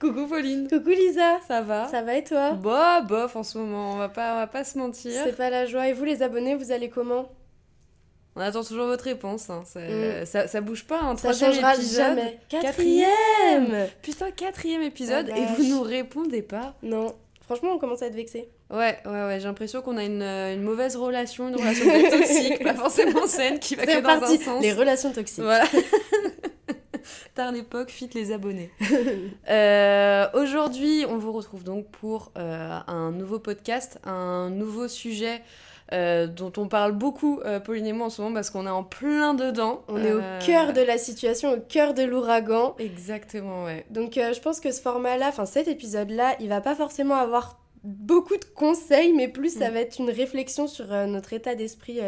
Coucou 0.00 0.26
Pauline. 0.26 0.68
Coucou 0.68 0.90
Lisa. 0.90 1.40
Ça 1.46 1.60
va 1.60 1.88
Ça 1.88 2.02
va 2.02 2.16
et 2.16 2.24
toi? 2.24 2.52
Bof, 2.52 3.06
bof 3.06 3.36
en 3.36 3.42
ce 3.42 3.58
moment, 3.58 3.92
on 3.92 3.96
va 3.96 4.08
pas, 4.08 4.34
on 4.34 4.36
va 4.36 4.46
pas 4.46 4.64
se 4.64 4.78
mentir. 4.78 5.12
C'est 5.24 5.36
pas 5.36 5.50
la 5.50 5.66
joie. 5.66 5.88
Et 5.88 5.92
vous 5.92 6.04
les 6.04 6.22
abonnés, 6.22 6.54
vous 6.54 6.70
allez 6.70 6.88
comment? 6.88 7.28
On 8.36 8.40
attend 8.40 8.62
toujours 8.62 8.86
votre 8.86 9.04
réponse. 9.04 9.50
Hein. 9.50 9.62
Ça, 9.66 9.80
mm. 9.80 10.24
ça, 10.24 10.46
ça, 10.46 10.60
bouge 10.60 10.84
pas. 10.84 11.00
Un 11.00 11.16
ça 11.16 11.32
changera 11.32 11.74
épisode. 11.74 11.96
jamais. 11.96 12.38
Quatrième 12.48 13.88
Putain, 14.00 14.30
quatrième 14.30 14.82
épisode 14.82 15.28
et 15.30 15.44
vous 15.56 15.64
nous 15.64 15.82
répondez 15.82 16.42
pas. 16.42 16.74
Non. 16.82 17.14
Franchement, 17.40 17.72
on 17.72 17.78
commence 17.78 18.02
à 18.02 18.06
être 18.06 18.14
vexé. 18.14 18.48
Ouais, 18.70 18.98
ouais, 19.06 19.10
ouais. 19.10 19.38
J'ai 19.40 19.46
l'impression 19.46 19.80
qu'on 19.80 19.96
a 19.96 20.04
une, 20.04 20.22
une, 20.22 20.62
mauvaise 20.62 20.94
relation, 20.96 21.48
une 21.48 21.56
relation 21.56 21.86
toxique, 22.10 22.62
pas 22.62 22.74
forcément 22.74 23.26
saine, 23.26 23.58
qui 23.58 23.74
va 23.74 23.86
que 23.86 24.00
dans 24.00 24.22
un 24.22 24.38
sens. 24.38 24.62
Les 24.62 24.72
relations 24.72 25.10
toxiques. 25.10 25.42
Voilà. 25.42 25.64
L'époque, 27.52 27.90
fit 27.90 28.10
les 28.14 28.32
abonnés. 28.32 28.70
euh, 29.48 30.26
Aujourd'hui, 30.34 31.04
on 31.08 31.18
vous 31.18 31.32
retrouve 31.32 31.62
donc 31.62 31.86
pour 31.86 32.32
euh, 32.36 32.78
un 32.88 33.12
nouveau 33.12 33.38
podcast, 33.38 34.00
un 34.04 34.50
nouveau 34.50 34.88
sujet 34.88 35.42
euh, 35.92 36.26
dont 36.26 36.52
on 36.56 36.66
parle 36.66 36.92
beaucoup, 36.92 37.40
Pauline 37.64 37.86
et 37.86 37.92
moi, 37.92 38.08
en 38.08 38.10
ce 38.10 38.20
moment, 38.20 38.34
parce 38.34 38.50
qu'on 38.50 38.66
est 38.66 38.70
en 38.70 38.82
plein 38.82 39.34
dedans. 39.34 39.84
On 39.86 40.02
est 40.04 40.12
au 40.12 40.20
cœur 40.44 40.72
de 40.72 40.80
la 40.80 40.98
situation, 40.98 41.52
au 41.52 41.60
cœur 41.60 41.94
de 41.94 42.02
l'ouragan. 42.02 42.74
Exactement, 42.80 43.64
ouais. 43.64 43.86
Donc 43.88 44.14
je 44.14 44.40
pense 44.40 44.58
que 44.58 44.72
ce 44.72 44.82
format-là, 44.82 45.28
enfin 45.28 45.46
cet 45.46 45.68
épisode-là, 45.68 46.34
il 46.40 46.48
va 46.48 46.60
pas 46.60 46.74
forcément 46.74 47.14
avoir 47.14 47.60
beaucoup 47.84 48.36
de 48.36 48.44
conseils, 48.44 49.12
mais 49.12 49.28
plus 49.28 49.56
ça 49.56 49.70
va 49.70 49.78
être 49.78 50.00
une 50.00 50.10
réflexion 50.10 50.66
sur 50.66 50.88
notre 51.06 51.32
état 51.32 51.54
d'esprit 51.54 52.00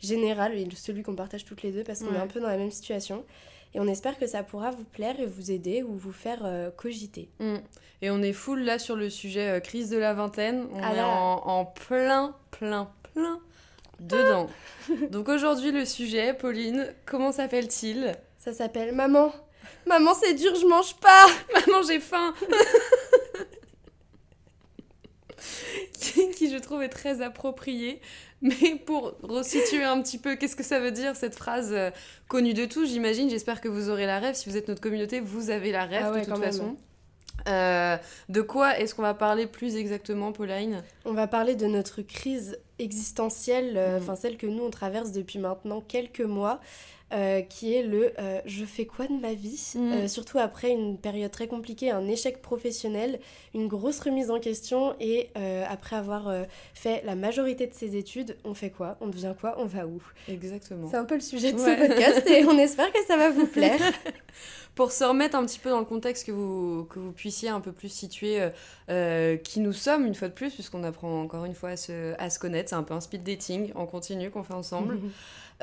général, 0.00 0.54
et 0.54 0.66
celui 0.74 1.02
qu'on 1.02 1.14
partage 1.14 1.44
toutes 1.44 1.62
les 1.62 1.70
deux, 1.70 1.84
parce 1.84 2.00
qu'on 2.00 2.14
est 2.14 2.18
un 2.18 2.26
peu 2.26 2.40
dans 2.40 2.48
la 2.48 2.56
même 2.56 2.72
situation. 2.72 3.24
Et 3.74 3.80
on 3.80 3.86
espère 3.86 4.18
que 4.18 4.26
ça 4.26 4.42
pourra 4.42 4.70
vous 4.70 4.84
plaire 4.84 5.20
et 5.20 5.26
vous 5.26 5.50
aider 5.50 5.82
ou 5.82 5.94
vous 5.94 6.12
faire 6.12 6.40
euh, 6.44 6.70
cogiter. 6.70 7.28
Mm. 7.38 7.56
Et 8.02 8.10
on 8.10 8.22
est 8.22 8.32
full 8.32 8.62
là 8.62 8.78
sur 8.78 8.96
le 8.96 9.10
sujet 9.10 9.48
euh, 9.48 9.60
crise 9.60 9.90
de 9.90 9.98
la 9.98 10.14
vingtaine. 10.14 10.66
On 10.72 10.78
est 10.78 11.00
en, 11.00 11.46
en, 11.46 11.64
plein, 11.64 12.34
plein, 12.50 12.90
plein 13.14 13.40
dedans. 14.00 14.48
Donc 15.10 15.28
aujourd'hui, 15.28 15.70
le 15.70 15.84
sujet, 15.84 16.34
Pauline, 16.34 16.92
comment 17.06 17.32
s'appelle-t-il? 17.32 18.16
Ça 18.38 18.52
s'appelle 18.52 18.94
Maman. 18.94 19.32
Maman, 19.86 20.14
c'est 20.14 20.34
dur, 20.34 20.54
je 20.56 20.66
mange 20.66 20.96
pas. 20.96 21.26
Maman, 21.66 21.82
j'ai 21.82 22.00
faim. 22.00 22.34
qui, 26.00 26.50
je 26.50 26.58
trouve 26.58 26.82
est 26.82 26.88
très 26.88 27.22
approprié. 27.22 28.00
Mais 28.42 28.76
pour 28.86 29.14
resituer 29.22 29.84
un 29.84 30.00
petit 30.00 30.18
peu, 30.18 30.36
qu'est-ce 30.36 30.56
que 30.56 30.62
ça 30.62 30.80
veut 30.80 30.92
dire 30.92 31.14
cette 31.14 31.34
phrase 31.34 31.70
euh, 31.72 31.90
connue 32.28 32.54
de 32.54 32.64
tous, 32.64 32.86
j'imagine. 32.86 33.28
J'espère 33.28 33.60
que 33.60 33.68
vous 33.68 33.90
aurez 33.90 34.06
la 34.06 34.18
rêve. 34.18 34.34
Si 34.34 34.48
vous 34.48 34.56
êtes 34.56 34.68
notre 34.68 34.80
communauté, 34.80 35.20
vous 35.20 35.50
avez 35.50 35.72
la 35.72 35.84
rêve 35.84 36.12
ah 36.14 36.18
de 36.18 36.24
toute 36.24 36.42
façon. 36.42 36.76
Euh, 37.48 37.96
de 38.28 38.40
quoi 38.40 38.78
est-ce 38.78 38.94
qu'on 38.94 39.02
va 39.02 39.14
parler 39.14 39.46
plus 39.46 39.76
exactement, 39.76 40.32
Pauline? 40.32 40.82
On 41.04 41.12
va 41.12 41.26
parler 41.26 41.54
de 41.54 41.66
notre 41.66 42.02
crise 42.02 42.58
existentielle, 42.78 43.76
euh, 43.76 43.98
mm. 43.98 44.02
enfin 44.02 44.16
celle 44.16 44.36
que 44.36 44.46
nous 44.46 44.62
on 44.62 44.70
traverse 44.70 45.12
depuis 45.12 45.38
maintenant 45.38 45.80
quelques 45.80 46.20
mois. 46.20 46.60
Euh, 47.12 47.40
qui 47.40 47.74
est 47.74 47.82
le 47.82 48.12
euh, 48.20 48.40
je 48.46 48.64
fais 48.64 48.84
quoi 48.84 49.08
de 49.08 49.14
ma 49.14 49.34
vie 49.34 49.72
mm. 49.74 49.92
euh, 49.92 50.06
Surtout 50.06 50.38
après 50.38 50.70
une 50.70 50.96
période 50.96 51.32
très 51.32 51.48
compliquée, 51.48 51.90
un 51.90 52.06
échec 52.06 52.40
professionnel, 52.40 53.18
une 53.52 53.66
grosse 53.66 53.98
remise 53.98 54.30
en 54.30 54.38
question 54.38 54.94
et 55.00 55.28
après 55.68 55.96
avoir 55.96 56.32
fait 56.74 57.02
la 57.04 57.16
majorité 57.16 57.66
de 57.66 57.74
ses 57.74 57.96
études, 57.96 58.36
on 58.44 58.54
fait 58.54 58.70
quoi? 58.70 58.96
On 59.00 59.08
devient 59.08 59.34
quoi? 59.38 59.56
On 59.58 59.64
va 59.64 59.86
où? 59.86 60.00
Exactement. 60.28 60.88
C'est 60.88 60.96
un 60.96 61.04
peu 61.04 61.16
le 61.16 61.20
sujet 61.20 61.52
de 61.52 61.58
ce 61.58 61.86
podcast 61.86 62.28
et 62.28 62.44
on 62.44 62.56
espère 62.58 62.92
que 62.92 63.04
ça 63.06 63.16
va 63.16 63.30
vous 63.30 63.46
plaire. 63.46 63.80
Pour 64.74 64.92
se 64.92 65.04
remettre 65.04 65.36
un 65.36 65.44
petit 65.44 65.58
peu 65.58 65.70
dans 65.70 65.80
le 65.80 65.84
contexte, 65.84 66.26
que 66.26 66.32
vous, 66.32 66.86
que 66.90 66.98
vous 66.98 67.12
puissiez 67.12 67.48
un 67.48 67.60
peu 67.60 67.72
plus 67.72 67.92
situer 67.92 68.48
qui 69.44 69.60
nous 69.60 69.72
sommes 69.72 70.06
une 70.06 70.14
fois 70.14 70.28
de 70.28 70.34
plus, 70.34 70.52
puisqu'on 70.52 70.84
apprend 70.84 71.22
encore 71.22 71.44
une 71.44 71.54
fois 71.54 71.70
à 71.70 71.76
se, 71.76 72.14
à 72.18 72.30
se 72.30 72.38
connaître. 72.38 72.70
C'est 72.70 72.76
un 72.76 72.82
peu 72.82 72.94
un 72.94 73.00
speed 73.00 73.22
dating 73.22 73.72
en 73.74 73.86
continu 73.86 74.30
qu'on 74.30 74.42
fait 74.42 74.54
ensemble. 74.54 74.98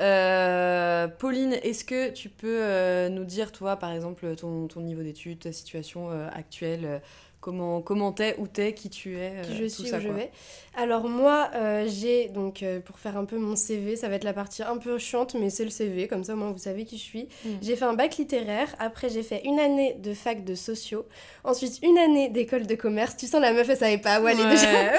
Euh, 0.00 1.08
Pauline, 1.08 1.54
est-ce 1.62 1.84
que 1.84 2.10
tu 2.10 2.28
peux 2.28 2.60
euh, 2.62 3.08
nous 3.08 3.24
dire, 3.24 3.50
toi, 3.52 3.76
par 3.76 3.92
exemple, 3.92 4.34
ton, 4.36 4.68
ton 4.68 4.80
niveau 4.80 5.02
d'études, 5.02 5.40
ta 5.40 5.52
situation 5.52 6.10
euh, 6.10 6.28
actuelle 6.32 7.00
Comment 7.40 7.80
comment 7.82 8.12
t'es, 8.12 8.34
où 8.38 8.48
t'es, 8.48 8.74
qui 8.74 8.90
tu 8.90 9.16
es, 9.16 9.42
qui 9.42 9.56
je 9.56 9.64
suis, 9.66 9.94
où 9.94 10.00
je 10.00 10.08
vais. 10.08 10.30
Alors 10.76 11.08
moi, 11.08 11.50
j'ai 11.86 12.28
donc 12.28 12.64
pour 12.84 12.98
faire 12.98 13.16
un 13.16 13.24
peu 13.24 13.38
mon 13.38 13.54
CV, 13.54 13.96
ça 13.96 14.08
va 14.08 14.16
être 14.16 14.24
la 14.24 14.32
partie 14.32 14.62
un 14.62 14.76
peu 14.76 14.98
chiante, 14.98 15.34
mais 15.34 15.48
c'est 15.48 15.64
le 15.64 15.70
CV, 15.70 16.08
comme 16.08 16.24
ça 16.24 16.34
moins 16.34 16.50
vous 16.50 16.58
savez 16.58 16.84
qui 16.84 16.98
je 16.98 17.02
suis. 17.02 17.28
Mm. 17.44 17.50
J'ai 17.62 17.76
fait 17.76 17.84
un 17.84 17.94
bac 17.94 18.16
littéraire. 18.16 18.74
Après 18.78 19.08
j'ai 19.08 19.22
fait 19.22 19.42
une 19.44 19.60
année 19.60 19.94
de 19.94 20.14
fac 20.14 20.44
de 20.44 20.54
sociaux. 20.54 21.06
Ensuite 21.44 21.78
une 21.82 21.98
année 21.98 22.28
d'école 22.28 22.66
de 22.66 22.74
commerce. 22.74 23.16
Tu 23.16 23.26
sens 23.26 23.40
la 23.40 23.52
meuf, 23.52 23.68
elle 23.68 23.76
savait 23.76 23.98
pas 23.98 24.20
où 24.20 24.26
aller 24.26 24.44
déjà. 24.44 24.92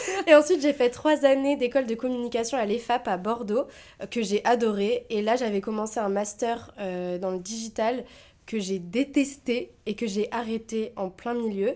et 0.26 0.34
ensuite, 0.34 0.62
j'ai 0.62 0.72
fait 0.72 0.90
trois 0.90 1.24
années 1.24 1.56
d'école 1.56 1.86
de 1.86 1.94
communication 1.94 2.58
à 2.58 2.64
l'EFAP 2.64 3.08
à 3.08 3.16
Bordeaux, 3.16 3.66
euh, 4.00 4.06
que 4.06 4.22
j'ai 4.22 4.44
adoré. 4.44 5.06
Et 5.10 5.22
là, 5.22 5.36
j'avais 5.36 5.60
commencé 5.60 6.00
un 6.00 6.08
master 6.08 6.72
euh, 6.78 7.18
dans 7.18 7.30
le 7.30 7.38
digital 7.38 8.04
que 8.52 8.58
j'ai 8.58 8.78
détesté 8.78 9.72
et 9.86 9.94
que 9.94 10.06
j'ai 10.06 10.28
arrêté 10.30 10.92
en 10.96 11.08
plein 11.08 11.32
milieu. 11.32 11.74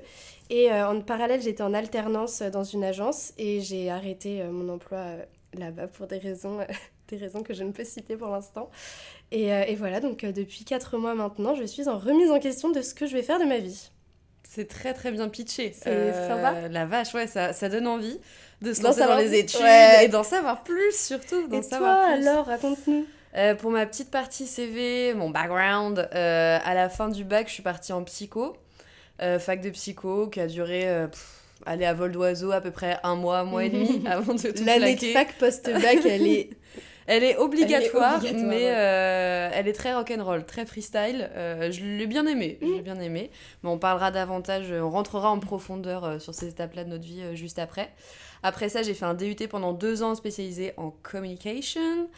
Et 0.51 0.71
euh, 0.71 0.89
en 0.89 1.01
parallèle, 1.01 1.41
j'étais 1.41 1.63
en 1.63 1.73
alternance 1.73 2.43
dans 2.43 2.65
une 2.65 2.85
agence 2.85 3.33
et 3.39 3.63
j'ai 3.63 3.91
arrêté 3.91 4.43
mon 4.45 4.69
emploi 4.69 5.05
là-bas 5.55 5.87
pour 5.87 6.07
des 6.07 6.19
raisons, 6.19 6.59
des 7.09 7.17
raisons 7.17 7.43
que 7.43 7.55
je 7.55 7.65
ne 7.65 7.73
peux 7.73 7.85
citer 7.85 8.17
pour 8.17 8.29
l'instant. 8.29 8.71
Et, 9.33 9.47
et, 9.47 9.75
voilà, 9.75 10.01
donc 10.01 10.25
depuis 10.25 10.65
quatre 10.65 10.99
mois 10.99 11.15
maintenant, 11.15 11.55
je 11.55 11.65
suis 11.65 11.89
en 11.89 11.99
remise 11.99 12.31
en 12.31 12.39
question 12.39 12.71
de 12.71 12.83
ce 12.83 12.95
que 12.95 13.07
je 13.07 13.15
vais 13.15 13.23
faire 13.23 13.41
de 13.41 13.47
ma 13.47 13.59
vie. 13.59 13.91
C'est 14.49 14.69
très 14.69 14.95
très 14.95 15.11
bien 15.11 15.29
pitché. 15.29 15.73
C'est 15.77 15.89
euh, 15.89 16.29
sympa. 16.29 16.69
La 16.69 16.87
vache, 16.87 17.13
ouais, 17.15 17.27
ça, 17.27 17.53
ça 17.53 17.69
donne 17.69 17.87
envie 17.87 18.21
de 18.63 18.73
se 18.73 18.83
lancer 18.83 19.01
dans 19.01 19.17
les 19.17 19.35
études 19.35 19.61
et 20.03 20.09
d'en 20.09 20.23
savoir 20.23 20.63
plus 20.63 20.97
surtout. 20.97 21.49
Et 21.53 21.61
toi 21.61 21.91
alors, 21.91 22.47
raconte-nous. 22.47 23.07
Euh, 23.37 23.55
pour 23.55 23.71
ma 23.71 23.85
petite 23.87 24.11
partie 24.11 24.47
CV, 24.47 25.15
mon 25.15 25.31
background, 25.31 26.09
euh, 26.15 26.59
à 26.65 26.75
la 26.75 26.89
fin 26.89 27.09
du 27.09 27.25
bac, 27.25 27.49
je 27.49 27.55
suis 27.55 27.63
partie 27.63 27.93
en 27.93 28.03
psycho, 28.05 28.57
fac 29.19 29.61
de 29.61 29.71
psycho, 29.71 30.29
qui 30.29 30.41
a 30.41 30.47
duré, 30.47 30.87
aller 31.65 31.85
à 31.85 31.95
vol 31.95 32.13
d'oiseau 32.13 32.53
à 32.53 32.61
peu 32.61 32.71
près 32.71 32.99
un 33.03 33.15
mois, 33.15 33.41
un 33.41 33.45
mois 33.45 33.65
et 33.65 33.71
demi 33.71 34.03
avant 34.07 34.34
de 34.34 34.51
tout 34.51 34.65
L'année 34.65 34.97
de 34.97 35.07
fac 35.07 35.34
post-bac, 35.39 35.99
elle 36.05 36.27
est 36.27 36.51
Elle 37.07 37.22
est 37.22 37.37
obligatoire, 37.37 38.21
mais 38.34 38.71
euh, 38.71 39.49
elle 39.53 39.69
est 39.69 39.72
très 39.72 39.95
rock'n'roll, 39.95 40.45
très 40.45 40.66
freestyle. 40.66 41.31
Euh, 41.34 41.71
je 41.71 41.84
l'ai 41.84 42.07
bien 42.07 42.27
aimé, 42.27 42.59
je 42.60 42.66
l'ai 42.66 42.81
mm. 42.81 42.83
bien 42.83 43.01
aimé. 43.01 43.31
Mais 43.63 43.71
on 43.71 43.78
parlera 43.78 44.10
davantage, 44.10 44.72
on 44.72 44.91
rentrera 44.91 45.31
en 45.31 45.39
profondeur 45.39 46.05
euh, 46.05 46.19
sur 46.19 46.34
ces 46.34 46.49
étapes-là 46.49 46.84
de 46.84 46.91
notre 46.91 47.05
vie 47.05 47.22
juste 47.34 47.59
après. 47.59 47.93
Après 48.43 48.69
ça, 48.69 48.83
j'ai 48.83 48.95
fait 48.95 49.05
un 49.05 49.15
DUT 49.15 49.37
pendant 49.49 49.72
deux 49.72 50.03
ans 50.03 50.15
spécialisé 50.15 50.72
en 50.77 50.91
communication. 50.91 52.09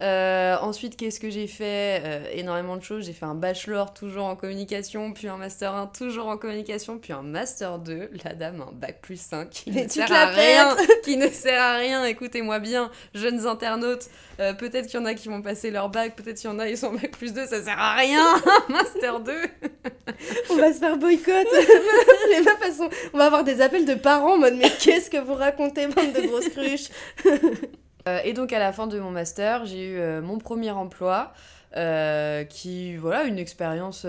Euh, 0.00 0.56
ensuite, 0.60 0.96
qu'est-ce 0.96 1.18
que 1.18 1.28
j'ai 1.28 1.48
fait 1.48 2.02
euh, 2.04 2.24
Énormément 2.32 2.76
de 2.76 2.82
choses. 2.82 3.06
J'ai 3.06 3.12
fait 3.12 3.24
un 3.24 3.34
bachelor 3.34 3.92
toujours 3.92 4.26
en 4.26 4.36
communication, 4.36 5.12
puis 5.12 5.26
un 5.28 5.36
master 5.36 5.74
1 5.74 5.88
toujours 5.88 6.28
en 6.28 6.36
communication, 6.36 6.98
puis 6.98 7.12
un 7.12 7.22
master 7.22 7.78
2. 7.78 8.10
La 8.24 8.34
dame, 8.34 8.64
un 8.68 8.72
bac 8.72 9.00
plus 9.02 9.20
5 9.20 9.50
qui 9.50 9.70
ne 9.72 9.88
sert 9.88 10.12
à 10.12 10.26
rien. 10.26 10.76
qui 11.04 11.16
ne 11.16 11.28
sert 11.28 11.60
à 11.60 11.76
rien. 11.76 12.04
Écoutez-moi 12.04 12.60
bien, 12.60 12.90
jeunes 13.14 13.46
internautes. 13.46 14.06
Euh, 14.38 14.52
peut-être 14.52 14.86
qu'il 14.86 15.00
y 15.00 15.02
en 15.02 15.06
a 15.06 15.14
qui 15.14 15.28
vont 15.28 15.42
passer 15.42 15.72
leur 15.72 15.88
bac, 15.88 16.14
peut-être 16.14 16.36
qu'il 16.36 16.48
y 16.48 16.52
en 16.52 16.60
a 16.60 16.68
ils 16.68 16.78
sont 16.78 16.92
bac 16.92 17.10
plus 17.10 17.32
2, 17.32 17.46
ça 17.46 17.62
sert 17.62 17.78
à 17.78 17.96
rien. 17.96 18.24
master 18.68 19.18
2. 19.18 19.32
on 20.50 20.56
va 20.56 20.72
se 20.72 20.78
faire 20.78 20.96
boycott. 20.96 21.46
Les 22.30 22.44
façon, 22.44 22.88
on 23.12 23.18
va 23.18 23.26
avoir 23.26 23.42
des 23.42 23.60
appels 23.60 23.84
de 23.84 23.94
parents 23.94 24.34
en 24.34 24.38
mode 24.38 24.54
mais 24.54 24.70
qu'est-ce 24.70 25.10
que 25.10 25.18
vous 25.18 25.34
racontez, 25.34 25.88
bande 25.88 26.12
de 26.12 26.26
grosses 26.28 26.48
cruches? 26.50 26.88
Et 28.24 28.32
donc 28.32 28.52
à 28.52 28.58
la 28.58 28.72
fin 28.72 28.86
de 28.86 28.98
mon 28.98 29.10
master, 29.10 29.66
j'ai 29.66 29.86
eu 29.86 29.98
euh, 29.98 30.20
mon 30.20 30.38
premier 30.38 30.70
emploi, 30.70 31.32
euh, 31.76 32.44
qui, 32.44 32.96
voilà, 32.96 33.24
une 33.24 33.38
expérience 33.38 34.06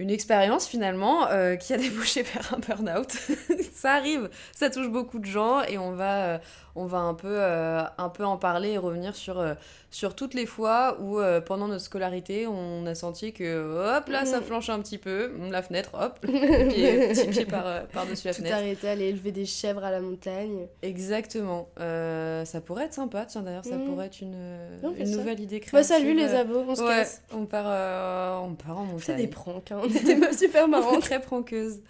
une 0.00 0.10
expérience 0.10 0.66
finalement 0.66 1.28
qui 1.60 1.72
a 1.72 1.76
débouché 1.78 2.22
vers 2.22 2.52
un 2.52 2.58
burn-out. 2.58 3.12
ça 3.72 3.92
arrive, 3.92 4.28
ça 4.52 4.68
touche 4.68 4.88
beaucoup 4.88 5.20
de 5.20 5.24
gens 5.24 5.62
et 5.62 5.78
on 5.78 5.92
va, 5.92 6.40
on 6.74 6.86
va 6.86 6.98
un, 6.98 7.14
peu, 7.14 7.40
un 7.40 8.08
peu 8.08 8.24
en 8.24 8.36
parler 8.36 8.70
et 8.70 8.78
revenir 8.78 9.14
sur 9.14 9.40
sur 9.94 10.16
toutes 10.16 10.34
les 10.34 10.44
fois 10.44 10.98
où 11.00 11.20
euh, 11.20 11.40
pendant 11.40 11.68
notre 11.68 11.84
scolarité 11.84 12.48
on 12.48 12.84
a 12.84 12.96
senti 12.96 13.32
que 13.32 13.96
hop 13.96 14.08
là 14.08 14.24
ça 14.24 14.40
mm. 14.40 14.42
flanche 14.42 14.68
un 14.68 14.80
petit 14.80 14.98
peu 14.98 15.30
la 15.52 15.62
fenêtre 15.62 15.90
hop 15.94 16.18
petit 16.26 17.28
pied 17.28 17.44
par, 17.44 17.64
euh, 17.64 17.82
par 17.92 18.04
dessus 18.04 18.26
la 18.26 18.34
Tout 18.34 18.40
fenêtre. 18.40 18.56
arrêter 18.56 18.88
aller 18.88 19.04
élever 19.04 19.30
des 19.30 19.46
chèvres 19.46 19.84
à 19.84 19.92
la 19.92 20.00
montagne. 20.00 20.66
Exactement. 20.82 21.68
Euh, 21.78 22.44
ça 22.44 22.60
pourrait 22.60 22.86
être 22.86 22.92
sympa 22.92 23.24
tiens 23.24 23.42
d'ailleurs 23.42 23.64
ça 23.64 23.76
mm. 23.76 23.84
pourrait 23.84 24.06
être 24.06 24.20
une, 24.20 24.34
une 24.98 25.10
nouvelle 25.12 25.38
idée 25.38 25.60
créative 25.60 25.72
bah, 25.72 25.84
salut 25.84 26.14
les 26.14 26.34
abos 26.34 26.64
on 26.66 26.74
se 26.74 26.82
casse. 26.82 27.22
on 27.32 27.46
part 27.46 28.42
on 28.42 28.54
part 28.54 28.78
en 28.78 28.84
montagne 28.86 29.00
c'est 29.00 29.14
des 29.14 29.28
pranks 29.28 29.70
hein. 29.70 29.78
on 29.84 29.88
était 29.88 30.32
super 30.32 30.66
marrants 30.66 30.98
très 30.98 31.20
pranqueuses 31.20 31.82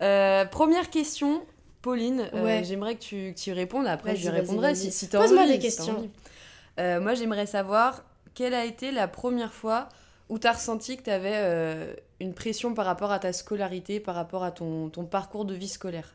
première 0.00 0.90
question 0.90 1.40
Pauline, 1.82 2.30
j'aimerais 2.64 2.94
que 2.96 3.02
tu, 3.02 3.34
que 3.34 3.38
tu 3.38 3.52
répondes. 3.52 3.86
Après, 3.86 4.16
je 4.16 4.30
répondrai 4.30 4.74
si, 4.74 4.90
si 4.90 5.06
tu 5.06 5.16
as 5.16 5.20
Pose-moi 5.20 5.46
des 5.46 5.58
questions. 5.60 6.10
Euh, 6.78 7.00
moi, 7.00 7.14
j'aimerais 7.14 7.46
savoir 7.46 8.02
quelle 8.34 8.54
a 8.54 8.64
été 8.64 8.90
la 8.90 9.08
première 9.08 9.52
fois 9.52 9.88
où 10.28 10.38
tu 10.38 10.46
as 10.46 10.52
ressenti 10.52 10.96
que 10.96 11.02
tu 11.02 11.10
avais 11.10 11.34
euh, 11.34 11.94
une 12.20 12.34
pression 12.34 12.74
par 12.74 12.86
rapport 12.86 13.12
à 13.12 13.18
ta 13.18 13.32
scolarité, 13.32 14.00
par 14.00 14.14
rapport 14.14 14.42
à 14.42 14.50
ton, 14.50 14.88
ton 14.88 15.04
parcours 15.04 15.44
de 15.44 15.54
vie 15.54 15.68
scolaire? 15.68 16.14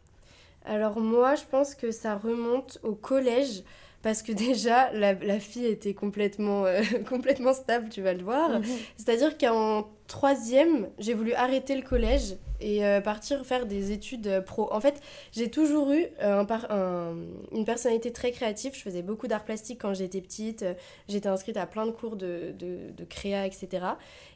Alors 0.66 1.00
moi, 1.00 1.36
je 1.36 1.44
pense 1.50 1.76
que 1.76 1.92
ça 1.92 2.16
remonte 2.16 2.80
au 2.84 2.94
collège 2.94 3.64
parce 4.02 4.22
que 4.22 4.32
déjà 4.32 4.92
la, 4.94 5.14
la 5.14 5.40
fille 5.40 5.66
était 5.66 5.94
complètement, 5.94 6.66
euh, 6.66 6.82
complètement 7.10 7.54
stable, 7.54 7.90
tu 7.90 8.02
vas 8.02 8.14
le 8.14 8.24
voir. 8.24 8.60
Mhm. 8.60 8.66
C'est-à-dire 8.98 9.38
qu'en 9.38 9.90
troisième, 10.08 10.90
j'ai 10.98 11.14
voulu 11.14 11.34
arrêter 11.34 11.76
le 11.76 11.82
collège 11.82 12.38
et 12.62 12.86
euh, 12.86 13.00
partir 13.02 13.46
faire 13.46 13.66
des 13.66 13.92
études 13.92 14.28
euh, 14.28 14.42
pro. 14.42 14.72
En 14.74 14.80
fait, 14.80 15.02
j'ai 15.32 15.50
toujours 15.52 15.92
eu 15.92 16.06
un, 16.22 16.46
un, 16.70 17.16
une 17.52 17.66
personnalité 17.66 18.12
très 18.12 18.32
créative. 18.32 18.74
Je 18.74 18.82
faisais 18.82 19.02
beaucoup 19.02 19.28
d'art 19.28 19.44
plastique 19.44 19.80
quand 19.82 19.94
j'étais 19.94 20.22
petite. 20.22 20.66
J'étais 21.08 21.30
inscrite 21.30 21.58
à 21.58 21.66
plein 21.66 21.86
de 21.86 21.92
cours 21.92 22.16
de, 22.16 22.54
de, 22.58 22.92
de 22.96 23.04
créa, 23.04 23.46
etc. 23.46 23.86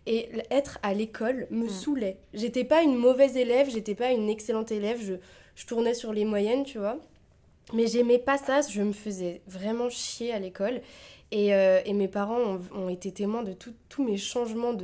Et 0.06 0.30
être 0.52 0.80
à 0.84 0.94
l'école 0.94 1.48
me 1.52 1.64
mhm. 1.64 1.70
saoulait. 1.70 2.18
J'étais 2.34 2.66
pas 2.66 2.82
une 2.82 2.96
mauvaise 2.96 3.38
élève, 3.38 3.70
j'étais 3.70 3.96
pas 3.96 4.12
une 4.12 4.30
excellente 4.30 4.72
élève. 4.72 5.00
Je, 5.02 5.16
je 5.56 5.66
tournais 5.66 5.94
sur 5.94 6.12
les 6.14 6.26
moyennes, 6.26 6.64
tu 6.64 6.80
vois. 6.80 7.00
Mais 7.72 7.88
j'aimais 7.88 8.20
pas 8.20 8.38
ça, 8.38 8.62
je 8.62 8.82
me 8.82 8.92
faisais 8.92 9.42
vraiment 9.48 9.90
chier 9.90 10.34
à 10.34 10.40
l'école. 10.40 10.82
Et, 11.32 11.56
euh, 11.56 11.82
et, 11.84 11.94
mes 11.94 12.08
parents 12.08 12.60
ont, 12.76 12.90
été 12.90 13.12
témoins 13.12 13.42
de 13.42 13.56
tous 13.90 14.04
mes 14.04 14.18
changements 14.18 14.76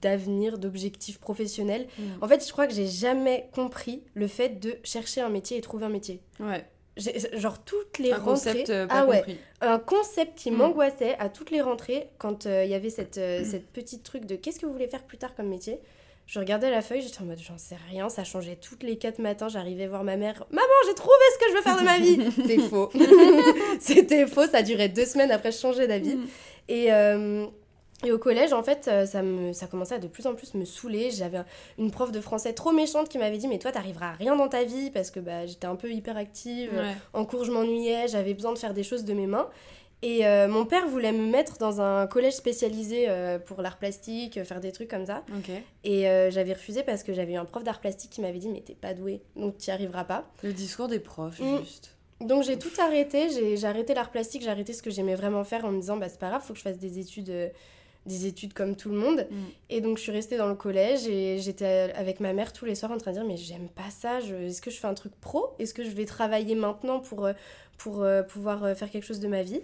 d'avenir, 0.00 0.56
d'objectifs 0.56 1.18
professionnels. 1.18 1.86
Mm. 1.98 2.02
En 2.22 2.28
fait, 2.28 2.46
je 2.46 2.50
crois 2.50 2.66
que 2.66 2.72
j'ai 2.72 2.86
jamais 2.86 3.50
compris 3.52 4.02
le 4.14 4.26
fait 4.26 4.58
de 4.58 4.76
chercher 4.84 5.20
un 5.20 5.28
métier 5.28 5.58
et 5.58 5.60
trouver 5.60 5.84
un 5.84 5.90
métier. 5.90 6.22
Ouais. 6.40 6.64
Genre 7.34 7.62
toutes 7.62 7.98
les 7.98 8.12
un 8.12 8.16
rentrées. 8.16 8.32
Concept 8.32 8.70
euh, 8.70 8.86
pas 8.86 9.00
ah 9.00 9.06
ouais, 9.06 9.18
compris. 9.18 9.38
Un 9.60 9.78
concept 9.78 10.38
qui 10.38 10.50
mm. 10.50 10.56
m'angoissait 10.56 11.14
à 11.18 11.28
toutes 11.28 11.50
les 11.50 11.60
rentrées 11.60 12.08
quand 12.16 12.46
euh, 12.46 12.64
il 12.64 12.70
y 12.70 12.74
avait 12.74 12.90
cette, 12.90 13.16
cette 13.16 13.66
petite 13.66 14.02
truc 14.02 14.24
de 14.24 14.34
qu'est-ce 14.36 14.58
que 14.58 14.64
vous 14.64 14.72
voulez 14.72 14.88
faire 14.88 15.04
plus 15.04 15.18
tard 15.18 15.34
comme 15.34 15.48
métier? 15.48 15.78
Je 16.28 16.38
regardais 16.38 16.70
la 16.70 16.82
feuille, 16.82 17.00
j'étais 17.00 17.22
en 17.22 17.24
mode 17.24 17.38
j'en 17.40 17.56
sais 17.56 17.78
rien, 17.90 18.10
ça 18.10 18.22
changeait 18.22 18.56
toutes 18.56 18.82
les 18.82 18.98
quatre 18.98 19.18
matins, 19.18 19.48
j'arrivais 19.48 19.86
voir 19.86 20.04
ma 20.04 20.18
mère, 20.18 20.44
maman 20.50 20.66
j'ai 20.86 20.92
trouvé 20.92 21.14
ce 21.32 21.38
que 21.38 21.50
je 21.50 21.56
veux 21.56 21.62
faire 21.62 21.78
de 21.78 21.84
ma 21.84 21.98
vie. 21.98 22.18
C'est 22.46 22.58
faux. 22.58 22.90
C'était 23.80 24.26
faux, 24.26 24.46
ça 24.46 24.60
durait 24.60 24.90
deux 24.90 25.06
semaines 25.06 25.30
après 25.30 25.52
je 25.52 25.58
changeais 25.58 25.86
d'avis. 25.86 26.16
Mm. 26.16 26.26
Et, 26.68 26.92
euh, 26.92 27.46
et 28.04 28.12
au 28.12 28.18
collège, 28.18 28.52
en 28.52 28.62
fait, 28.62 28.88
euh, 28.88 29.06
ça, 29.06 29.22
me, 29.22 29.54
ça 29.54 29.68
commençait 29.68 29.94
à 29.94 29.98
de 29.98 30.06
plus 30.06 30.26
en 30.26 30.34
plus 30.34 30.52
me 30.52 30.66
saouler. 30.66 31.10
J'avais 31.10 31.40
une 31.78 31.90
prof 31.90 32.12
de 32.12 32.20
français 32.20 32.52
trop 32.52 32.72
méchante 32.72 33.08
qui 33.08 33.16
m'avait 33.16 33.38
dit 33.38 33.48
Mais 33.48 33.58
toi, 33.58 33.72
t'arriveras 33.72 34.10
à 34.10 34.12
rien 34.12 34.36
dans 34.36 34.48
ta 34.48 34.64
vie 34.64 34.90
parce 34.90 35.10
que 35.10 35.20
bah, 35.20 35.46
j'étais 35.46 35.66
un 35.66 35.76
peu 35.76 35.90
hyperactive. 35.90 36.70
En 37.14 37.24
cours, 37.24 37.44
je 37.44 37.50
m'ennuyais, 37.50 38.06
j'avais 38.06 38.34
besoin 38.34 38.52
de 38.52 38.58
faire 38.58 38.74
des 38.74 38.82
choses 38.82 39.04
de 39.04 39.14
mes 39.14 39.26
mains. 39.26 39.48
Et 40.02 40.24
euh, 40.26 40.46
mon 40.46 40.64
père 40.64 40.86
voulait 40.86 41.12
me 41.12 41.26
mettre 41.26 41.58
dans 41.58 41.80
un 41.80 42.06
collège 42.06 42.34
spécialisé 42.34 43.06
euh, 43.08 43.38
pour 43.38 43.62
l'art 43.62 43.78
plastique, 43.78 44.38
euh, 44.38 44.44
faire 44.44 44.60
des 44.60 44.70
trucs 44.70 44.88
comme 44.88 45.06
ça. 45.06 45.24
Et 45.82 46.02
j'avais 46.30 46.52
refusé 46.52 46.82
parce 46.82 47.02
que 47.02 47.12
j'avais 47.12 47.32
eu 47.32 47.36
un 47.36 47.44
prof 47.44 47.64
d'art 47.64 47.80
plastique 47.80 48.10
qui 48.10 48.20
m'avait 48.20 48.38
dit 48.38 48.48
Mais 48.48 48.60
t'es 48.60 48.74
pas 48.74 48.94
doué, 48.94 49.22
donc 49.36 49.58
t'y 49.58 49.70
arriveras 49.70 50.04
pas. 50.04 50.30
Le 50.42 50.52
discours 50.52 50.88
des 50.88 51.00
profs, 51.00 51.40
mm. 51.40 51.58
juste. 51.58 51.94
Donc 52.20 52.42
j'ai 52.42 52.58
tout 52.58 52.70
arrêté, 52.80 53.28
j'ai 53.30 53.64
arrêté 53.64 53.94
l'art 53.94 54.10
plastique, 54.10 54.42
j'ai 54.42 54.50
arrêté 54.50 54.72
ce 54.72 54.82
que 54.82 54.90
j'aimais 54.90 55.14
vraiment 55.14 55.44
faire 55.44 55.64
en 55.64 55.70
me 55.70 55.80
disant 55.80 55.96
Bah 55.96 56.08
c'est 56.08 56.18
pas 56.18 56.28
grave, 56.28 56.42
faut 56.42 56.52
que 56.52 56.58
je 56.58 56.64
fasse 56.64 56.78
des 56.78 56.98
études. 56.98 57.32
des 58.06 58.26
études 58.26 58.54
comme 58.54 58.76
tout 58.76 58.90
le 58.90 58.96
monde. 58.96 59.26
Mm. 59.30 59.36
Et 59.70 59.80
donc, 59.80 59.98
je 59.98 60.02
suis 60.04 60.12
restée 60.12 60.36
dans 60.36 60.48
le 60.48 60.54
collège 60.54 61.06
et 61.08 61.38
j'étais 61.40 61.92
avec 61.94 62.20
ma 62.20 62.32
mère 62.32 62.52
tous 62.52 62.64
les 62.64 62.74
soirs 62.76 62.92
en 62.92 62.98
train 62.98 63.10
de 63.10 63.16
dire 63.16 63.26
Mais 63.26 63.36
j'aime 63.36 63.68
pas 63.68 63.90
ça, 63.90 64.20
est-ce 64.20 64.62
que 64.62 64.70
je 64.70 64.78
fais 64.78 64.86
un 64.86 64.94
truc 64.94 65.12
pro? 65.20 65.54
Est-ce 65.58 65.74
que 65.74 65.82
je 65.82 65.90
vais 65.90 66.04
travailler 66.04 66.54
maintenant 66.54 67.00
pour, 67.00 67.28
pour 67.76 68.06
pouvoir 68.28 68.76
faire 68.76 68.90
quelque 68.90 69.04
chose 69.04 69.20
de 69.20 69.28
ma 69.28 69.42
vie? 69.42 69.60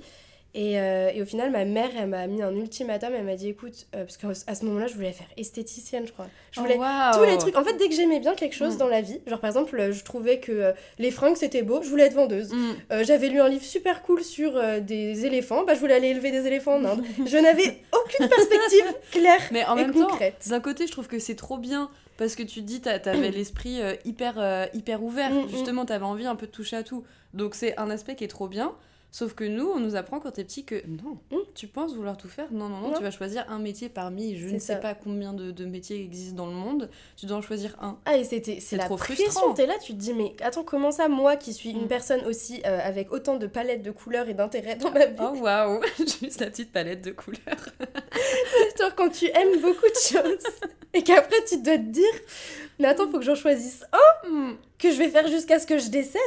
Et, 0.57 0.79
euh, 0.79 1.11
et, 1.13 1.21
au 1.21 1.25
final, 1.25 1.51
ma 1.51 1.65
mère, 1.65 1.91
elle 1.99 2.09
m'a 2.09 2.29
mis 2.29 2.41
un 2.41 2.55
ultimatum. 2.55 3.13
Elle 3.13 3.25
m'a 3.25 3.35
dit 3.35 3.49
écoute, 3.49 3.87
euh, 3.97 4.05
parce 4.05 4.17
qu'à 4.17 4.55
ce 4.55 4.65
moment-là, 4.67 4.87
je 4.87 4.95
voulais 4.95 5.11
faire 5.11 5.27
esthéticienne, 5.37 6.07
je 6.07 6.13
crois. 6.13 6.29
Je 6.53 6.61
voulais 6.61 6.79
oh, 6.79 7.17
tous 7.17 7.25
les 7.25 7.37
trucs. 7.39 7.57
En 7.57 7.65
fait, 7.65 7.77
dès 7.77 7.89
que 7.89 7.95
j'aimais 7.95 8.21
bien 8.21 8.37
quelque 8.37 8.55
chose 8.55 8.77
mm. 8.77 8.79
dans 8.79 8.87
la 8.87 9.01
vie, 9.01 9.21
genre 9.27 9.41
par 9.41 9.51
exemple, 9.51 9.91
je 9.91 10.05
trouvais 10.05 10.39
que 10.39 10.53
euh, 10.53 10.73
les 11.01 11.11
fringues 11.11 11.35
c'était 11.35 11.63
beau, 11.63 11.83
je 11.83 11.89
voulais 11.89 12.05
être 12.05 12.15
vendeuse. 12.15 12.53
Mm. 12.53 13.03
J'avais 13.03 13.31
lu 13.31 13.41
un 13.41 13.49
livre 13.49 13.65
super 13.65 14.03
cool 14.03 14.23
sur 14.23 14.63
des 14.81 15.27
éléphants, 15.27 15.65
bah, 15.65 15.75
je 15.75 15.81
voulais 15.81 15.95
aller 15.95 16.09
élever 16.09 16.31
des 16.31 16.47
éléphants 16.47 16.77
en 16.77 16.85
Inde. 16.85 17.05
je 17.27 17.37
n'avais 17.37 17.83
aucune 17.93 18.29
perspective 18.29 18.95
claire 19.11 19.41
Mais 19.51 19.65
en 19.65 19.75
même 19.75 19.93
temps, 19.93 20.17
d'un 20.47 20.61
côté, 20.61 20.87
je 20.87 20.93
trouve 20.93 21.09
que 21.09 21.19
c'est 21.19 21.35
trop 21.35 21.59
bien 21.59 21.91
parce 22.17 22.37
que 22.37 22.45
tu 22.45 22.61
te 22.61 22.67
dis, 22.67 22.81
t'avais 22.81 23.31
l'esprit 23.33 23.81
hyper, 24.05 24.69
hyper 24.73 25.03
ouvert. 25.03 25.33
Mm, 25.33 25.49
Justement, 25.49 25.85
t'avais 25.85 26.05
envie 26.05 26.27
un 26.27 26.37
peu 26.37 26.47
de 26.47 26.53
toucher 26.53 26.77
à 26.77 26.85
tout. 26.85 27.03
Donc, 27.33 27.57
c'est 27.57 27.77
un 27.77 27.91
aspect 27.91 28.15
qui 28.15 28.23
est 28.23 28.29
trop 28.29 28.47
bien. 28.47 28.73
Sauf 29.15 29.35
que 29.35 29.45
nous, 29.45 29.71
on 29.71 29.79
nous 29.79 29.95
apprend 29.95 30.19
quand 30.19 30.33
t'es 30.33 30.43
petit 30.43 30.65
que 30.65 30.83
non, 30.89 31.17
tu 31.55 31.69
penses 31.69 31.95
vouloir 31.95 32.17
tout 32.17 32.27
faire. 32.27 32.53
Non, 32.53 32.69
non, 32.69 32.81
non, 32.81 32.93
tu 32.95 33.01
vas 33.05 33.13
choisir 33.13 33.49
un 33.49 33.61
métier 33.61 33.89
parmi 33.89 34.37
je 34.37 34.49
ne 34.49 34.59
sais 34.59 34.81
pas 34.81 34.95
combien 34.95 35.33
de, 35.33 35.65
métiers 35.65 36.03
existent 36.03 36.35
dans 36.35 36.49
le 36.49 36.57
monde. 36.57 36.91
Tu 37.17 37.27
dois 37.27 37.37
en 37.37 37.41
choisir 37.41 37.77
un. 37.81 37.97
Ah, 38.07 38.17
et 38.17 38.25
c'était 38.25 38.59
c'est 38.59 38.77
la 38.77 38.87
trop 38.87 38.97
pression. 38.97 39.55
T'es 39.55 39.67
là, 39.67 39.75
tu 39.81 39.93
te 39.93 39.99
dis, 39.99 40.15
mais 40.15 40.35
attends, 40.43 40.65
comment 40.65 40.91
ça, 40.91 41.07
moi 41.07 41.37
qui 41.37 41.53
suis 41.53 41.71
une 41.71 41.85
mmh. 41.85 41.89
personne 41.89 42.25
aussi 42.25 42.61
euh, 42.67 42.81
avec 42.83 43.13
autant 43.13 43.37
de 43.37 43.47
palettes 43.47 43.83
de 43.83 43.93
couleurs 43.93 44.29
et 44.29 44.35
d'intérêts 44.35 44.75
dans 44.75 44.91
ma 44.91 45.07
vie? 45.07 45.15
Oh 45.21 45.37
waouh 45.41 45.81
Juste 45.99 46.41
la 46.41 46.51
petite 46.51 46.73
palette 46.73 47.05
de 47.05 47.13
couleurs. 47.13 47.69
Genre 48.81 48.95
quand 48.97 49.11
tu 49.11 49.27
aimes 49.27 49.61
beaucoup 49.63 49.87
de 49.87 50.19
choses 50.19 50.45
tu 51.49 51.59
dois 51.59 51.77
te 51.77 51.83
dire, 51.83 52.05
mais 52.79 52.89
attends, 52.89 53.09
faut 53.11 53.19
que 53.19 53.25
j'en 53.25 53.35
choisisse 53.35 53.85
un 53.93 54.57
que 54.79 54.91
je 54.91 54.99
vais 54.99 55.09
faire 55.09 55.27
jusqu'à 55.29 55.59
ce 55.59 55.67
que 55.67 55.79
je 55.79 55.89
décède. 55.89 56.21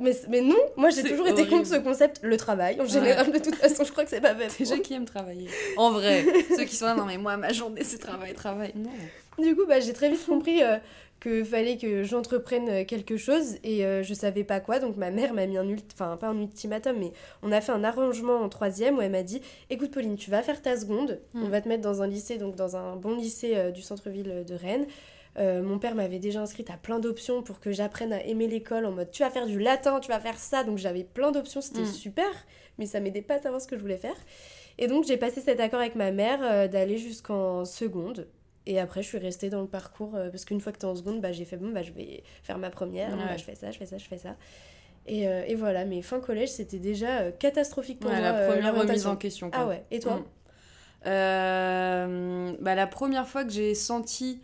Mais, 0.00 0.12
mais 0.28 0.40
non, 0.40 0.56
moi 0.76 0.90
j'ai 0.90 1.02
toujours 1.02 1.28
été 1.28 1.46
contre 1.46 1.66
ce 1.66 1.76
concept, 1.76 2.20
le 2.22 2.36
travail. 2.36 2.80
En 2.80 2.86
général, 2.86 3.30
de 3.30 3.38
toute 3.38 3.56
façon, 3.56 3.84
je 3.84 3.92
crois 3.92 4.04
que 4.04 4.10
c'est 4.10 4.20
pas 4.20 4.34
bête. 4.34 4.54
Déjà 4.58 4.78
qui 4.78 4.94
aiment 4.94 5.04
travailler. 5.04 5.48
En 5.76 5.90
vrai, 5.90 6.24
ceux 6.56 6.64
qui 6.64 6.76
sont 6.76 6.86
là, 6.86 6.94
non 6.94 7.04
mais 7.04 7.18
moi, 7.18 7.36
ma 7.36 7.52
journée 7.52 7.84
c'est 7.84 7.98
travail, 7.98 8.32
travail. 8.34 8.72
Non. 8.74 8.90
Du 9.38 9.54
coup, 9.54 9.66
bah, 9.66 9.80
j'ai 9.80 9.92
très 9.92 10.10
vite 10.10 10.26
compris 10.26 10.62
euh, 10.62 10.76
qu'il 11.20 11.44
fallait 11.44 11.76
que 11.76 12.02
j'entreprenne 12.02 12.68
euh, 12.68 12.84
quelque 12.84 13.16
chose 13.16 13.56
et 13.62 13.84
euh, 13.84 14.02
je 14.02 14.14
savais 14.14 14.44
pas 14.44 14.60
quoi. 14.60 14.78
Donc 14.78 14.96
ma 14.96 15.10
mère 15.10 15.34
m'a 15.34 15.46
mis 15.46 15.58
un 15.58 15.66
enfin 15.92 16.16
pas 16.16 16.28
un 16.28 16.40
ultimatum, 16.40 16.96
mais 16.98 17.12
on 17.42 17.52
a 17.52 17.60
fait 17.60 17.72
un 17.72 17.84
arrangement 17.84 18.40
en 18.40 18.48
troisième 18.48 18.98
où 18.98 19.02
elle 19.02 19.12
m'a 19.12 19.22
dit, 19.22 19.42
écoute 19.68 19.90
Pauline, 19.90 20.16
tu 20.16 20.30
vas 20.30 20.42
faire 20.42 20.62
ta 20.62 20.76
seconde, 20.76 21.20
on 21.34 21.40
hmm. 21.40 21.50
va 21.50 21.60
te 21.60 21.68
mettre 21.68 21.82
dans 21.82 22.02
un 22.02 22.06
lycée, 22.06 22.38
donc 22.38 22.56
dans 22.56 22.76
un 22.76 22.96
bon 22.96 23.16
lycée 23.16 23.72
du 23.72 23.82
centre-ville 23.82 24.44
de 24.46 24.54
Rennes. 24.54 24.86
Euh, 25.38 25.62
mon 25.62 25.78
père 25.78 25.94
m'avait 25.94 26.18
déjà 26.18 26.40
inscrite 26.40 26.70
à 26.70 26.76
plein 26.76 26.98
d'options 26.98 27.42
pour 27.42 27.60
que 27.60 27.70
j'apprenne 27.70 28.12
à 28.12 28.24
aimer 28.24 28.48
l'école 28.48 28.84
en 28.84 28.90
mode 28.90 29.10
tu 29.12 29.22
vas 29.22 29.30
faire 29.30 29.46
du 29.46 29.58
latin, 29.58 30.00
tu 30.00 30.08
vas 30.08 30.20
faire 30.20 30.38
ça. 30.38 30.64
Donc 30.64 30.78
j'avais 30.78 31.04
plein 31.04 31.30
d'options, 31.30 31.60
c'était 31.60 31.82
mm. 31.82 31.92
super, 31.92 32.30
mais 32.78 32.86
ça 32.86 33.00
m'aidait 33.00 33.22
pas 33.22 33.34
à 33.34 33.38
savoir 33.38 33.60
ce 33.60 33.68
que 33.68 33.76
je 33.76 33.80
voulais 33.80 33.96
faire. 33.96 34.16
Et 34.78 34.86
donc 34.86 35.04
j'ai 35.04 35.16
passé 35.16 35.40
cet 35.40 35.60
accord 35.60 35.80
avec 35.80 35.94
ma 35.94 36.10
mère 36.10 36.40
euh, 36.42 36.68
d'aller 36.68 36.98
jusqu'en 36.98 37.64
seconde. 37.64 38.26
Et 38.66 38.78
après, 38.78 39.02
je 39.02 39.08
suis 39.08 39.18
restée 39.18 39.48
dans 39.50 39.62
le 39.62 39.66
parcours 39.66 40.14
euh, 40.14 40.28
parce 40.30 40.44
qu'une 40.44 40.60
fois 40.60 40.72
que 40.72 40.78
tu 40.78 40.86
es 40.86 40.88
en 40.88 40.94
seconde, 40.94 41.20
bah, 41.20 41.32
j'ai 41.32 41.44
fait 41.44 41.56
bon, 41.56 41.70
bah, 41.72 41.82
je 41.82 41.92
vais 41.92 42.22
faire 42.42 42.58
ma 42.58 42.70
première. 42.70 43.16
Bah, 43.16 43.36
je 43.36 43.44
fais 43.44 43.54
ça, 43.54 43.70
je 43.70 43.78
fais 43.78 43.86
ça, 43.86 43.98
je 43.98 44.04
fais 44.04 44.18
ça. 44.18 44.36
Et, 45.06 45.26
euh, 45.26 45.42
et 45.46 45.54
voilà, 45.54 45.84
mais 45.86 46.02
fin 46.02 46.20
collège, 46.20 46.50
c'était 46.50 46.78
déjà 46.78 47.20
euh, 47.20 47.30
catastrophique 47.32 48.00
pour 48.00 48.10
Ouais, 48.10 48.18
moi. 48.18 48.32
la 48.32 48.36
euh, 48.36 48.52
première 48.52 48.76
remise 48.76 49.06
en 49.06 49.16
question. 49.16 49.50
quoi. 49.50 49.60
Ah 49.62 49.66
ouais, 49.66 49.82
et 49.90 49.98
toi? 49.98 50.16
Mm. 50.16 50.24
Euh, 51.06 52.52
bah, 52.60 52.74
la 52.74 52.86
première 52.86 53.26
fois 53.26 53.44
que 53.44 53.50
j'ai 53.50 53.74
senti 53.74 54.40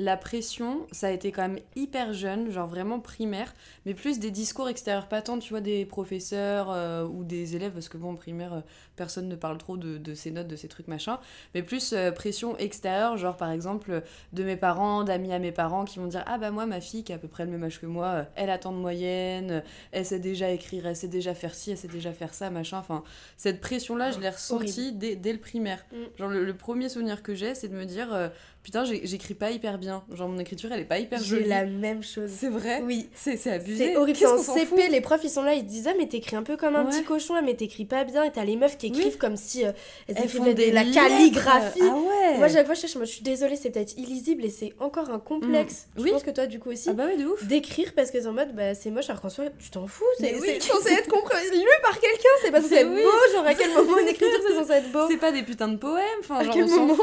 la 0.00 0.16
pression, 0.16 0.86
ça 0.92 1.08
a 1.08 1.10
été 1.10 1.30
quand 1.30 1.42
même 1.42 1.58
hyper 1.76 2.14
jeune, 2.14 2.50
genre 2.50 2.66
vraiment 2.66 3.00
primaire, 3.00 3.54
mais 3.84 3.92
plus 3.92 4.18
des 4.18 4.30
discours 4.30 4.68
extérieurs, 4.68 5.08
pas 5.08 5.20
tant, 5.20 5.38
tu 5.38 5.50
vois, 5.50 5.60
des 5.60 5.84
professeurs 5.84 6.70
euh, 6.70 7.04
ou 7.04 7.22
des 7.22 7.54
élèves, 7.54 7.72
parce 7.72 7.90
que 7.90 7.98
bon, 7.98 8.12
en 8.12 8.14
primaire, 8.14 8.54
euh, 8.54 8.60
personne 8.96 9.28
ne 9.28 9.36
parle 9.36 9.58
trop 9.58 9.76
de, 9.76 9.98
de 9.98 10.14
ces 10.14 10.30
notes, 10.30 10.48
de 10.48 10.56
ces 10.56 10.68
trucs, 10.68 10.88
machin, 10.88 11.20
mais 11.54 11.62
plus 11.62 11.92
euh, 11.92 12.12
pression 12.12 12.56
extérieure, 12.56 13.18
genre 13.18 13.36
par 13.36 13.50
exemple 13.50 14.02
de 14.32 14.42
mes 14.42 14.56
parents, 14.56 15.04
d'amis 15.04 15.34
à 15.34 15.38
mes 15.38 15.52
parents 15.52 15.84
qui 15.84 15.98
vont 15.98 16.06
dire 16.06 16.24
Ah 16.26 16.38
bah 16.38 16.50
moi, 16.50 16.64
ma 16.64 16.80
fille 16.80 17.04
qui 17.04 17.12
a 17.12 17.16
à 17.16 17.18
peu 17.18 17.28
près 17.28 17.44
le 17.44 17.50
même 17.50 17.64
âge 17.64 17.78
que 17.78 17.86
moi, 17.86 18.24
elle 18.36 18.48
a 18.48 18.56
tant 18.56 18.72
de 18.72 18.78
moyenne, 18.78 19.62
elle 19.92 20.06
sait 20.06 20.18
déjà 20.18 20.50
écrire, 20.50 20.86
elle 20.86 20.96
sait 20.96 21.08
déjà 21.08 21.34
faire 21.34 21.54
ci, 21.54 21.72
elle 21.72 21.78
sait 21.78 21.88
déjà 21.88 22.12
faire 22.12 22.32
ça, 22.32 22.48
machin, 22.48 22.78
enfin, 22.78 23.04
cette 23.36 23.60
pression-là, 23.60 24.12
je 24.12 24.20
l'ai 24.20 24.30
ressentie 24.30 24.92
dès, 24.92 25.14
dès 25.14 25.34
le 25.34 25.40
primaire. 25.40 25.84
Mm. 25.92 25.96
Genre, 26.18 26.30
le, 26.30 26.44
le 26.44 26.56
premier 26.56 26.88
souvenir 26.88 27.22
que 27.22 27.34
j'ai, 27.34 27.54
c'est 27.54 27.68
de 27.68 27.76
me 27.76 27.84
dire 27.84 28.30
Putain, 28.62 28.84
j'écris 28.84 29.34
pas 29.34 29.50
hyper 29.50 29.78
bien. 29.78 29.89
Genre, 30.12 30.28
mon 30.28 30.38
écriture, 30.38 30.70
elle 30.72 30.80
est 30.80 30.84
pas 30.84 30.98
hyper 30.98 31.18
J'ai 31.20 31.36
jolie. 31.36 31.48
la 31.48 31.64
même 31.64 32.02
chose. 32.02 32.30
C'est 32.34 32.48
vrai 32.48 32.80
Oui. 32.84 33.08
C'est 33.14 33.44
abusé. 33.50 33.86
C'est 33.88 33.96
horrible, 33.96 34.18
c'est 34.18 34.26
en 34.26 34.38
CP, 34.38 34.66
fout 34.66 34.78
les 34.90 35.00
profs 35.00 35.24
ils 35.24 35.30
sont 35.30 35.42
là, 35.42 35.54
ils 35.54 35.64
te 35.64 35.68
disent 35.68 35.88
Ah, 35.88 35.94
mais 35.98 36.06
t'écris 36.06 36.36
un 36.36 36.42
peu 36.42 36.56
comme 36.56 36.76
un 36.76 36.84
Ouais. 36.84 36.90
petit 36.90 37.04
cochon, 37.04 37.34
ah, 37.36 37.42
mais 37.42 37.54
t'écris 37.54 37.84
pas 37.84 38.04
bien. 38.04 38.24
Et 38.24 38.30
t'as 38.30 38.44
les 38.44 38.56
meufs 38.56 38.78
qui 38.78 38.86
écrivent 38.88 39.06
Oui. 39.12 39.18
comme 39.18 39.36
si 39.36 39.64
euh, 39.64 39.72
elles, 40.08 40.28
font 40.28 40.44
de 40.44 40.52
des 40.52 40.70
la 40.70 40.84
calligraphie. 40.84 41.80
Ah 41.82 41.94
ouais 41.94 42.38
Moi, 42.38 42.48
chaque 42.48 42.66
fois, 42.66 42.74
je, 42.74 43.04
suis 43.04 43.22
désolée, 43.22 43.56
c'est 43.56 43.70
peut-être 43.70 43.96
illisible 43.96 44.44
et 44.44 44.50
c'est 44.50 44.72
encore 44.78 45.10
un 45.10 45.18
complexe. 45.18 45.86
Mm. 45.94 45.98
Je 45.98 46.02
Oui. 46.04 46.10
pense 46.12 46.22
que 46.22 46.30
toi, 46.30 46.46
du 46.46 46.58
coup 46.58 46.70
aussi. 46.70 46.88
Ah 46.90 46.92
bah 46.94 47.06
ouais, 47.06 47.16
de 47.16 47.26
ouf. 47.26 47.44
D'écrire 47.44 47.92
parce 47.94 48.10
que 48.10 48.20
c'est 48.20 48.26
en 48.26 48.32
mode 48.32 48.54
bah, 48.54 48.74
c'est 48.74 48.90
moche 48.90 49.08
alors 49.10 49.20
qu'en 49.22 49.28
soi 49.28 49.46
tu 49.58 49.70
t'en 49.70 49.86
fous 49.86 50.04
c'est 50.18 50.34
oui. 50.40 50.56
censé 50.60 50.92
être 50.92 51.08
compris 51.08 51.36
lu 51.52 51.66
par 51.82 51.98
quelqu'un 51.98 52.28
c'est 52.42 52.50
pas 52.50 52.60
censé 52.62 52.74
être 52.76 52.90
beau 52.90 53.32
genre 53.34 53.46
à 53.46 53.54
quel 53.54 53.70
moment 53.74 53.98
une 53.98 54.08
écriture 54.08 54.38
c'est 54.46 54.54
censé 54.54 54.72
être 54.72 54.92
beau? 54.92 55.06
C'est 55.08 55.16
pas 55.16 55.32
des 55.32 55.42
putains 55.42 55.68
de 55.68 55.76
poèmes, 55.76 56.04
enfin, 56.20 56.36
à 56.38 56.44
quel 56.46 56.66
moment 56.66 56.96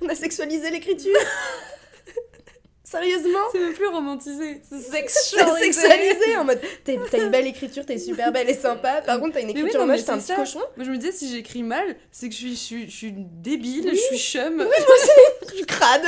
on 0.00 0.08
a 0.08 0.14
sexualisé 0.14 0.70
l'écriture? 0.70 1.16
sérieusement 2.90 3.38
C'est 3.52 3.58
même 3.60 3.72
plus 3.74 3.86
romantisé. 3.88 4.62
C'est 4.68 4.80
sexualisé. 4.80 5.58
sexualisé 5.72 6.36
en 6.36 6.44
mode 6.44 6.60
t'as 6.84 7.18
une 7.18 7.28
belle 7.30 7.46
écriture 7.46 7.84
t'es 7.84 7.98
super 7.98 8.32
belle 8.32 8.48
et 8.48 8.54
sympa 8.54 9.02
par 9.02 9.20
contre 9.20 9.34
t'as 9.34 9.40
une 9.40 9.48
Mais 9.48 9.52
oui, 9.54 9.60
écriture 9.60 9.86
mais 9.86 9.94
moche 9.96 10.04
t'es 10.04 10.10
un 10.12 10.20
c'est 10.20 10.34
petit 10.34 10.46
ça. 10.52 10.58
cochon 10.58 10.66
Moi, 10.76 10.86
je 10.86 10.90
me 10.90 10.96
disais, 10.96 11.12
si 11.12 11.30
j'écris 11.30 11.62
mal, 11.62 11.96
c'est 12.10 12.28
que 12.28 12.34
je 12.34 12.38
suis, 12.38 12.54
je 12.54 12.60
suis, 12.60 12.90
je 12.90 12.96
suis 12.96 13.12
débile, 13.14 13.88
Oui. 13.90 13.96
je 13.96 14.16
suis 14.16 14.18
chum. 14.18 14.66
tu 15.56 15.64
crades 15.66 16.04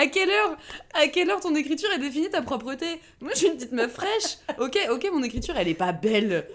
À 0.00 0.06
quelle 0.06 0.30
heure 0.30 0.56
À 0.94 1.08
quelle 1.08 1.28
heure 1.30 1.40
ton 1.40 1.54
écriture 1.54 1.88
est 1.92 1.98
définie 1.98 2.30
ta 2.30 2.40
propreté? 2.42 2.86
Moi, 3.20 3.30
je 3.34 3.38
suis 3.38 3.46
une 3.48 3.54
petite 3.54 3.72
meuf 3.72 3.92
fraîche. 3.92 4.38
Ok, 4.58 4.78
ok, 4.90 5.08
mon 5.12 5.22
écriture, 5.22 5.54
elle 5.58 5.68
est 5.68 5.74
pas 5.74 5.92
belle. 5.92 6.46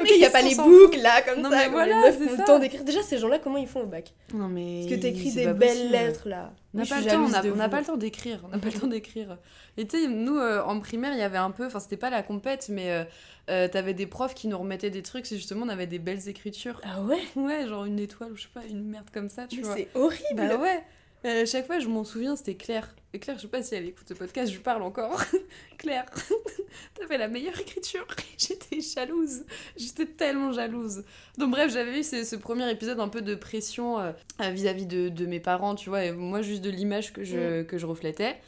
ok 0.00 0.10
y 0.18 0.24
a 0.24 0.30
pas 0.30 0.42
les 0.42 0.54
boucles 0.56 1.00
là 1.00 1.22
comme 1.22 1.40
Non, 1.42 1.50
ça 1.50 1.56
mais 1.56 1.68
voilà, 1.68 1.96
les 1.96 2.02
meufs 2.10 2.18
c'est 2.18 2.28
ont 2.28 2.30
le 2.32 2.36
ça. 2.38 2.42
temps 2.44 2.58
d'écrire 2.58 2.82
déjà 2.84 3.02
ces 3.02 3.18
gens 3.18 3.28
là 3.28 3.38
comment 3.38 3.58
ils 3.58 3.68
font 3.68 3.82
au 3.82 3.86
bac? 3.86 4.12
Non, 4.34 4.48
mais. 4.48 4.80
parce 4.88 4.94
que 4.96 5.00
t'écris 5.00 5.32
des 5.32 5.46
belles 5.46 5.58
possible. 5.58 5.92
lettres 5.92 6.28
là 6.28 6.52
On 6.74 6.78
n'a 6.78 6.82
Oui, 6.82 6.88
pas 6.88 6.96
pas 6.96 7.80
le 7.80 7.86
temps 7.86 7.96
d'écrire. 7.96 8.40
On 8.44 8.48
n'a 8.48 8.58
pas 8.58 8.68
le 8.68 8.80
temps 8.80 8.86
d'écrire. 8.86 9.38
Et 9.76 9.86
tu 9.86 10.00
sais, 10.02 10.08
nous, 10.08 10.36
euh, 10.38 10.62
en 10.62 10.80
primaire, 10.80 11.12
il 11.12 11.18
y 11.18 11.22
avait 11.22 11.38
un 11.38 11.50
peu. 11.52 11.66
Enfin, 11.66 11.78
c'était 11.80 11.96
pas 11.96 12.10
la 12.10 12.22
compète, 12.22 12.68
mais 12.70 12.90
euh, 12.90 13.04
euh, 13.50 13.68
t'avais 13.68 13.94
des 13.94 14.06
profs 14.06 14.34
qui 14.34 14.48
nous 14.48 14.58
remettaient 14.58 14.90
des 14.90 15.02
trucs. 15.02 15.26
C'est 15.26 15.36
justement, 15.36 15.64
on 15.64 15.68
avait 15.68 15.86
des 15.86 15.98
belles 16.00 16.28
écritures. 16.28 16.80
ah 16.84 17.02
ouais? 17.02 17.20
Ouais, 17.36 17.66
genre 17.68 17.84
une 17.84 17.98
étoile 18.00 18.32
ou 18.32 18.36
je 18.36 18.42
sais 18.42 18.48
pas, 18.52 18.62
une 18.68 18.84
merde 18.84 19.06
comme 19.14 19.28
ça, 19.28 19.46
tu 19.46 19.58
Mais 19.58 19.62
vois. 19.62 19.76
c'est 19.76 19.88
horrible 19.94 20.24
Bah 20.34 20.56
ouais. 20.56 20.82
Euh, 21.24 21.44
chaque 21.46 21.66
fois, 21.66 21.78
je 21.78 21.88
m'en 21.88 22.04
souviens, 22.04 22.36
c'était 22.36 22.54
Claire. 22.54 22.94
Et 23.12 23.18
Claire, 23.18 23.36
je 23.36 23.42
sais 23.42 23.48
pas 23.48 23.62
si 23.62 23.74
elle 23.74 23.86
écoute 23.86 24.06
ce 24.08 24.14
podcast, 24.14 24.50
je 24.50 24.56
lui 24.56 24.62
parle 24.62 24.82
encore. 24.82 25.22
Claire, 25.78 26.06
t'as 26.94 27.06
fait 27.06 27.18
la 27.18 27.28
meilleure 27.28 27.58
écriture. 27.60 28.06
J'étais 28.38 28.80
jalouse. 28.80 29.44
J'étais 29.76 30.06
tellement 30.06 30.52
jalouse. 30.52 31.04
Donc 31.36 31.50
bref, 31.50 31.72
j'avais 31.72 32.00
eu 32.00 32.02
ce, 32.02 32.24
ce 32.24 32.36
premier 32.36 32.70
épisode 32.70 33.00
un 33.00 33.08
peu 33.08 33.20
de 33.20 33.34
pression 33.34 33.98
euh, 33.98 34.12
euh, 34.40 34.50
vis-à-vis 34.50 34.86
de, 34.86 35.08
de 35.08 35.26
mes 35.26 35.40
parents, 35.40 35.74
tu 35.74 35.90
vois, 35.90 36.04
et 36.04 36.12
moi 36.12 36.40
juste 36.40 36.62
de 36.62 36.70
l'image 36.70 37.12
que 37.12 37.24
je, 37.24 37.62
que 37.62 37.76
je 37.78 37.86
reflétais. 37.86 38.38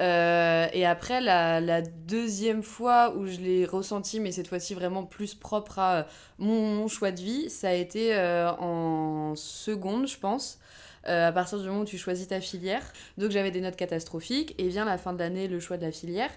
Euh, 0.00 0.66
et 0.72 0.84
après, 0.84 1.20
la, 1.20 1.60
la 1.60 1.80
deuxième 1.80 2.62
fois 2.62 3.14
où 3.16 3.26
je 3.26 3.38
l'ai 3.38 3.64
ressenti, 3.64 4.20
mais 4.20 4.30
cette 4.32 4.48
fois-ci 4.48 4.74
vraiment 4.74 5.04
plus 5.04 5.34
propre 5.34 5.78
à 5.78 6.06
mon, 6.38 6.74
mon 6.76 6.88
choix 6.88 7.12
de 7.12 7.20
vie, 7.20 7.50
ça 7.50 7.68
a 7.70 7.72
été 7.72 8.14
euh, 8.14 8.50
en 8.52 9.34
seconde, 9.36 10.06
je 10.06 10.18
pense. 10.18 10.58
Euh, 11.08 11.28
à 11.28 11.32
partir 11.32 11.58
du 11.58 11.66
moment 11.68 11.80
où 11.80 11.84
tu 11.84 11.98
choisis 11.98 12.28
ta 12.28 12.40
filière. 12.40 12.82
Donc 13.18 13.30
j'avais 13.30 13.50
des 13.50 13.60
notes 13.60 13.76
catastrophiques 13.76 14.54
et 14.58 14.68
vient 14.68 14.84
la 14.84 14.98
fin 14.98 15.12
de 15.12 15.18
l'année 15.18 15.48
le 15.48 15.60
choix 15.60 15.76
de 15.76 15.84
la 15.84 15.92
filière. 15.92 16.30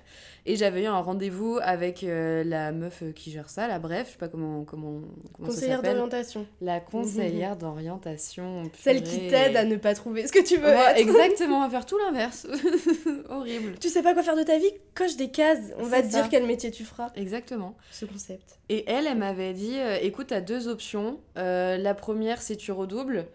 Et 0.46 0.56
j'avais 0.56 0.84
eu 0.84 0.86
un 0.88 1.00
rendez-vous 1.00 1.60
avec 1.62 2.04
euh, 2.04 2.44
la 2.44 2.72
meuf 2.72 3.04
euh, 3.04 3.12
qui 3.12 3.32
gère 3.32 3.50
ça, 3.50 3.68
la 3.68 3.78
bref, 3.80 4.08
je 4.08 4.12
sais 4.14 4.18
pas 4.18 4.28
comment, 4.30 4.64
comment, 4.64 5.02
comment 5.34 5.48
conseillère 5.50 5.82
d'orientation 5.82 6.48
La 6.62 6.80
conseillère 6.80 7.56
d'orientation. 7.56 8.64
Celle 8.80 9.04
qui 9.04 9.28
t'aide 9.28 9.56
à 9.56 9.66
ne 9.66 9.76
pas 9.76 9.94
trouver 9.94 10.26
ce 10.28 10.32
que 10.32 10.44
tu 10.44 10.58
veux 10.58 10.70
Ouais, 10.70 10.92
être. 10.92 10.98
exactement, 10.98 11.62
à 11.64 11.70
faire 11.70 11.86
tout 11.86 11.98
l'inverse. 11.98 12.48
Horrible. 13.30 13.78
Tu 13.80 13.90
sais 13.90 14.02
pas 14.02 14.14
quoi 14.14 14.24
faire 14.24 14.36
de 14.36 14.44
ta 14.44 14.58
vie 14.58 14.72
Coche 14.96 15.16
des 15.18 15.30
cases. 15.30 15.72
On 15.78 15.84
va 15.84 16.02
te 16.02 16.08
dire 16.08 16.30
quel 16.30 16.46
métier 16.46 16.72
tu 16.72 16.84
feras. 16.84 17.12
Exactement. 17.16 17.76
Ce 17.92 18.06
concept. 18.06 18.60
Et 18.70 18.84
elle, 18.90 19.08
elle 19.08 19.18
m'avait 19.18 19.54
dit, 19.54 19.78
euh, 19.80 19.98
écoute, 20.02 20.28
t'as 20.28 20.42
deux 20.42 20.68
options. 20.68 21.20
Euh, 21.38 21.78
la 21.78 21.94
première, 21.94 22.42
c'est 22.42 22.56
tu 22.56 22.72
redoubles. 22.72 23.26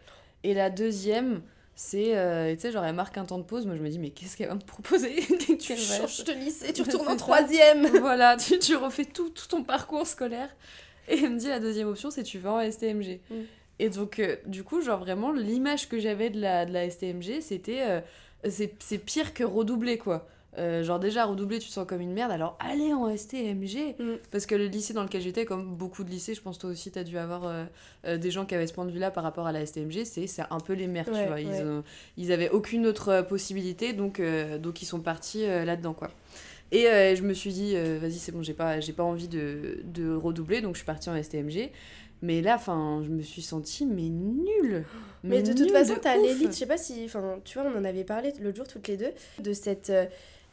Et 0.44 0.54
la 0.54 0.70
deuxième, 0.70 1.42
c'est, 1.74 2.16
euh, 2.16 2.54
tu 2.54 2.60
sais, 2.60 2.70
genre, 2.70 2.84
elle 2.84 2.94
marque 2.94 3.18
un 3.18 3.24
temps 3.24 3.38
de 3.38 3.42
pause. 3.42 3.66
Moi, 3.66 3.74
je 3.74 3.82
me 3.82 3.88
dis, 3.88 3.98
mais 3.98 4.10
qu'est-ce 4.10 4.36
qu'elle 4.36 4.48
va 4.48 4.54
me 4.54 4.60
proposer? 4.60 5.16
Tu 5.58 5.76
changes 5.76 6.24
de 6.24 6.32
lycée, 6.32 6.72
tu 6.72 6.82
retournes 6.82 7.08
en 7.08 7.16
troisième. 7.16 7.86
Voilà, 8.00 8.36
tu, 8.36 8.58
tu 8.60 8.76
refais 8.76 9.06
tout, 9.06 9.30
tout 9.30 9.48
ton 9.48 9.64
parcours 9.64 10.06
scolaire. 10.06 10.54
Et 11.08 11.18
elle 11.18 11.30
me 11.30 11.38
dit, 11.38 11.48
la 11.48 11.58
deuxième 11.58 11.88
option, 11.88 12.10
c'est 12.10 12.22
tu 12.22 12.38
vas 12.38 12.52
en 12.52 12.70
STMG. 12.70 13.20
Mm. 13.28 13.34
Et 13.80 13.88
donc, 13.90 14.20
euh, 14.20 14.36
du 14.46 14.62
coup, 14.62 14.80
genre, 14.80 15.00
vraiment, 15.00 15.32
l'image 15.32 15.88
que 15.88 15.98
j'avais 15.98 16.30
de 16.30 16.40
la, 16.40 16.64
de 16.64 16.72
la 16.72 16.88
STMG, 16.88 17.40
c'était... 17.40 17.82
euh, 17.82 18.00
c'est 18.48 18.74
c'est 18.78 18.98
pire 18.98 19.32
que 19.32 19.42
redoubler, 19.42 19.98
quoi. 19.98 20.28
Euh, 20.56 20.84
genre 20.84 21.00
déjà 21.00 21.24
redoubler 21.24 21.58
tu 21.58 21.66
te 21.66 21.72
sens 21.72 21.84
comme 21.84 22.00
une 22.00 22.12
merde 22.12 22.30
alors 22.30 22.56
allez 22.60 22.92
en 22.92 23.08
STMG 23.16 23.96
Mm. 23.98 24.18
parce 24.30 24.46
que 24.46 24.54
le 24.54 24.66
lycée 24.66 24.94
dans 24.94 25.02
lequel 25.02 25.20
j'étais 25.20 25.44
comme 25.44 25.74
beaucoup 25.74 26.04
de 26.04 26.10
lycées 26.10 26.32
je 26.34 26.40
pense 26.40 26.58
toi 26.58 26.70
aussi 26.70 26.92
t'as 26.92 27.02
dû 27.02 27.18
avoir 27.18 27.44
euh, 27.44 27.64
euh, 28.06 28.18
des 28.18 28.30
gens 28.30 28.44
qui 28.46 28.54
avaient 28.54 28.68
ce 28.68 28.72
point 28.72 28.84
de 28.84 28.92
vue 28.92 29.00
là 29.00 29.10
par 29.10 29.24
rapport 29.24 29.48
à 29.48 29.52
la 29.52 29.66
STMG 29.66 30.04
c'est 30.04 30.28
c'est 30.28 30.42
un 30.50 30.60
peu 30.60 30.74
les 30.74 30.86
merdes 30.86 31.08
Ouais, 31.08 31.22
tu 31.22 31.26
vois 31.28 31.40
ils, 31.40 31.48
ouais. 31.48 31.62
ont- 31.64 31.82
ils 32.16 32.30
avaient 32.30 32.50
aucune 32.50 32.86
autre 32.86 33.22
possibilité 33.28 33.92
donc 33.94 34.22
donc 34.60 34.80
ils 34.80 34.86
sont 34.86 35.00
partis 35.00 35.44
là 35.44 35.74
dedans 35.74 35.92
quoi 35.92 36.10
et 36.70 36.84
je 37.16 37.22
me 37.22 37.34
suis 37.34 37.52
dit 37.52 37.74
vas-y 37.74 38.12
c'est 38.20 38.30
bon 38.30 38.42
j'ai 38.44 38.54
pas 38.54 38.78
j'ai 38.78 38.92
pas 38.92 39.02
envie 39.02 39.26
de, 39.28 39.80
de 39.84 40.14
redoubler 40.14 40.60
donc 40.60 40.74
je 40.74 40.78
suis 40.78 40.86
partie 40.86 41.10
en 41.10 41.20
STMG 41.20 41.70
mais 42.22 42.42
là 42.42 42.54
enfin 42.54 43.02
je 43.04 43.10
me 43.10 43.22
suis 43.22 43.42
sentie 43.42 43.86
mais 43.86 44.08
nulle 44.08 44.84
Mais 45.24 45.42
de 45.42 45.52
toute 45.52 45.70
façon, 45.72 45.94
t'as 46.00 46.16
l'élite. 46.16 46.52
Je 46.52 46.56
sais 46.58 46.66
pas 46.66 46.76
si. 46.76 47.02
Enfin, 47.06 47.38
tu 47.44 47.58
vois, 47.58 47.66
on 47.74 47.78
en 47.78 47.84
avait 47.84 48.04
parlé 48.04 48.30
l'autre 48.42 48.56
jour 48.58 48.68
toutes 48.68 48.88
les 48.88 48.98
deux. 48.98 49.10
De 49.42 49.54
cette. 49.54 49.88
euh, 49.88 50.04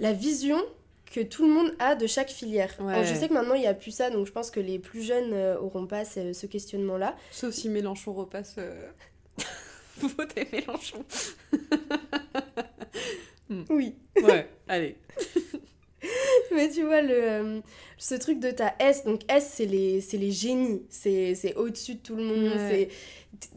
la 0.02 0.12
vision 0.14 0.60
que 1.06 1.22
tout 1.22 1.46
le 1.46 1.54
monde 1.54 1.74
a 1.80 1.96
de 1.96 2.08
chaque 2.08 2.30
filière. 2.30 2.74
Ouais. 2.80 2.94
Alors, 2.94 3.06
je 3.06 3.14
sais 3.14 3.28
que 3.28 3.34
maintenant, 3.34 3.54
il 3.54 3.62
n'y 3.62 3.68
a 3.68 3.74
plus 3.74 3.92
ça. 3.92 4.10
Donc, 4.10 4.26
je 4.26 4.32
pense 4.32 4.50
que 4.50 4.60
les 4.60 4.80
plus 4.80 5.04
jeunes 5.04 5.34
euh, 5.34 5.58
auront 5.60 5.86
pas 5.86 6.06
ce, 6.06 6.34
ce 6.34 6.46
questionnement-là. 6.46 7.16
Sauf 7.32 7.54
si 7.54 7.70
Mélenchon 7.70 8.14
repasse. 8.14 8.56
Euh... 8.58 8.90
Votez 10.18 10.48
Mélenchon. 10.52 11.06
Oui. 13.70 13.96
Ouais, 14.22 14.48
allez. 14.68 14.96
Mais 16.56 16.70
tu 16.70 16.84
vois, 16.84 17.02
le, 17.02 17.14
euh, 17.14 17.62
ce 17.98 18.16
truc 18.16 18.40
de 18.40 18.52
ta 18.52 18.74
S, 18.80 19.04
donc 19.04 19.22
S, 19.30 19.52
c'est 19.56 19.66
les, 19.66 20.02
les 20.14 20.32
génies, 20.32 20.84
c'est 20.90 21.36
c'est 21.36 21.56
au-dessus 21.56 21.96
de 21.96 22.00
tout 22.00 22.16
le 22.16 22.24
monde. 22.24 22.44
Ouais. 22.46 22.70
c'est 22.70 22.90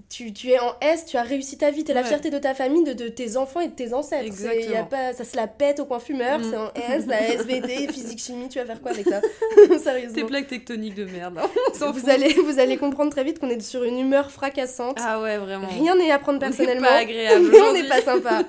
Tu, 0.09 0.33
tu 0.33 0.51
es 0.51 0.59
en 0.61 0.73
S, 0.81 1.07
tu 1.07 1.17
as 1.17 1.23
réussi 1.23 1.59
ta 1.59 1.71
vie, 1.71 1.83
t'es 1.83 1.93
la 1.93 2.03
Ouais. 2.03 2.07
fierté 2.07 2.31
de 2.31 2.39
ta 2.39 2.55
famille, 2.55 2.85
de, 2.85 2.93
de 2.93 3.09
tes 3.09 3.37
enfants 3.37 3.61
et 3.61 3.69
de 3.69 3.75
tes 3.75 3.93
ancêtres. 3.95 4.33
C'est- 4.35 4.45
y 4.45 4.49
a 4.49 4.53
Exactement. 4.55 4.85
pas, 4.87 5.13
ça 5.13 5.25
se 5.25 5.35
la 5.37 5.47
pète 5.47 5.81
au 5.81 5.87
coin 5.87 5.99
fumeur, 5.99 6.39
Mm. 6.39 6.45
c'est 6.51 6.57
en 6.57 6.73
S, 6.75 7.05
la 7.07 7.21
SVT, 7.35 7.89
physique, 7.93 8.19
chimie, 8.21 8.49
tu 8.49 8.59
vas 8.59 8.65
faire 8.67 8.81
quoi 8.81 8.93
avec 8.93 9.07
ça 9.09 9.21
Tes 9.69 9.79
Sérieusement. 9.79 10.27
plaques 10.27 10.47
tectoniques 10.49 10.95
de 10.95 11.05
merde. 11.05 11.39
hein. 11.39 11.49
On 11.83 11.91
Vous 11.91 12.09
allez, 12.09 12.33
vous 12.35 12.59
allez 12.61 12.77
comprendre 12.77 13.11
très 13.11 13.25
vite 13.25 13.39
qu'on 13.41 13.49
est 13.51 13.61
sur 13.61 13.83
une 13.85 13.99
humeur 13.99 14.31
fracassante. 14.31 14.99
Ah 15.01 15.21
ouais, 15.21 15.37
vraiment. 15.39 15.69
Rien 15.69 15.97
n'est 15.97 16.11
à 16.13 16.19
prendre 16.19 16.37
On 16.37 16.41
personnellement. 16.41 16.87
pas 16.89 16.95
agréable 16.99 17.51
on 17.69 17.73
n'est 17.73 17.89
pas 17.89 18.01
sympa. 18.03 18.43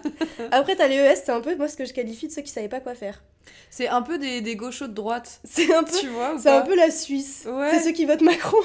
Après, 0.51 0.75
t'as 0.75 0.87
les 0.87 0.95
ES, 0.97 1.15
c'est 1.25 1.31
un 1.31 1.41
peu 1.41 1.55
moi 1.55 1.67
ce 1.67 1.75
que 1.75 1.85
je 1.85 1.93
qualifie 1.93 2.27
de 2.27 2.31
ceux 2.33 2.41
qui 2.43 2.51
savaient 2.51 2.69
pas 2.69 2.79
quoi 2.79 2.93
faire. 2.95 3.23
C'est 3.69 3.87
un 3.87 4.01
peu 4.01 4.17
des, 4.17 4.41
des 4.41 4.55
gauchos 4.55 4.87
de 4.87 4.93
droite. 4.93 5.39
C'est 5.43 5.73
un 5.73 5.83
peu 5.83 5.91
Tu 5.99 6.07
vois 6.07 6.35
C'est 6.39 6.49
un 6.49 6.61
peu 6.61 6.75
la 6.75 6.91
Suisse. 6.91 7.45
Ouais. 7.47 7.71
C'est 7.73 7.79
ceux 7.83 7.91
qui 7.91 8.05
votent 8.05 8.21
Macron. 8.21 8.57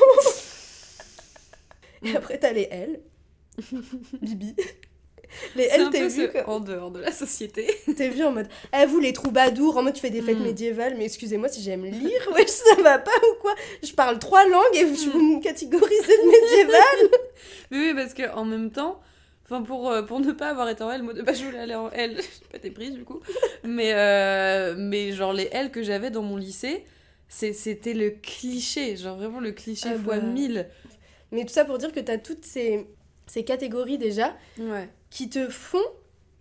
Et 2.05 2.13
Mm. 2.13 2.17
après, 2.17 2.39
t'as 2.39 2.53
les 2.53 2.69
L. 2.71 3.01
Bibi. 4.23 4.55
Les 5.55 5.65
L, 5.65 5.91
t'es 5.93 6.09
vu, 6.09 6.29
en 6.47 6.59
dehors 6.59 6.91
de 6.91 6.99
la 6.99 7.13
société. 7.13 7.69
T'es 7.97 8.09
vu 8.09 8.25
en 8.25 8.33
mode, 8.33 8.49
eh 8.77 8.85
vous 8.87 8.99
les 8.99 9.13
troubadours, 9.13 9.77
en 9.77 9.83
mode 9.85 9.95
tu 9.95 10.01
fais 10.01 10.11
des 10.11 10.23
fêtes 10.23 10.39
Mm. 10.41 10.43
médiévales, 10.43 10.95
mais 10.99 11.05
excusez-moi 11.05 11.49
si 11.49 11.63
j'aime 11.63 11.85
lire, 11.85 12.21
ouais, 12.35 12.47
ça 12.49 12.75
va 12.83 12.99
pas 12.99 13.13
ou 13.31 13.41
quoi? 13.41 13.55
Je 13.83 13.93
parle 13.93 14.19
trois 14.19 14.45
langues 14.49 14.75
et 14.75 14.81
je 14.93 15.09
vous 15.11 15.21
me 15.37 15.41
catégorisez 15.41 16.17
de 16.17 16.31
médiéval 16.31 17.19
Mais 17.71 17.79
oui, 17.79 17.95
parce 17.95 18.15
que 18.15 18.29
en 18.35 18.45
même 18.45 18.71
temps, 18.71 19.01
Enfin, 19.53 19.63
pour, 19.63 19.91
euh, 19.91 20.03
pour 20.03 20.21
ne 20.21 20.31
pas 20.31 20.51
avoir 20.51 20.69
été 20.69 20.85
en 20.85 20.93
L, 20.93 21.03
moi 21.03 21.13
de 21.13 21.23
base 21.23 21.41
je 21.41 21.45
voulais 21.47 21.59
aller 21.59 21.75
en 21.75 21.91
L, 21.91 22.15
j'ai 22.19 22.47
pas 22.53 22.59
été 22.59 22.71
prise 22.71 22.93
du 22.95 23.03
coup. 23.05 23.19
Mais, 23.65 23.93
euh, 23.95 24.77
mais 24.79 25.11
genre 25.11 25.33
les 25.33 25.49
L 25.51 25.73
que 25.73 25.83
j'avais 25.83 26.11
dans 26.11 26.23
mon 26.23 26.37
lycée, 26.37 26.85
c'était 27.29 27.95
le 27.95 28.11
cliché, 28.11 28.97
genre 28.97 29.17
vraiment 29.17 29.41
le 29.41 29.51
cliché 29.51 29.89
Ah 29.93 29.99
fois 29.99 30.19
bah. 30.19 30.27
1000. 30.27 30.69
Mais 31.33 31.45
tout 31.45 31.53
ça 31.53 31.65
pour 31.65 31.79
dire 31.79 31.93
que 31.93 32.01
t'as 32.01 32.19
toutes 32.19 32.45
ces, 32.45 32.87
ces 33.27 33.45
catégories 33.45 33.99
déjà 33.99 34.35
Ouais. 34.59 34.89
qui 35.11 35.29
te 35.29 35.49
font 35.49 35.79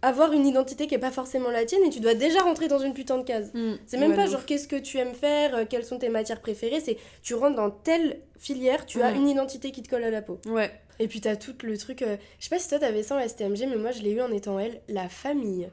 avoir 0.01 0.31
une 0.31 0.47
identité 0.47 0.87
qui 0.87 0.95
est 0.95 0.99
pas 0.99 1.11
forcément 1.11 1.49
la 1.49 1.65
tienne 1.65 1.83
et 1.85 1.89
tu 1.89 1.99
dois 1.99 2.13
déjà 2.13 2.39
rentrer 2.41 2.69
dans 2.69 2.79
une 2.79 2.93
putain 2.93 3.17
de 3.17 3.23
case. 3.23 3.51
C'est 3.85 3.97
même 3.97 4.11
Ouais, 4.11 4.15
pas 4.15 4.27
genre 4.27 4.45
qu'est-ce 4.45 4.67
que 4.67 4.77
tu 4.77 4.97
aimes 4.97 5.13
faire, 5.13 5.53
euh, 5.55 5.65
quelles 5.69 5.83
sont 5.83 5.97
tes 5.99 6.07
matières 6.07 6.39
préférées, 6.39 6.79
c'est 6.79 6.97
tu 7.21 7.33
rentres 7.35 7.57
dans 7.57 7.69
telle 7.69 8.21
filière, 8.37 8.85
tu 8.85 9.01
as 9.01 9.11
Mm. 9.11 9.15
une 9.17 9.27
identité 9.29 9.71
qui 9.71 9.83
te 9.83 9.89
colle 9.89 10.05
à 10.05 10.09
la 10.09 10.21
peau. 10.21 10.39
Ouais. 10.47 10.71
Et 10.99 11.07
puis 11.09 11.19
t'as 11.19 11.35
tout 11.35 11.53
le 11.63 11.77
truc, 11.77 12.01
euh, 12.01 12.15
je 12.39 12.45
sais 12.45 12.49
pas 12.49 12.59
si 12.59 12.69
toi 12.69 12.79
t'avais 12.79 13.03
ça 13.03 13.17
en 13.17 13.19
STMG, 13.27 13.65
mais 13.69 13.75
moi 13.75 13.91
je 13.91 14.01
l'ai 14.01 14.11
eu 14.11 14.21
en 14.21 14.31
étant 14.31 14.57
elle, 14.57 14.79
la 14.87 15.09
famille. 15.09 15.69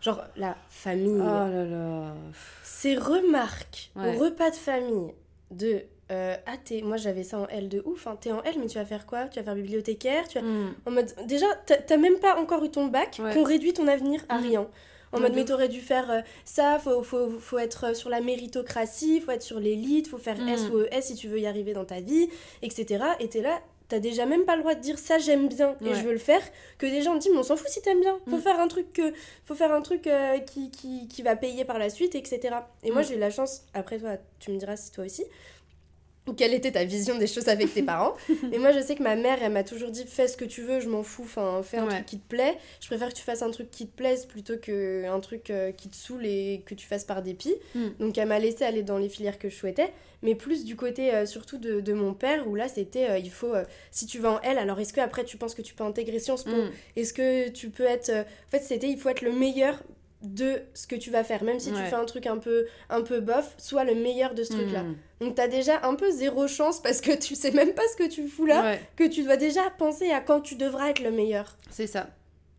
Genre 0.00 0.22
la 0.36 0.56
famille. 0.70 1.14
Oh 1.20 1.24
là 1.24 1.64
là. 1.64 2.14
Ces 2.64 2.96
remarques 2.96 3.90
Ouais. 3.96 4.16
au 4.16 4.18
repas 4.18 4.50
de 4.50 4.56
famille 4.56 5.12
de 5.52 5.82
euh, 6.10 6.36
ah 6.46 6.56
t'es 6.64 6.80
moi 6.82 6.96
j'avais 6.96 7.22
ça 7.22 7.38
en 7.38 7.46
L 7.48 7.68
de 7.68 7.82
ouf 7.84 8.06
hein, 8.06 8.16
t'es 8.20 8.32
en 8.32 8.42
L 8.42 8.54
mais 8.58 8.66
tu 8.66 8.78
vas 8.78 8.84
faire 8.86 9.04
quoi? 9.06 9.24
Tu 9.28 9.38
vas 9.38 9.44
faire 9.44 9.54
bibliothécaire 9.54 10.26
tu 10.28 10.38
vas 10.38 10.44
Mm. 10.44 10.74
en 10.86 10.90
mode 10.90 11.12
déjà 11.26 11.46
t'as 11.66 11.96
même 11.96 12.18
pas 12.18 12.36
encore 12.38 12.64
eu 12.64 12.70
ton 12.70 12.86
bac 12.86 13.18
Ouais. 13.22 13.34
qu'on 13.34 13.42
réduit 13.44 13.72
ton 13.74 13.86
avenir 13.88 14.24
à 14.28 14.38
Mm. 14.38 14.42
rien 14.42 14.66
en 15.12 15.20
mode 15.20 15.32
de 15.32 15.36
mais 15.36 15.44
t'aurais 15.44 15.68
dû 15.68 15.80
faire 15.80 16.10
euh, 16.10 16.20
ça 16.44 16.78
faut, 16.78 17.02
faut, 17.02 17.30
faut 17.38 17.58
être 17.58 17.94
sur 17.96 18.10
la 18.10 18.20
méritocratie 18.20 19.20
faut 19.20 19.30
être 19.32 19.42
sur 19.42 19.60
l'élite 19.60 20.08
faut 20.08 20.18
faire. 20.18 20.36
S 20.48 20.68
ou 20.72 20.80
ES 20.80 21.02
si 21.02 21.14
tu 21.14 21.28
veux 21.28 21.40
y 21.40 21.46
arriver 21.46 21.72
dans 21.72 21.84
ta 21.84 22.00
vie 22.00 22.28
etc 22.62 23.04
et 23.20 23.28
t'es 23.28 23.42
là 23.42 23.60
t'as 23.88 24.00
déjà 24.00 24.26
même 24.26 24.44
pas 24.44 24.54
le 24.54 24.60
droit 24.60 24.74
de 24.74 24.80
dire 24.80 24.98
ça 24.98 25.16
j'aime 25.18 25.48
bien 25.48 25.74
et 25.80 25.84
Ouais. 25.88 25.94
je 25.94 26.02
veux 26.04 26.12
le 26.12 26.18
faire 26.18 26.42
que 26.76 26.84
des 26.86 27.00
gens 27.00 27.16
disent 27.16 27.30
mais 27.32 27.38
on 27.38 27.42
s'en 27.42 27.56
fout 27.56 27.68
si 27.68 27.80
t'aimes 27.80 28.00
bien 28.00 28.18
faut 28.28 28.36
faire 28.38 28.60
un 28.60 28.68
truc 28.68 28.92
que 28.92 29.14
faut 29.46 29.54
faire 29.54 29.72
un 29.72 29.80
truc 29.80 30.06
euh, 30.06 30.38
qui, 30.40 30.70
qui, 30.70 31.08
qui 31.08 31.22
va 31.22 31.36
payer 31.36 31.64
par 31.64 31.78
la 31.78 31.88
suite 31.88 32.14
etc 32.14 32.54
et 32.82 32.90
moi 32.90 33.00
j'ai 33.02 33.14
eu 33.16 33.18
la 33.18 33.30
chance 33.30 33.62
après 33.72 33.98
toi 33.98 34.10
tu 34.40 34.50
me 34.50 34.58
diras 34.58 34.76
si 34.76 34.90
toi 34.92 35.04
aussi 35.06 35.24
quelle 36.34 36.54
était 36.54 36.72
ta 36.72 36.84
vision 36.84 37.16
des 37.18 37.26
choses 37.26 37.48
avec 37.48 37.72
tes 37.72 37.82
parents 37.82 38.14
et 38.52 38.58
moi 38.58 38.72
je 38.72 38.80
sais 38.80 38.94
que 38.94 39.02
ma 39.02 39.16
mère 39.16 39.38
elle 39.42 39.52
m'a 39.52 39.64
toujours 39.64 39.90
dit 39.90 40.04
fais 40.06 40.28
ce 40.28 40.36
que 40.36 40.44
tu 40.44 40.62
veux 40.62 40.80
je 40.80 40.88
m'en 40.88 41.02
fous 41.02 41.22
enfin 41.24 41.60
fais 41.62 41.78
un 41.78 41.84
Ouais. 41.86 41.90
truc 41.94 42.06
qui 42.06 42.18
te 42.18 42.28
plaît 42.28 42.56
je 42.80 42.86
préfère 42.86 43.08
que 43.08 43.14
tu 43.14 43.22
fasses 43.22 43.42
un 43.42 43.50
truc 43.50 43.70
qui 43.70 43.86
te 43.86 43.96
plaise 43.96 44.26
plutôt 44.26 44.56
que 44.60 45.04
un 45.06 45.20
truc 45.20 45.50
euh, 45.50 45.72
qui 45.72 45.88
te 45.88 45.96
saoule 45.96 46.26
et 46.26 46.62
que 46.66 46.74
tu 46.74 46.86
fasses 46.86 47.04
par 47.04 47.22
dépit 47.22 47.54
Mm. 47.74 47.88
donc 48.00 48.18
elle 48.18 48.28
m'a 48.28 48.38
laissé 48.38 48.64
aller 48.64 48.82
dans 48.82 48.98
les 48.98 49.08
filières 49.08 49.38
que 49.38 49.48
je 49.48 49.54
souhaitais 49.56 49.92
mais 50.22 50.34
plus 50.34 50.64
du 50.64 50.74
côté 50.76 51.14
euh, 51.14 51.26
surtout 51.26 51.58
de, 51.58 51.80
de 51.80 51.92
mon 51.92 52.12
père 52.14 52.48
où 52.48 52.54
là 52.54 52.68
c'était 52.68 53.08
euh, 53.10 53.18
il 53.18 53.30
faut 53.30 53.54
euh, 53.54 53.64
si 53.90 54.06
tu 54.06 54.18
vas 54.18 54.32
en 54.32 54.40
L 54.40 54.58
alors 54.58 54.80
est-ce 54.80 54.92
que 54.92 55.00
après 55.00 55.24
tu 55.24 55.36
penses 55.36 55.54
que 55.54 55.62
tu 55.62 55.74
peux 55.74 55.84
intégrer 55.84 56.18
Sciences 56.18 56.44
Po? 56.44 56.50
Mm. 56.50 56.70
est-ce 56.96 57.12
que 57.12 57.48
tu 57.50 57.70
peux 57.70 57.84
être 57.84 58.10
en 58.10 58.50
fait 58.50 58.60
c'était 58.62 58.88
il 58.88 58.98
faut 58.98 59.08
être 59.08 59.22
le 59.22 59.32
meilleur 59.32 59.82
de 60.22 60.62
ce 60.74 60.86
que 60.88 60.96
tu 60.96 61.10
vas 61.10 61.22
faire 61.22 61.44
même 61.44 61.60
si 61.60 61.70
tu 61.70 61.76
fais 61.78 61.94
un 61.94 62.04
truc 62.04 62.26
un 62.26 62.38
peu 62.38 62.66
un 62.90 63.02
peu 63.02 63.20
bof 63.20 63.54
sois 63.56 63.84
le 63.84 63.94
meilleur 63.94 64.34
de 64.34 64.42
ce 64.42 64.52
truc 64.52 64.72
là 64.72 64.82
Mm. 64.82 64.96
donc 65.20 65.34
t'as 65.36 65.46
déjà 65.46 65.80
un 65.86 65.94
peu 65.94 66.10
zéro 66.10 66.48
chance 66.48 66.80
parce 66.82 67.00
que 67.00 67.16
tu 67.16 67.36
sais 67.36 67.52
même 67.52 67.72
pas 67.72 67.82
ce 67.92 67.96
que 68.02 68.08
tu 68.08 68.26
fous 68.26 68.44
là 68.46 68.62
Ouais. 68.62 68.80
que 68.96 69.04
tu 69.06 69.22
dois 69.22 69.36
déjà 69.36 69.62
penser 69.78 70.10
à 70.10 70.20
quand 70.20 70.40
tu 70.40 70.56
devras 70.56 70.90
être 70.90 71.00
le 71.04 71.12
meilleur. 71.12 71.56
C'est 71.70 71.86
ça. 71.86 72.08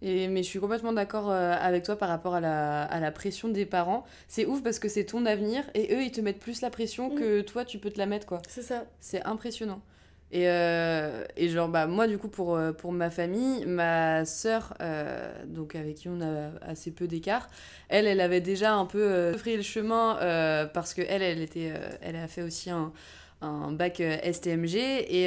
Et, 0.02 0.30
mais 0.30 0.44
je 0.44 0.48
suis 0.48 0.60
complètement 0.62 0.94
d'accord 0.94 1.30
euh, 1.30 1.54
avec 1.60 1.84
toi 1.84 1.98
par 1.98 2.08
rapport 2.08 2.34
à 2.34 2.40
la, 2.40 2.84
à 2.84 3.02
la 3.02 3.12
pression 3.12 3.50
des 3.50 3.66
parents. 3.66 4.06
C'est 4.30 4.46
ouf 4.46 4.64
parce 4.64 4.80
que 4.80 4.88
c'est 4.88 5.04
ton 5.04 5.26
avenir 5.26 5.66
et 5.74 5.94
eux, 5.94 6.02
ils 6.02 6.12
te 6.14 6.22
mettent 6.22 6.40
plus 6.40 6.62
la 6.62 6.70
pression 6.70 7.10
Mm. 7.10 7.16
que 7.20 7.42
toi, 7.42 7.66
tu 7.66 7.80
peux 7.80 7.90
te 7.90 7.98
la 7.98 8.06
mettre, 8.06 8.26
quoi. 8.26 8.42
C'est 8.48 8.62
ça. 8.62 8.86
C'est 9.02 9.22
impressionnant. 9.26 9.82
Et, 10.32 10.48
euh, 10.48 11.24
et 11.38 11.50
genre, 11.50 11.70
bah, 11.70 11.88
moi, 11.88 12.08
du 12.08 12.20
coup, 12.20 12.28
pour, 12.28 12.56
euh, 12.56 12.72
pour 12.72 12.92
ma 12.92 13.10
famille, 13.10 13.66
ma 13.66 14.26
sœur, 14.26 14.76
euh, 14.80 15.32
donc 15.48 15.76
avec 15.76 15.96
qui 15.96 16.08
on 16.10 16.22
a 16.22 16.52
assez 16.62 16.92
peu 16.92 17.08
d'écart, 17.08 17.48
elle, 17.90 18.06
elle 18.06 18.22
avait 18.22 18.42
déjà 18.42 18.74
un 18.76 18.86
peu 18.86 19.02
euh, 19.02 19.34
le 19.46 19.62
chemin 19.64 20.18
euh, 20.22 20.66
parce 20.68 20.94
que 20.94 21.02
elle, 21.02 21.24
elle, 21.24 21.42
était, 21.42 21.72
euh, 21.76 21.90
elle 22.02 22.16
a 22.16 22.28
fait 22.28 22.44
aussi 22.44 22.70
un, 22.70 22.94
un 23.42 23.72
bac 23.72 24.00
STMG 24.02 24.76
et, 24.76 25.26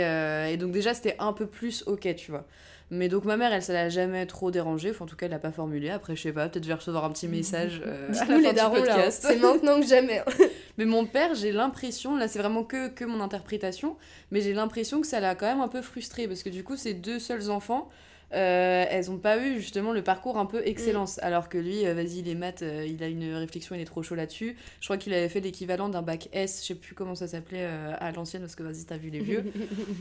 et 0.52 0.56
donc 0.56 0.70
déjà, 0.70 0.94
c'était 0.94 1.16
un 1.18 1.32
peu 1.32 1.46
plus 1.46 1.82
ok, 1.86 2.14
tu 2.14 2.30
vois. 2.30 2.46
Mais 2.94 3.08
donc 3.08 3.24
ma 3.24 3.38
mère, 3.38 3.54
elle, 3.54 3.62
ça 3.62 3.72
l'a 3.72 3.88
jamais 3.88 4.26
trop 4.26 4.50
dérangé. 4.50 4.90
Enfin, 4.90 5.06
en 5.06 5.08
tout 5.08 5.16
cas, 5.16 5.24
elle 5.24 5.32
l'a 5.32 5.38
pas 5.38 5.50
formulé. 5.50 5.88
Après, 5.88 6.14
je 6.14 6.20
sais 6.20 6.32
pas, 6.32 6.46
peut-être 6.50 6.64
je 6.64 6.68
vais 6.68 6.74
recevoir 6.74 7.06
un 7.06 7.10
petit 7.10 7.26
message 7.26 7.80
euh, 7.86 8.12
à 8.20 8.24
la 8.26 8.36
les 8.36 8.52
darons 8.52 8.84
là, 8.84 9.06
hein. 9.06 9.10
c'est 9.10 9.36
maintenant 9.38 9.80
que 9.80 9.86
jamais. 9.86 10.18
hein. 10.18 10.24
Mais 10.76 10.84
mon 10.84 11.06
père, 11.06 11.34
j'ai 11.34 11.52
l'impression, 11.52 12.16
là 12.16 12.28
c'est 12.28 12.38
vraiment 12.38 12.64
que, 12.64 12.88
que 12.88 13.06
mon 13.06 13.20
interprétation, 13.20 13.96
mais 14.30 14.40
j'ai 14.40 14.52
l'impression 14.54 15.00
que 15.00 15.06
ça 15.06 15.20
l'a 15.20 15.34
quand 15.34 15.46
même 15.46 15.60
un 15.60 15.68
peu 15.68 15.82
frustré 15.82 16.26
parce 16.28 16.42
que 16.42 16.48
du 16.50 16.64
coup, 16.64 16.76
ces 16.76 16.94
deux 16.94 17.18
seuls 17.18 17.50
enfants, 17.50 17.88
euh, 18.34 18.84
elles 18.88 19.10
ont 19.10 19.18
pas 19.18 19.38
eu 19.38 19.60
justement 19.60 19.92
le 19.92 20.02
parcours 20.02 20.38
un 20.38 20.46
peu 20.46 20.66
excellence. 20.66 21.18
Alors 21.22 21.48
que 21.48 21.58
lui, 21.58 21.86
euh, 21.86 21.94
vas-y, 21.94 22.22
les 22.22 22.34
maths, 22.34 22.62
euh, 22.62 22.86
il 22.86 23.02
a 23.02 23.08
une 23.08 23.34
réflexion, 23.34 23.74
il 23.74 23.80
est 23.80 23.86
trop 23.86 24.02
chaud 24.02 24.14
là-dessus. 24.14 24.56
Je 24.80 24.86
crois 24.86 24.96
qu'il 24.96 25.12
avait 25.12 25.28
fait 25.28 25.40
l'équivalent 25.40 25.88
d'un 25.88 26.02
bac 26.02 26.28
S, 26.32 26.62
je 26.62 26.68
sais 26.68 26.74
plus 26.74 26.94
comment 26.94 27.14
ça 27.14 27.28
s'appelait 27.28 27.64
à 27.64 28.10
l'ancienne 28.12 28.42
parce 28.42 28.54
que 28.54 28.62
vas-y, 28.62 28.84
t'as 28.84 28.96
vu 28.96 29.10
les 29.10 29.20
vieux. 29.20 29.44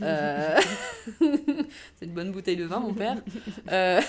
C'est 0.00 2.06
une 2.06 2.12
bonne 2.12 2.32
bouteille 2.32 2.56
de 2.56 2.64
vin, 2.64 2.80
mon 2.80 2.94
père. 2.94 3.16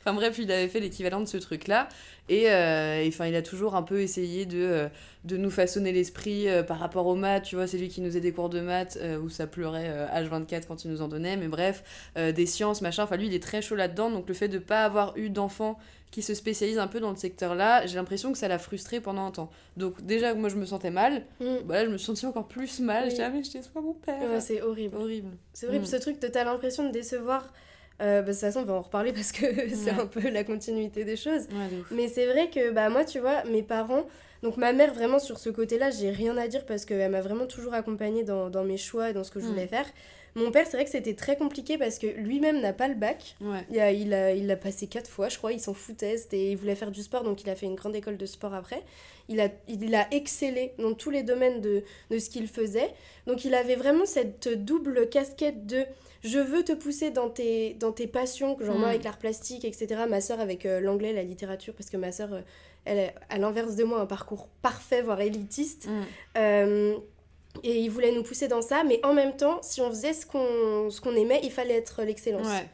Enfin 0.00 0.14
bref, 0.14 0.38
il 0.38 0.50
avait 0.52 0.68
fait 0.68 0.80
l'équivalent 0.80 1.20
de 1.20 1.26
ce 1.26 1.36
truc-là. 1.36 1.88
Et 2.28 2.44
et, 2.44 3.08
enfin, 3.08 3.26
il 3.26 3.34
a 3.34 3.42
toujours 3.42 3.74
un 3.74 3.82
peu 3.82 4.00
essayé 4.00 4.46
de, 4.46 4.88
de 5.24 5.36
nous 5.38 5.50
façonner 5.50 5.90
l'esprit 5.92 6.48
euh, 6.48 6.62
par 6.62 6.78
rapport 6.78 7.06
aux 7.06 7.14
maths. 7.14 7.44
Tu 7.44 7.56
vois, 7.56 7.66
c'est 7.66 7.78
lui 7.78 7.88
qui 7.88 8.00
nous 8.00 8.08
faisait 8.08 8.20
des 8.20 8.32
cours 8.32 8.50
de 8.50 8.60
maths 8.60 8.98
euh, 9.00 9.18
où 9.18 9.28
ça 9.30 9.46
pleurait 9.46 9.88
euh, 9.88 10.06
H24 10.08 10.66
quand 10.68 10.84
il 10.84 10.90
nous 10.90 11.00
en 11.02 11.08
donnait. 11.08 11.36
Mais 11.36 11.48
bref, 11.48 11.82
euh, 12.18 12.30
des 12.32 12.46
sciences, 12.46 12.82
machin. 12.82 13.04
Enfin, 13.04 13.16
lui, 13.16 13.26
il 13.28 13.34
est 13.34 13.42
très 13.42 13.62
chaud 13.62 13.74
là-dedans. 13.74 14.10
Donc 14.10 14.28
le 14.28 14.34
fait 14.34 14.48
de 14.48 14.58
pas 14.58 14.84
avoir 14.84 15.16
eu 15.16 15.30
d'enfant 15.30 15.78
qui 16.10 16.22
se 16.22 16.34
spécialise 16.34 16.78
un 16.78 16.86
peu 16.86 17.00
dans 17.00 17.10
le 17.10 17.16
secteur-là, 17.16 17.86
j'ai 17.86 17.96
l'impression 17.96 18.30
que 18.30 18.38
ça 18.38 18.46
l'a 18.46 18.58
frustré 18.60 19.00
pendant 19.00 19.26
un 19.26 19.30
temps. 19.32 19.50
Donc 19.76 20.00
déjà, 20.04 20.32
moi, 20.34 20.48
je 20.48 20.54
me 20.56 20.64
sentais 20.66 20.90
mal. 20.92 21.22
Mm. 21.40 21.46
Bah 21.64 21.74
là, 21.76 21.84
je 21.86 21.90
me 21.90 21.98
sentais 21.98 22.26
encore 22.26 22.46
plus 22.46 22.78
mal. 22.80 23.04
Oui. 23.04 23.10
Je 23.10 23.14
disais, 23.16 23.24
ah, 23.24 23.30
mais 23.30 23.42
je 23.42 23.50
déçois 23.50 23.80
mon 23.82 23.94
père. 23.94 24.20
Ouais, 24.30 24.40
c'est 24.40 24.62
horrible. 24.62 24.96
horrible. 24.96 25.30
C'est 25.54 25.66
horrible 25.66 25.84
Mm. 25.84 25.88
ce 25.88 25.96
truc 25.96 26.20
de 26.20 26.28
t'as 26.28 26.44
l'impression 26.44 26.86
de 26.86 26.92
décevoir. 26.92 27.52
Euh, 28.02 28.22
bah, 28.22 28.28
de 28.28 28.32
toute 28.32 28.40
façon, 28.40 28.60
on 28.60 28.64
va 28.64 28.74
en 28.74 28.82
reparler 28.82 29.12
parce 29.12 29.30
que 29.32 29.46
c'est 29.68 29.92
Ouais. 29.92 30.00
un 30.00 30.06
peu 30.06 30.28
la 30.28 30.42
continuité 30.44 31.04
des 31.04 31.16
choses. 31.16 31.42
Ouais, 31.52 31.68
de 31.74 31.80
ouf. 31.80 31.90
Mais 31.90 32.08
c'est 32.08 32.26
vrai 32.26 32.50
que 32.50 32.70
bah 32.72 32.88
moi 32.88 33.04
tu 33.04 33.20
vois 33.20 33.44
mes 33.44 33.62
parents 33.62 34.04
donc 34.42 34.56
ma 34.58 34.72
mère 34.74 34.92
vraiment 34.92 35.18
sur 35.18 35.38
ce 35.38 35.48
côté-là 35.48 35.90
j'ai 35.90 36.10
rien 36.10 36.36
à 36.36 36.48
dire 36.48 36.66
parce 36.66 36.84
qu'elle 36.84 37.10
m'a 37.10 37.22
vraiment 37.22 37.46
toujours 37.46 37.72
accompagnée 37.72 38.24
dans, 38.24 38.50
dans 38.50 38.62
mes 38.64 38.76
choix 38.76 39.10
et 39.10 39.12
dans 39.14 39.24
ce 39.24 39.30
que 39.30 39.40
je 39.40 39.46
Mm. 39.46 39.48
voulais 39.48 39.66
faire. 39.68 39.86
Mon 40.34 40.50
père 40.50 40.66
c'est 40.66 40.76
vrai 40.76 40.84
que 40.84 40.90
c'était 40.90 41.14
très 41.14 41.36
compliqué 41.36 41.78
parce 41.78 41.98
que 42.00 42.08
lui-même 42.08 42.60
n'a 42.60 42.72
pas 42.72 42.88
le 42.88 42.94
bac. 42.94 43.36
Ouais. 43.40 43.64
Il 43.70 43.78
a, 43.80 43.92
il 43.92 44.12
a, 44.12 44.32
il 44.34 44.46
l'a 44.48 44.56
passé 44.56 44.86
quatre 44.88 45.08
fois 45.08 45.28
je 45.28 45.38
crois, 45.38 45.52
il 45.52 45.60
s'en 45.60 45.72
foutait, 45.74 46.16
c'était- 46.18 46.50
il 46.50 46.56
voulait 46.56 46.74
faire 46.74 46.90
du 46.90 47.02
sport 47.02 47.22
donc 47.22 47.42
il 47.44 47.48
a 47.50 47.54
fait 47.54 47.66
une 47.66 47.76
grande 47.76 47.94
école 47.96 48.16
de 48.16 48.26
sport 48.26 48.52
après. 48.54 48.82
Il 49.30 49.40
a, 49.40 49.48
il 49.68 49.94
a 49.94 50.06
excellé 50.12 50.74
dans 50.78 50.92
tous 50.92 51.08
les 51.10 51.22
domaines 51.22 51.60
de, 51.62 51.82
de 52.10 52.18
ce 52.18 52.28
qu'il 52.28 52.46
faisait. 52.48 52.90
Donc 53.26 53.44
il 53.46 53.54
avait 53.54 53.76
vraiment 53.76 54.04
cette 54.04 54.48
double 54.62 55.08
casquette 55.08 55.64
de 55.66 55.84
je 56.24 56.38
veux 56.38 56.64
te 56.64 56.72
pousser 56.72 57.10
dans 57.10 57.28
tes, 57.30 57.74
dans 57.74 57.92
tes 57.92 58.06
passions, 58.06 58.56
genre 58.60 58.76
moi 58.78 58.88
Mm. 58.88 58.90
avec 58.90 59.04
l'art 59.04 59.18
plastique, 59.18 59.64
etc. 59.64 60.02
Ma 60.08 60.20
soeur 60.20 60.40
avec 60.40 60.64
euh, 60.66 60.80
l'anglais, 60.80 61.12
la 61.12 61.22
littérature, 61.22 61.74
parce 61.74 61.90
que 61.90 61.96
ma 61.96 62.10
soeur, 62.12 62.30
elle 62.86 62.98
est 62.98 63.14
à 63.28 63.38
l'inverse 63.38 63.76
de 63.76 63.84
moi, 63.84 64.00
un 64.00 64.06
parcours 64.06 64.48
parfait, 64.62 65.02
voire 65.02 65.20
élitiste. 65.20 65.86
Mm. 65.86 66.02
Euh, 66.38 66.96
et 67.62 67.78
il 67.78 67.88
voulait 67.88 68.10
nous 68.12 68.22
pousser 68.24 68.48
dans 68.48 68.62
ça, 68.62 68.82
mais 68.84 68.98
en 69.04 69.14
même 69.14 69.36
temps, 69.36 69.60
si 69.62 69.80
on 69.80 69.88
faisait 69.90 70.12
ce 70.12 70.26
qu'on 70.26 70.90
ce 70.90 71.00
qu'on 71.00 71.14
aimait, 71.14 71.40
il 71.44 71.52
fallait 71.52 71.74
être 71.74 72.02
l'excellence. 72.02 72.46
Ouais. 72.48 72.68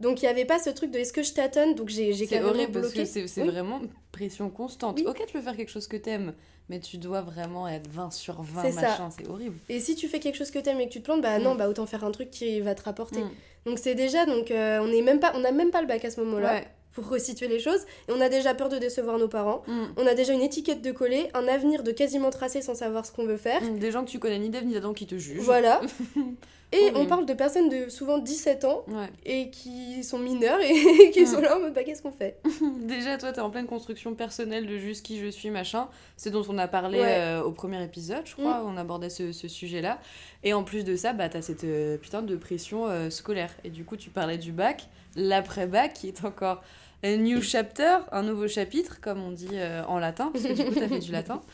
Donc 0.00 0.22
il 0.22 0.24
n'y 0.26 0.28
avait 0.30 0.44
pas 0.44 0.58
ce 0.58 0.70
truc 0.70 0.90
de 0.90 0.98
est-ce 0.98 1.12
que 1.12 1.22
je 1.22 1.32
tâtonne? 1.32 1.74
Donc 1.74 1.88
j'ai 1.88 2.12
j'ai 2.12 2.26
C'est 2.26 2.40
horrible 2.42 2.72
parce 2.72 2.86
bloqué. 2.86 3.00
que 3.02 3.08
c'est 3.08 3.26
c'est 3.28 3.42
Oui. 3.42 3.48
vraiment 3.48 3.80
pression 4.12 4.48
constante. 4.50 4.98
Oui. 4.98 5.04
Ok, 5.06 5.22
tu 5.26 5.32
peux 5.32 5.40
faire 5.40 5.56
quelque 5.56 5.70
chose 5.70 5.86
que 5.88 5.96
t'aimes, 5.96 6.34
mais 6.68 6.80
tu 6.80 6.98
dois 6.98 7.20
vraiment 7.22 7.66
être 7.68 7.88
20 7.90 8.12
sur 8.12 8.42
20, 8.42 8.62
C'est 8.62 8.72
ça. 8.72 8.80
machin, 8.82 9.08
c'est 9.10 9.26
horrible. 9.28 9.56
Et 9.68 9.80
si 9.80 9.94
tu 9.94 10.08
fais 10.08 10.20
quelque 10.20 10.36
chose 10.36 10.50
que 10.50 10.58
t'aimes 10.58 10.80
et 10.80 10.88
que 10.88 10.92
tu 10.92 11.00
te 11.00 11.04
plantes, 11.04 11.22
bah 11.22 11.38
non, 11.38 11.54
Mm. 11.54 11.58
bah 11.58 11.68
autant 11.68 11.86
faire 11.86 12.04
un 12.04 12.10
truc 12.10 12.30
qui 12.30 12.60
va 12.60 12.74
te 12.74 12.82
rapporter. 12.82 13.20
Mm. 13.20 13.30
Donc 13.66 13.78
c'est 13.78 13.94
déjà, 13.94 14.26
donc 14.26 14.50
euh, 14.50 14.78
on 14.82 14.92
est 14.92 15.02
même 15.02 15.20
pas, 15.20 15.32
on 15.34 15.40
n'a 15.40 15.52
même 15.52 15.70
pas 15.70 15.80
le 15.80 15.86
bac 15.86 16.04
à 16.04 16.10
ce 16.10 16.20
moment-là 16.20 16.54
Ouais. 16.54 16.66
pour 16.92 17.08
resituer 17.08 17.48
les 17.48 17.58
choses, 17.60 17.80
et 18.08 18.12
on 18.12 18.20
a 18.20 18.28
déjà 18.28 18.54
peur 18.54 18.68
de 18.68 18.78
décevoir 18.78 19.18
nos 19.18 19.28
parents. 19.28 19.62
Mm. 19.66 19.84
On 19.96 20.06
a 20.06 20.14
déjà 20.14 20.32
une 20.32 20.42
étiquette 20.42 20.82
de 20.82 20.90
coller, 20.92 21.28
un 21.34 21.46
avenir 21.48 21.82
de 21.82 21.92
quasiment 21.92 22.30
tracé 22.30 22.60
sans 22.62 22.74
savoir 22.74 23.04
ce 23.06 23.12
qu'on 23.12 23.24
veut 23.26 23.36
faire. 23.36 23.60
Des 23.62 23.90
gens 23.90 24.04
que 24.04 24.10
tu 24.10 24.18
connais 24.18 24.38
ni 24.38 24.48
d'Ève 24.50 24.64
ni 24.64 24.74
d'Adam 24.74 24.92
qui 24.94 25.06
te 25.06 25.16
jugent. 25.16 25.40
Voilà. 25.40 25.80
Et 26.70 26.90
on 26.94 27.06
parle 27.06 27.24
de 27.24 27.32
personnes 27.32 27.70
de 27.70 27.88
souvent 27.88 28.18
17 28.18 28.64
ans 28.66 28.84
Ouais. 28.88 29.08
et 29.24 29.48
qui 29.50 30.04
sont 30.04 30.18
mineurs 30.18 30.60
et 30.60 31.10
qui 31.12 31.26
sont 31.26 31.40
là 31.40 31.56
en 31.56 31.60
mode 31.60 31.72
bah 31.72 31.82
qu'est-ce 31.82 32.02
qu'on 32.02 32.12
fait? 32.12 32.38
Déjà, 32.82 33.16
toi, 33.16 33.32
t'es 33.32 33.40
en 33.40 33.48
pleine 33.48 33.66
construction 33.66 34.14
personnelle 34.14 34.66
de 34.66 34.76
juste 34.76 35.04
qui 35.04 35.18
je 35.18 35.28
suis, 35.28 35.48
machin. 35.50 35.88
C'est 36.18 36.30
dont 36.30 36.44
on 36.48 36.58
a 36.58 36.68
parlé 36.68 36.98
Ouais. 36.98 37.06
euh, 37.20 37.42
au 37.42 37.52
premier 37.52 37.82
épisode, 37.82 38.26
je 38.26 38.34
crois, 38.34 38.62
où 38.62 38.68
on 38.68 38.76
abordait 38.76 39.08
ce, 39.08 39.32
ce 39.32 39.48
sujet-là. 39.48 39.98
Et 40.44 40.52
en 40.52 40.62
plus 40.62 40.84
de 40.84 40.94
ça, 40.94 41.14
bah, 41.14 41.30
t'as 41.30 41.40
cette 41.40 41.64
euh, 41.64 41.96
putain 41.96 42.20
de 42.20 42.36
pression 42.36 42.86
euh, 42.86 43.08
scolaire. 43.08 43.50
Et 43.64 43.70
du 43.70 43.84
coup, 43.84 43.96
tu 43.96 44.10
parlais 44.10 44.36
du 44.36 44.52
bac, 44.52 44.88
l'après-bac, 45.16 45.94
qui 45.94 46.08
est 46.08 46.24
encore 46.24 46.62
un 47.02 47.16
new 47.16 47.40
chapter, 47.40 47.96
un 48.12 48.22
nouveau 48.22 48.46
chapitre, 48.46 49.00
comme 49.00 49.22
on 49.22 49.30
dit 49.30 49.56
en 49.86 49.98
latin, 49.98 50.30
parce 50.32 50.44
que 50.44 50.52
du 50.52 50.64
coup, 50.64 50.74
t'as 50.78 50.88
fait 50.88 50.98
du 50.98 51.12
latin. 51.12 51.40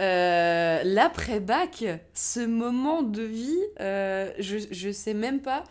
Euh, 0.00 0.80
l'après-bac, 0.84 1.84
ce 2.14 2.40
moment 2.40 3.02
de 3.02 3.22
vie, 3.22 3.62
euh, 3.80 4.32
je, 4.38 4.56
je 4.70 4.90
sais 4.90 5.12
même 5.12 5.40
pas 5.40 5.64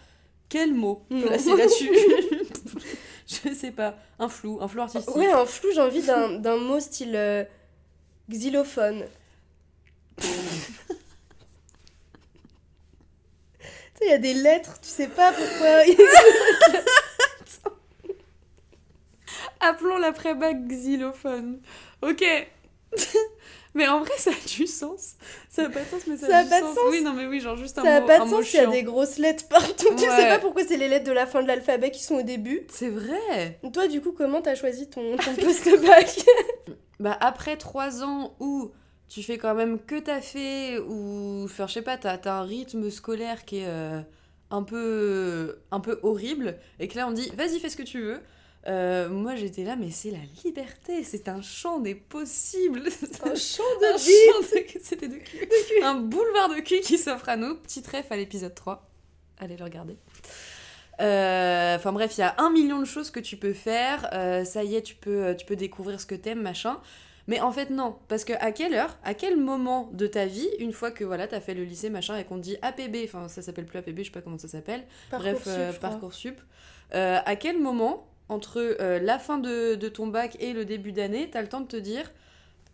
quel 0.48 0.74
mot 0.74 1.04
placer 1.10 1.56
là-dessus. 1.56 1.90
je 3.28 3.54
sais 3.54 3.72
pas, 3.72 3.96
un 4.20 4.30
flou, 4.30 4.60
un 4.62 4.68
flou 4.68 4.82
artistique. 4.82 5.16
Ouais, 5.16 5.32
un 5.32 5.46
flou, 5.46 5.70
j'ai 5.74 5.82
envie 5.82 6.04
d'un 6.04 6.34
d'un 6.34 6.58
mot 6.58 6.80
style 6.80 7.16
euh, 7.16 7.44
xylophone. 8.30 9.06
tu 10.18 10.28
sais, 10.28 10.74
il 14.02 14.10
y 14.10 14.14
a 14.14 14.18
des 14.18 14.34
lettres, 14.34 14.80
tu 14.82 14.90
sais 14.90 15.08
pas 15.08 15.32
pourquoi. 15.32 15.84
Appelons 19.62 19.98
l'après-bac 19.98 20.68
xylophone. 20.68 21.62
Ok. 22.02 22.24
Mais 23.74 23.88
en 23.88 24.00
vrai, 24.02 24.12
ça 24.18 24.32
a 24.32 24.48
du 24.48 24.68
sens. 24.68 25.16
Ça 25.50 25.66
a 25.66 25.70
pas 25.70 25.82
de 25.82 25.86
sens, 25.90 26.02
mais 26.08 26.18
ça, 26.18 26.28
Ça 26.28 26.38
a, 26.38 26.40
a 26.40 26.44
du 26.44 26.50
pas 26.50 26.62
de 26.62 26.66
sens. 26.66 26.76
sens. 26.76 26.84
Oui, 26.90 27.02
non, 27.02 27.14
mais 27.14 27.26
oui, 27.28 27.40
genre 27.40 27.56
juste 27.58 27.78
un 27.78 27.84
Ça 27.84 27.96
a 27.98 28.02
mot, 28.02 28.08
pas 28.08 28.20
un 28.22 28.26
de 28.26 28.30
mot 28.32 28.38
sens, 28.42 28.54
il 28.54 28.58
y 28.58 28.60
a 28.60 28.68
des 28.68 28.84
grosses 28.84 29.18
lettres 29.18 29.48
partout. 29.48 29.88
Tu 29.98 30.04
sais 30.04 30.10
Ouais. 30.10 30.28
pas 30.30 30.40
pourquoi 30.40 30.64
c'est 30.66 30.78
les 30.78 30.88
lettres 30.88 31.06
de 31.06 31.12
la 31.12 31.26
fin 31.26 31.42
de 31.42 31.48
l'alphabet 31.48 31.92
qui 31.92 32.04
sont 32.04 32.16
au 32.16 32.22
début. 32.24 32.66
C'est 32.70 32.90
vrai. 32.90 33.60
Toi, 33.74 33.88
du 33.88 34.02
coup, 34.02 34.12
comment 34.12 34.42
t'as 34.42 34.56
choisi 34.56 34.90
ton, 34.90 35.16
ton 35.18 35.36
post-bac 35.42 36.20
Bah, 37.00 37.18
après 37.20 37.58
trois 37.58 38.04
ans 38.04 38.36
où 38.40 38.72
tu 39.10 39.24
fais 39.24 39.38
quand 39.38 39.56
même 39.56 39.80
que 39.80 40.00
t'as 40.00 40.22
fait, 40.22 40.78
ou, 40.80 41.42
enfin, 41.46 41.66
je 41.68 41.74
sais 41.74 41.82
pas, 41.82 41.98
t'as 41.98 42.18
as 42.24 42.32
un 42.34 42.44
rythme 42.44 42.90
scolaire 42.90 43.44
qui 43.44 43.58
est 43.58 43.68
euh, 43.68 44.00
un, 44.52 44.64
peu, 44.64 45.58
un 45.72 45.80
peu 45.80 46.00
horrible, 46.04 46.58
et 46.80 46.88
que 46.88 46.96
là 46.96 47.08
on 47.08 47.12
dit, 47.12 47.30
vas-y, 47.36 47.60
fais 47.60 47.70
ce 47.70 47.76
que 47.76 47.84
tu 47.84 48.02
veux. 48.02 48.20
Euh, 48.68 49.10
moi 49.10 49.36
j'étais 49.36 49.64
là, 49.64 49.76
mais 49.76 49.90
c'est 49.90 50.12
la 50.12 50.20
liberté, 50.46 51.04
c'est 51.04 51.28
un 51.30 51.42
champ 51.42 51.80
des 51.80 51.96
possibles. 51.96 52.84
Un 53.24 53.36
champ 53.36 53.64
de 53.82 53.98
vie 53.98 54.32
champ 54.32 54.56
de- 54.78 54.84
C'était 54.84 55.08
de 55.08 55.16
cul. 55.18 55.48
Un 55.84 55.96
boulevard 55.96 56.50
de 56.50 56.60
cul 56.60 56.80
qui 56.82 56.98
s'offre 57.00 57.28
à 57.30 57.38
nous. 57.38 57.56
Petit 57.56 57.82
ref 57.82 58.12
à 58.12 58.16
l'épisode 58.18 58.54
3. 58.54 58.88
Allez 59.40 59.58
le 59.58 59.64
regarder. 59.64 59.98
Euh, 61.00 61.76
Enfin 61.76 61.92
bref, 61.94 62.18
il 62.18 62.22
y 62.22 62.24
a 62.24 62.36
un 62.38 62.52
million 62.52 62.80
de 62.80 62.86
choses 62.86 63.10
que 63.10 63.20
tu 63.20 63.38
peux 63.38 63.54
faire. 63.54 64.08
Euh, 64.14 64.44
ça 64.46 64.64
y 64.64 64.76
est, 64.76 64.82
tu 64.84 64.94
peux, 64.96 65.36
tu 65.36 65.46
peux 65.46 65.56
découvrir 65.56 66.00
ce 66.00 66.06
que 66.06 66.16
t'aimes, 66.16 66.42
machin. 66.42 66.80
Mais 67.28 67.40
en 67.40 67.52
fait, 67.52 67.70
non. 67.72 67.98
Parce 68.08 68.26
que 68.26 68.34
à 68.34 68.52
quelle 68.52 68.74
heure, 68.76 68.98
à 69.04 69.14
quel 69.14 69.38
moment 69.38 69.90
de 69.94 70.06
ta 70.06 70.26
vie, 70.28 70.50
une 70.60 70.74
fois 70.74 70.92
que 70.92 71.04
voilà, 71.04 71.28
t'as 71.28 71.40
fait 71.40 71.54
le 71.56 71.64
lycée, 71.64 71.90
machin, 71.90 72.18
et 72.18 72.26
qu'on 72.26 72.36
te 72.38 72.42
dit 72.42 72.58
APB, 72.62 72.98
enfin 73.06 73.28
ça 73.28 73.42
s'appelle 73.42 73.66
plus 73.66 73.80
APB, 73.80 74.00
je 74.00 74.04
sais 74.06 74.12
pas 74.12 74.22
comment 74.22 74.38
ça 74.38 74.48
s'appelle. 74.48 74.84
Bref, 75.12 75.48
Parcoursup, 75.80 76.40
à 76.92 77.36
quel 77.36 77.60
moment, 77.60 78.08
entre 78.32 78.60
euh, 78.80 79.00
la 79.00 79.20
fin 79.20 79.38
de, 79.38 79.76
de 79.76 79.90
ton 79.90 80.08
bac 80.08 80.38
et 80.40 80.54
le 80.54 80.66
début 80.66 80.92
d'année, 80.92 81.30
t'as 81.32 81.42
le 81.42 81.48
temps 81.50 81.62
de 81.62 81.68
te 81.68 81.78
dire 81.78 82.12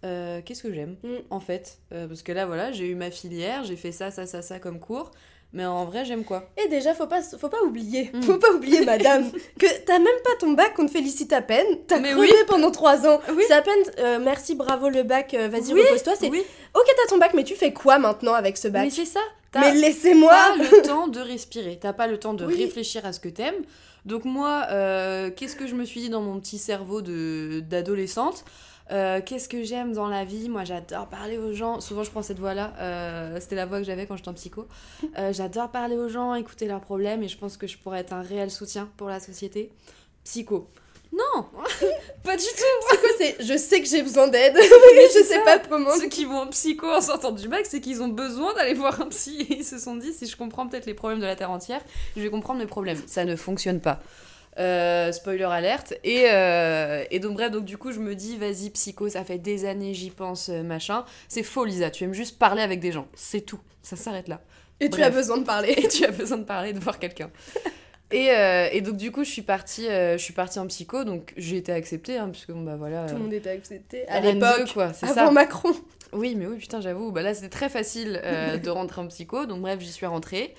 euh, 0.05 0.41
qu'est-ce 0.45 0.63
que 0.63 0.73
j'aime 0.73 0.95
Mm. 1.03 1.15
en 1.31 1.39
fait 1.39 1.79
Euh, 1.91 2.07
Parce 2.07 2.21
que 2.21 2.31
là, 2.31 2.45
voilà, 2.45 2.71
j'ai 2.71 2.85
eu 2.87 2.95
ma 2.95 3.09
filière, 3.11 3.63
j'ai 3.63 3.75
fait 3.75 3.91
ça, 3.91 4.11
ça, 4.11 4.25
ça, 4.25 4.41
ça 4.41 4.59
comme 4.59 4.79
cours, 4.79 5.09
mais 5.53 5.65
en 5.65 5.85
vrai, 5.85 6.05
j'aime 6.05 6.23
quoi? 6.23 6.49
Et 6.63 6.67
déjà, 6.67 6.93
faut 6.93 7.07
pas, 7.07 7.21
faut 7.21 7.49
pas 7.49 7.61
oublier, 7.63 8.11
Mm. 8.13 8.21
faut 8.21 8.37
pas 8.37 8.51
oublier, 8.51 8.85
madame, 8.85 9.31
que 9.59 9.65
t'as 9.85 9.97
même 9.97 10.19
pas 10.23 10.35
ton 10.39 10.51
bac, 10.51 10.73
on 10.77 10.85
te 10.85 10.91
félicite 10.91 11.33
à 11.33 11.41
peine. 11.41 11.65
T'as 11.87 11.99
crevé 11.99 12.31
pendant 12.47 12.69
trois 12.71 13.07
ans. 13.07 13.19
Oui. 13.35 13.43
C'est 13.47 13.53
à 13.53 13.61
peine, 13.63 13.83
euh, 13.99 14.19
merci, 14.23 14.53
bravo 14.55 14.89
le 14.89 15.01
bac, 15.03 15.33
euh, 15.33 15.47
vas-y, 15.47 15.73
Oui, 15.73 15.81
repose-toi. 15.81 16.13
C'est, 16.19 16.29
Oui, 16.29 16.43
ok, 16.75 16.85
t'as 16.95 17.09
ton 17.09 17.17
bac, 17.17 17.33
mais 17.33 17.43
tu 17.43 17.55
fais 17.55 17.73
quoi 17.73 17.97
maintenant 17.97 18.33
avec 18.33 18.57
ce 18.57 18.67
bac? 18.67 18.83
Mais 18.83 18.89
c'est 18.91 19.05
ça. 19.05 19.21
T'as 19.51 19.61
Mais 19.61 19.73
laissez-moi 19.73 20.29
pas 20.31 20.55
le 20.57 20.81
temps 20.83 21.07
de 21.07 21.21
respirer, 21.21 21.79
t'as 21.81 21.93
pas 21.93 22.05
le 22.07 22.19
temps 22.19 22.33
de 22.35 22.45
Oui. 22.45 22.55
réfléchir 22.63 23.05
à 23.05 23.13
ce 23.13 23.19
que 23.21 23.29
t'aimes. 23.29 23.63
Donc 24.07 24.25
moi, 24.25 24.65
euh, 24.71 25.29
qu'est-ce 25.35 25.55
que 25.55 25.67
je 25.67 25.75
me 25.75 25.85
suis 25.85 26.01
dit 26.01 26.09
dans 26.09 26.21
mon 26.21 26.39
petit 26.39 26.57
cerveau 26.57 27.01
d'adolescente? 27.01 28.43
Euh, 28.89 29.19
Qu'est-ce 29.23 29.49
que 29.49 29.63
j'aime 29.63 29.91
dans 29.91 30.07
la 30.07 30.23
vie? 30.23 30.47
Moi, 30.47 30.63
j'adore 30.63 31.07
parler 31.07 31.37
aux 31.37 31.51
gens. 31.51 31.81
Souvent, 31.81 32.03
je 32.03 32.09
prends 32.09 32.21
cette 32.21 32.39
voix-là. 32.39 32.73
euh, 32.79 33.37
C'était 33.41 33.57
la 33.57 33.65
voix 33.65 33.79
que 33.79 33.83
j'avais 33.83 34.05
quand 34.07 34.15
j'étais 34.15 34.29
en 34.29 34.33
psycho. 34.33 34.65
J'adore 35.31 35.69
parler 35.71 35.97
aux 35.97 36.07
gens, 36.07 36.33
écouter 36.35 36.67
leurs 36.67 36.79
problèmes, 36.79 37.21
et 37.21 37.27
je 37.27 37.37
pense 37.37 37.57
que 37.57 37.67
je 37.67 37.77
pourrais 37.77 37.99
être 37.99 38.13
un 38.13 38.21
réel 38.21 38.49
soutien 38.49 38.89
pour 38.95 39.09
la 39.09 39.19
société. 39.19 39.71
Psycho. 40.23 40.69
Non, 41.11 41.45
pas 42.23 42.35
du 42.35 42.43
tout. 42.43 42.97
Quoi, 42.99 43.09
c'est, 43.17 43.37
je 43.39 43.57
sais 43.57 43.81
que 43.81 43.87
j'ai 43.87 44.01
besoin 44.01 44.27
d'aide, 44.27 44.53
mais 44.55 45.07
je 45.07 45.23
sais 45.23 45.35
ça. 45.35 45.41
pas 45.41 45.59
comment. 45.59 45.95
Ceux 45.95 46.09
qui 46.09 46.25
vont 46.25 46.39
en 46.39 46.47
psycho 46.47 46.87
en 46.87 47.01
sortant 47.01 47.31
du 47.31 47.47
bac, 47.47 47.65
c'est 47.65 47.79
qu'ils 47.79 48.01
ont 48.01 48.09
besoin 48.09 48.53
d'aller 48.53 48.73
voir 48.73 48.99
un 49.01 49.07
psy. 49.07 49.47
Et 49.49 49.53
ils 49.59 49.65
se 49.65 49.79
sont 49.79 49.95
dit, 49.95 50.13
si 50.13 50.25
je 50.27 50.35
comprends 50.35 50.67
peut-être 50.67 50.85
les 50.85 50.93
problèmes 50.93 51.19
de 51.19 51.25
la 51.25 51.35
Terre 51.35 51.51
entière, 51.51 51.81
je 52.15 52.21
vais 52.21 52.29
comprendre 52.29 52.59
mes 52.59 52.65
problèmes. 52.65 53.01
Ça 53.07 53.25
ne 53.25 53.35
fonctionne 53.35 53.79
pas. 53.79 53.99
Euh, 54.59 55.11
spoiler 55.11 55.43
alerte. 55.43 55.93
Et, 56.03 56.25
euh, 56.31 57.03
et 57.11 57.19
donc, 57.19 57.33
bref, 57.33 57.51
donc 57.51 57.63
du 57.65 57.77
coup, 57.77 57.91
je 57.91 57.99
me 57.99 58.15
dis, 58.15 58.37
vas-y, 58.37 58.69
psycho, 58.71 59.07
ça 59.09 59.23
fait 59.23 59.37
des 59.37 59.65
années, 59.65 59.93
j'y 59.93 60.09
pense, 60.09 60.49
euh, 60.49 60.63
machin. 60.63 61.05
C'est 61.27 61.43
faux, 61.43 61.63
Lisa. 61.63 61.91
Tu 61.91 62.03
aimes 62.03 62.13
juste 62.13 62.39
parler 62.39 62.61
avec 62.61 62.79
des 62.79 62.91
gens. 62.91 63.07
C'est 63.13 63.41
tout. 63.41 63.59
Ça 63.81 63.95
s'arrête 63.95 64.27
là. 64.27 64.41
Et 64.79 64.89
tu 64.89 65.01
as 65.01 65.09
besoin 65.09 65.37
de 65.37 65.43
parler. 65.43 65.73
Et 65.77 65.87
tu 65.87 66.05
as 66.05 66.11
besoin 66.11 66.37
de 66.37 66.43
parler, 66.43 66.73
de 66.73 66.79
voir 66.79 66.99
quelqu'un. 66.99 67.31
Et, 68.11 68.31
euh, 68.31 68.69
et 68.71 68.81
donc, 68.81 68.95
du 68.95 69.11
coup, 69.11 69.23
je 69.23 69.29
suis 69.29 69.41
partie, 69.41 69.87
euh, 69.87 70.17
je 70.17 70.23
suis 70.23 70.33
partie 70.33 70.59
en 70.59 70.67
psycho. 70.67 71.03
Donc, 71.03 71.33
j'ai 71.35 71.57
été 71.57 71.71
acceptée, 71.71 72.17
hein, 72.17 72.29
puisque, 72.31 72.51
bon, 72.51 72.61
bah 72.61 72.75
voilà. 72.77 73.05
Tout 73.05 73.15
le 73.15 73.19
euh, 73.19 73.23
monde 73.23 73.33
était 73.33 73.49
accepté. 73.49 74.07
À 74.07 74.21
l'époque, 74.21 74.71
quoi. 74.73 74.93
C'est 74.93 75.05
avant 75.07 75.27
ça. 75.27 75.31
Macron. 75.31 75.73
Oui, 76.13 76.35
mais 76.35 76.47
oui, 76.47 76.57
putain, 76.57 76.79
j'avoue. 76.79 77.11
Bah 77.11 77.21
là, 77.21 77.33
c'était 77.33 77.49
très 77.49 77.69
facile 77.69 78.21
de 78.63 78.69
rentrer 78.69 79.01
en 79.01 79.07
psycho. 79.07 79.45
Donc, 79.45 79.61
bref, 79.61 79.79
j'y 79.81 79.91
suis 79.91 80.05
rentrée. 80.05 80.55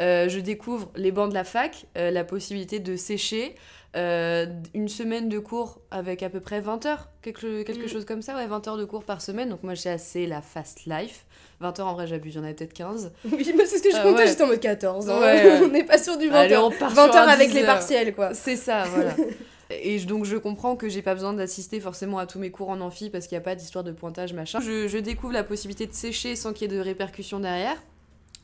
Euh, 0.00 0.28
je 0.28 0.40
découvre 0.40 0.90
les 0.96 1.12
bancs 1.12 1.28
de 1.28 1.34
la 1.34 1.44
fac, 1.44 1.84
euh, 1.98 2.10
la 2.10 2.24
possibilité 2.24 2.78
de 2.80 2.96
sécher. 2.96 3.54
euh, 3.96 4.46
une 4.72 4.86
semaine 4.88 5.28
de 5.28 5.40
cours 5.40 5.80
avec 5.90 6.22
à 6.22 6.30
peu 6.30 6.38
près 6.38 6.60
20 6.60 6.86
heures, 6.86 7.08
quelque, 7.22 7.62
quelque 7.64 7.86
Mm. 7.86 7.88
chose 7.88 8.04
comme 8.04 8.22
ça, 8.22 8.36
ouais, 8.36 8.46
20 8.46 8.68
heures 8.68 8.76
de 8.76 8.84
cours 8.84 9.02
par 9.02 9.20
semaine. 9.20 9.48
Donc, 9.48 9.64
moi, 9.64 9.74
j'ai 9.74 9.90
assez 9.90 10.28
la 10.28 10.42
fast 10.42 10.86
life. 10.86 11.24
20 11.58 11.80
heures, 11.80 11.88
en 11.88 11.94
vrai, 11.94 12.06
j'abuse, 12.06 12.34
il 12.34 12.36
y 12.36 12.40
en 12.40 12.44
avait 12.44 12.54
peut-être 12.54 12.72
15. 12.72 13.10
Oui, 13.24 13.52
mais 13.56 13.66
c'est 13.66 13.78
ce 13.78 13.82
que 13.82 13.90
je 13.90 14.00
comptais, 14.00 14.22
ouais. 14.22 14.26
j'étais 14.28 14.44
en 14.44 14.46
mode 14.46 14.60
14 14.60 15.10
ans. 15.10 15.18
Ouais, 15.18 15.42
ouais. 15.44 15.60
on 15.64 15.68
n'est 15.70 15.82
pas 15.82 15.98
sûr 15.98 16.16
du 16.18 16.28
20 16.28 16.36
Allez, 16.38 16.54
heures. 16.54 16.66
on 16.66 16.70
part 16.70 16.90
20 16.94 17.04
sur 17.06 17.14
heures 17.16 17.28
avec 17.28 17.48
10 17.50 17.54
les 17.56 17.64
partiels, 17.64 18.14
quoi. 18.14 18.32
C'est 18.32 18.54
ça, 18.54 18.84
voilà. 18.94 19.10
Et 19.70 19.98
donc 20.00 20.24
je 20.24 20.36
comprends 20.36 20.74
que 20.76 20.88
j'ai 20.88 21.00
pas 21.02 21.14
besoin 21.14 21.32
d'assister 21.32 21.78
forcément 21.80 22.18
à 22.18 22.26
tous 22.26 22.38
mes 22.40 22.50
cours 22.50 22.70
en 22.70 22.80
amphi 22.80 23.08
parce 23.08 23.26
qu'il 23.28 23.36
n'y 23.36 23.42
a 23.42 23.44
pas 23.44 23.54
d'histoire 23.54 23.84
de 23.84 23.92
pointage 23.92 24.32
machin. 24.32 24.58
Je, 24.60 24.88
je 24.88 24.98
découvre 24.98 25.32
la 25.32 25.44
possibilité 25.44 25.86
de 25.86 25.92
sécher 25.94 26.34
sans 26.34 26.52
qu'il 26.52 26.70
y 26.70 26.74
ait 26.74 26.76
de 26.76 26.82
répercussions 26.82 27.38
derrière. 27.38 27.76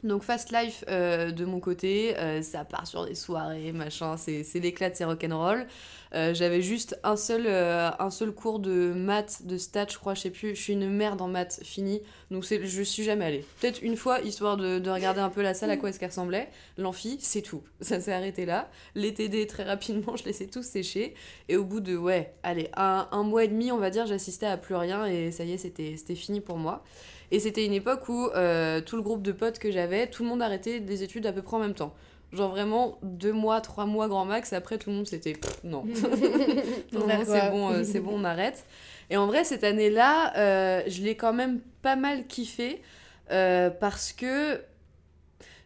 Donc 0.05 0.23
fast 0.23 0.53
life 0.53 0.85
euh, 0.89 1.33
de 1.33 1.45
mon 1.45 1.59
côté, 1.59 2.17
euh, 2.19 2.41
ça 2.43 2.65
part 2.65 2.87
sur 2.87 3.07
des 3.07 3.15
soirées, 3.15 3.73
machin, 3.73 4.17
c'est 4.17 4.45
c'est 4.45 4.61
l'éclat 4.61 4.91
de 4.91 4.95
ces 4.95 5.05
rock'n'roll. 5.05 5.67
Euh, 6.15 6.33
J'avais 6.33 6.63
juste 6.63 6.99
un 7.03 7.17
seul, 7.17 7.47
euh, 7.47 7.91
un 7.99 8.11
seul 8.11 8.31
cours 8.31 8.61
de 8.61 8.93
maths, 8.95 9.45
de 9.47 9.57
stats, 9.59 9.87
je 9.91 9.97
crois, 9.99 10.15
je 10.15 10.21
sais 10.21 10.31
plus. 10.31 10.55
Je 10.55 10.61
suis 10.63 10.73
une 10.75 10.89
merde 10.89 11.21
en 11.21 11.27
maths, 11.29 11.61
fini. 11.65 12.03
Donc 12.31 12.45
c'est- 12.45 12.65
je 12.65 12.83
suis 12.83 13.03
jamais 13.03 13.25
allée. 13.25 13.45
Peut-être 13.61 13.83
une 13.83 13.97
fois, 13.97 14.21
histoire 14.21 14.57
de, 14.57 14.79
de 14.79 14.91
regarder 14.91 15.21
un 15.21 15.31
peu 15.31 15.43
la 15.43 15.55
salle, 15.55 15.71
à 15.71 15.77
quoi 15.77 15.89
est-ce 15.89 15.99
qu'elle 15.99 16.11
ressemblait. 16.11 16.49
L'amphi, 16.79 17.17
c'est 17.21 17.43
tout. 17.43 17.63
Ça 17.81 17.99
s'est 18.01 18.13
arrêté 18.13 18.47
là. 18.47 18.71
Les 18.95 19.13
TD, 19.13 19.47
très 19.49 19.65
rapidement, 19.65 20.15
je 20.17 20.25
les 20.25 20.43
ai 20.43 20.47
tous. 20.47 20.77
Et 21.49 21.57
au 21.57 21.65
bout 21.65 21.81
de, 21.81 21.97
ouais, 21.97 22.35
allez, 22.43 22.69
un, 22.77 23.09
un 23.11 23.23
mois 23.25 23.45
et 23.45 23.49
demi, 23.49 23.73
on 23.73 23.79
va 23.79 23.91
dire, 23.91 24.07
j'assistais 24.07 24.47
à 24.47 24.57
plus 24.57 24.77
rien 24.77 25.07
et 25.07 25.33
ça 25.33 25.43
y 25.45 25.53
est, 25.53 25.59
c'était 25.59 26.15
fini 26.15 26.41
pour 26.41 26.59
moi. 26.59 26.85
Et 27.31 27.41
c'était 27.41 27.65
une 27.65 27.73
époque 27.73 28.09
où 28.09 28.27
euh, 28.35 28.81
tout 28.81 28.97
le 28.97 29.03
groupe 29.03 29.23
de 29.23 29.33
potes 29.33 29.59
que 29.59 29.71
j'avais, 29.71 30.07
tout 30.07 30.23
le 30.23 30.29
monde 30.29 30.43
arrêtait 30.43 30.81
des 30.81 31.03
études 31.03 31.27
à 31.27 31.33
peu 31.33 31.43
près 31.43 31.57
en 31.57 31.61
même 31.61 31.75
temps. 31.75 31.95
Genre 32.33 32.51
vraiment 32.51 32.99
deux 33.03 33.33
mois, 33.33 33.61
trois 33.61 33.87
mois 33.87 34.09
grand 34.09 34.25
max, 34.25 34.53
après 34.53 34.79
tout 34.79 34.91
le 34.91 34.97
monde 34.97 35.07
c'était 35.07 35.35
non. 35.65 35.85
Non, 36.93 37.07
c'est 37.25 37.51
bon, 37.51 37.71
euh, 37.73 37.85
c'est 37.85 38.01
bon, 38.01 38.13
on 38.21 38.25
arrête. 38.25 38.65
Et 39.11 39.17
en 39.17 39.27
vrai, 39.27 39.45
cette 39.45 39.63
année-là, 39.65 40.37
euh, 40.37 40.83
je 40.89 41.03
l'ai 41.03 41.15
quand 41.17 41.33
même 41.33 41.61
pas 41.83 41.95
mal 41.97 42.27
kiffé 42.27 42.81
parce 43.29 44.13
que, 44.13 44.61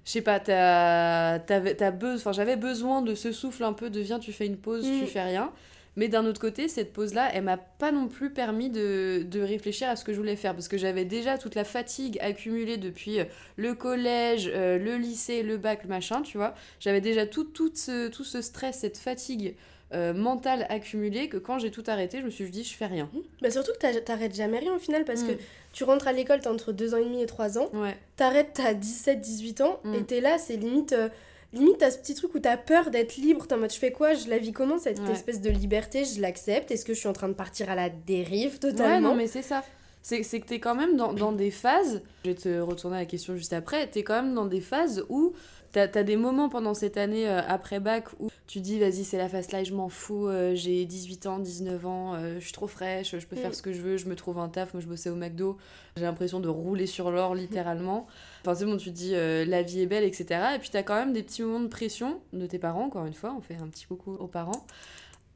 je 0.05 0.11
sais 0.11 0.23
pas, 0.23 0.41
t'as, 0.41 1.39
t'as 1.41 1.91
be- 1.91 2.15
enfin, 2.17 2.33
j'avais 2.33 2.57
besoin 2.57 3.03
de 3.03 3.15
ce 3.15 3.33
souffle 3.33 3.65
un 3.65 3.73
peu 3.73 3.91
de 3.91 4.01
viens, 4.01 4.19
tu 4.19 4.33
fais 4.33 4.47
une 4.47 4.57
pause, 4.57 4.87
Mm. 4.87 5.01
tu 5.01 5.07
fais 5.07 5.23
rien. 5.23 5.51
Mais 5.97 6.09
d'un 6.09 6.25
autre 6.25 6.41
côté, 6.41 6.69
cette 6.69 6.93
pause-là, 6.93 7.31
elle 7.35 7.43
m'a 7.45 7.57
pas 7.57 7.91
non 7.93 8.07
plus 8.09 8.31
permis 8.31 8.71
de, 8.71 9.23
de 9.29 9.41
réfléchir 9.41 9.89
à 9.89 9.97
ce 9.97 10.05
que 10.05 10.13
je 10.13 10.19
voulais 10.19 10.37
faire 10.37 10.55
parce 10.55 10.69
que 10.69 10.79
j'avais 10.79 11.05
déjà 11.05 11.37
toute 11.37 11.55
la 11.57 11.65
fatigue 11.65 12.17
accumulée 12.21 12.77
depuis 12.77 13.19
euh, 13.21 13.25
le 13.57 13.75
collège, 13.75 14.51
euh, 14.55 14.79
le 14.79 14.97
lycée, 14.97 15.43
le 15.43 15.57
bac, 15.57 15.81
le 15.83 15.89
machin, 15.89 16.23
tu 16.23 16.37
vois. 16.39 16.55
J'avais 16.79 17.01
déjà 17.01 17.27
tout, 17.27 17.45
tout, 17.45 17.73
ce, 17.75 18.09
tout 18.09 18.25
ce 18.25 18.41
stress, 18.41 18.79
cette 18.79 18.99
fatigue 18.99 19.57
euh, 19.93 20.15
mentale 20.15 20.67
accumulée 20.69 21.29
que 21.29 21.37
quand 21.37 21.59
j'ai 21.59 21.73
tout 21.73 21.83
arrêté, 21.89 22.21
je 22.21 22.25
me 22.25 22.31
suis 22.31 22.49
dit, 22.49 22.63
je 22.63 22.75
fais 22.75 22.87
rien. 22.87 23.11
Bah 23.43 23.51
surtout 23.51 23.73
que 23.73 23.99
t'arrêtes 23.99 24.37
jamais 24.37 24.61
rien 24.61 24.73
au 24.75 24.79
final 24.79 25.05
parce 25.05 25.25
que 25.25 25.33
Mm. 25.33 25.39
tu 25.73 25.83
rentres 25.85 26.07
à 26.07 26.13
l'école, 26.13 26.39
t'as 26.41 26.53
entre 26.53 26.71
2 26.73 26.95
ans 26.95 26.99
et 26.99 27.05
demi 27.05 27.21
et 27.23 27.27
3 27.27 27.59
ans. 27.59 27.69
Ouais. 27.75 27.97
T'arrêtes, 28.17 28.51
t'as 28.55 28.75
17-18 28.75 29.61
ans 29.63 29.81
Mm. 29.83 29.95
et 29.95 30.05
t'es 30.05 30.21
là, 30.21 30.39
c'est 30.39 30.57
limite. 30.57 30.93
euh, 30.93 31.09
limite, 31.53 31.79
t'as 31.79 31.91
ce 31.91 31.99
petit 31.99 32.15
truc 32.15 32.35
où 32.35 32.39
t'as 32.39 32.57
peur 32.57 32.91
d'être 32.91 33.17
libre. 33.17 33.47
T'es 33.47 33.55
en 33.55 33.59
mode, 33.59 33.73
je 33.73 33.79
fais 33.79 33.93
quoi? 33.93 34.15
Je 34.15 34.29
la 34.29 34.39
vis 34.39 34.53
comment 34.53 34.79
Cette 34.79 34.99
Ouais. 35.01 35.11
espèce 35.13 35.41
de 35.41 35.51
liberté, 35.51 36.05
je 36.05 36.21
l'accepte. 36.21 36.71
Est-ce 36.71 36.85
que 36.85 36.95
je 36.95 36.99
suis 36.99 37.09
en 37.09 37.13
train 37.13 37.29
de 37.29 37.35
partir 37.35 37.71
à 37.71 37.75
la 37.75 37.89
dérive 37.91 38.53
Ouais, 38.55 38.71
totalement? 38.71 39.11
non, 39.11 39.15
mais 39.17 39.27
c'est 39.27 39.43
ça. 39.43 39.65
C'est 40.03 40.23
c'est 40.23 40.41
que 40.41 40.47
t'es 40.47 40.61
quand 40.61 40.75
même 40.75 40.97
dans, 40.97 41.13
dans 41.13 41.33
des 41.33 41.51
phases, 41.51 42.01
je 42.25 42.31
vais 42.31 42.35
te 42.37 42.61
retourner 42.61 42.97
à 42.97 43.01
la 43.01 43.05
question 43.07 43.37
juste 43.37 43.53
après, 43.53 43.87
t'es 43.87 44.03
quand 44.03 44.23
même 44.23 44.35
dans 44.35 44.47
des 44.47 44.63
phases 44.63 45.05
où 45.11 45.35
t'as 45.73 45.89
as 45.95 46.03
des 46.03 46.17
moments 46.17 46.49
pendant 46.49 46.75
cette 46.75 46.97
année 46.97 47.29
euh, 47.29 47.41
après 47.47 47.81
bac 47.81 48.07
où 48.19 48.29
tu 48.47 48.61
dis 48.61 48.79
vas-y 48.79 49.05
c'est 49.05 49.19
la 49.19 49.29
fast 49.29 49.53
life, 49.53 49.69
je 49.69 49.75
m'en 49.75 49.89
fous, 49.89 50.27
euh, 50.27 50.55
j'ai 50.55 50.85
18 50.85 51.27
ans, 51.27 51.39
19 51.39 51.87
ans, 51.87 52.15
euh, 52.15 52.35
je 52.39 52.45
suis 52.45 52.53
trop 52.53 52.67
fraîche, 52.67 53.17
je 53.19 53.27
peux 53.27 53.37
faire 53.37 53.51
Mm. 53.51 53.55
ce 53.55 53.63
que 53.63 53.73
je 53.73 53.81
veux, 53.81 53.97
je 53.97 54.07
me 54.09 54.17
trouve 54.17 54.39
un 54.39 54.49
taf, 54.49 54.75
moi 54.75 54.81
je 54.83 54.87
bossais 54.87 55.11
au 55.11 55.17
McDo, 55.17 55.57
j'ai 55.97 56.03
l'impression 56.03 56.41
de 56.41 56.49
rouler 56.49 56.87
sur 56.87 57.11
l'or 57.11 57.35
littéralement. 57.35 58.07
Enfin 58.43 58.55
c'est 58.55 58.65
bon, 58.65 58.77
tu 58.77 58.91
te 58.91 58.97
dis 58.97 59.13
la 59.13 59.63
vie 59.63 59.81
est 59.83 59.87
belle, 59.87 60.05
etc. 60.05 60.41
Et 60.55 60.59
puis 60.59 60.71
t'as 60.71 60.83
quand 60.83 60.97
même 60.97 61.13
des 61.13 61.23
petits 61.23 61.43
moments 61.43 61.61
de 61.61 61.69
pression 61.69 62.21
de 62.33 62.47
tes 62.47 62.59
parents, 62.59 62.85
encore 62.87 63.07
une 63.07 63.15
fois, 63.15 63.35
on 63.37 63.41
fait 63.41 63.57
un 63.57 63.69
petit 63.69 63.87
coucou 63.87 64.17
aux 64.19 64.27
parents. 64.29 64.67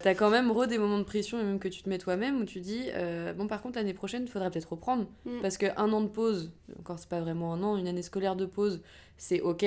T'as 0.05 0.15
quand 0.15 0.29
même 0.29 0.51
re 0.53 0.67
des 0.67 0.77
moments 0.77 0.99
de 0.99 1.03
pression, 1.05 1.41
et 1.41 1.43
même 1.43 1.59
que 1.59 1.69
tu 1.69 1.83
te 1.83 1.89
mets 1.89 1.97
toi-même, 1.99 2.41
où 2.41 2.45
tu 2.45 2.61
dis, 2.61 2.85
euh, 2.93 3.33
bon, 3.33 3.47
par 3.49 3.63
contre, 3.63 3.79
l'année 3.79 3.95
prochaine, 3.95 4.25
il 4.25 4.29
faudrait 4.29 4.51
peut-être 4.51 4.71
reprendre. 4.73 5.07
Mm. 5.25 5.41
Parce 5.41 5.57
qu'un 5.57 5.93
an 5.93 6.03
de 6.03 6.09
pause, 6.09 6.53
encore, 6.79 6.99
c'est 6.99 7.09
pas 7.09 7.21
vraiment 7.21 7.55
un 7.55 7.63
an, 7.63 7.77
une 7.79 7.89
année 7.89 8.03
scolaire 8.03 8.37
de 8.37 8.45
pause, 8.45 8.83
c'est 9.17 9.41
ok. 9.41 9.65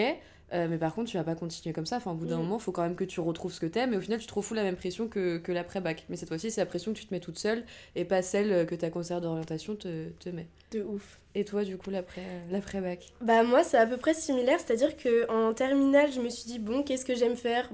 Euh, 0.53 0.67
mais 0.69 0.77
par 0.77 0.93
contre, 0.95 1.09
tu 1.11 1.17
vas 1.17 1.25
pas 1.25 1.35
continuer 1.35 1.73
comme 1.73 1.85
ça. 1.87 1.97
Enfin, 1.97 2.11
au 2.11 2.15
bout 2.15 2.25
d'un 2.27 2.37
Mm. 2.37 2.41
moment, 2.43 2.57
il 2.57 2.61
faut 2.61 2.71
quand 2.71 2.83
même 2.83 2.95
que 2.95 3.03
tu 3.03 3.19
retrouves 3.19 3.51
ce 3.51 3.59
que 3.59 3.65
t'aimes. 3.65 3.93
Et 3.93 3.97
au 3.97 3.99
final, 3.99 4.19
tu 4.19 4.27
te 4.27 4.33
refous 4.33 4.53
la 4.53 4.63
même 4.63 4.77
pression 4.77 5.07
que, 5.09 5.39
que 5.39 5.51
l'après-bac. 5.51 6.05
Mais 6.07 6.15
cette 6.15 6.29
fois-ci, 6.29 6.51
c'est 6.51 6.61
la 6.61 6.65
pression 6.67 6.93
que 6.93 6.99
tu 6.99 7.05
te 7.07 7.13
mets 7.13 7.19
toute 7.19 7.37
seule 7.39 7.65
et 7.95 8.05
pas 8.05 8.21
celle 8.21 8.65
que 8.67 8.75
ta 8.75 8.89
conseillère 8.89 9.19
d'orientation 9.21 9.75
te, 9.75 10.07
te 10.19 10.29
met. 10.29 10.47
De 10.71 10.83
ouf. 10.83 11.19
Et 11.35 11.43
toi, 11.45 11.63
du 11.65 11.77
coup, 11.77 11.89
l'après- 11.89 12.21
l'après-bac? 12.51 13.11
Bah 13.21 13.43
moi 13.43 13.63
c'est 13.63 13.77
à 13.77 13.85
peu 13.85 13.97
près 13.97 14.13
similaire, 14.13 14.59
c'est-à-dire 14.59 14.95
que 14.95 15.29
en 15.29 15.53
terminale 15.53 16.11
je 16.13 16.21
me 16.21 16.29
suis 16.29 16.45
dit 16.45 16.59
bon 16.59 16.81
qu'est-ce 16.83 17.05
que 17.05 17.15
j'aime 17.15 17.35
faire? 17.35 17.69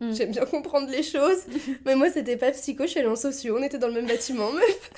Mm. 0.00 0.12
J'aime 0.12 0.30
bien 0.32 0.44
comprendre 0.44 0.88
les 0.90 1.02
choses, 1.02 1.38
mais 1.84 1.94
moi 1.94 2.10
c'était 2.10 2.36
pas 2.36 2.50
psycho, 2.52 2.84
je 2.84 2.88
suis 2.90 3.00
allée 3.00 3.08
en 3.08 3.16
socio, 3.16 3.56
on 3.58 3.62
était 3.62 3.78
dans 3.78 3.88
le 3.88 3.94
même 3.94 4.06
bâtiment, 4.06 4.50
meuf. 4.52 4.90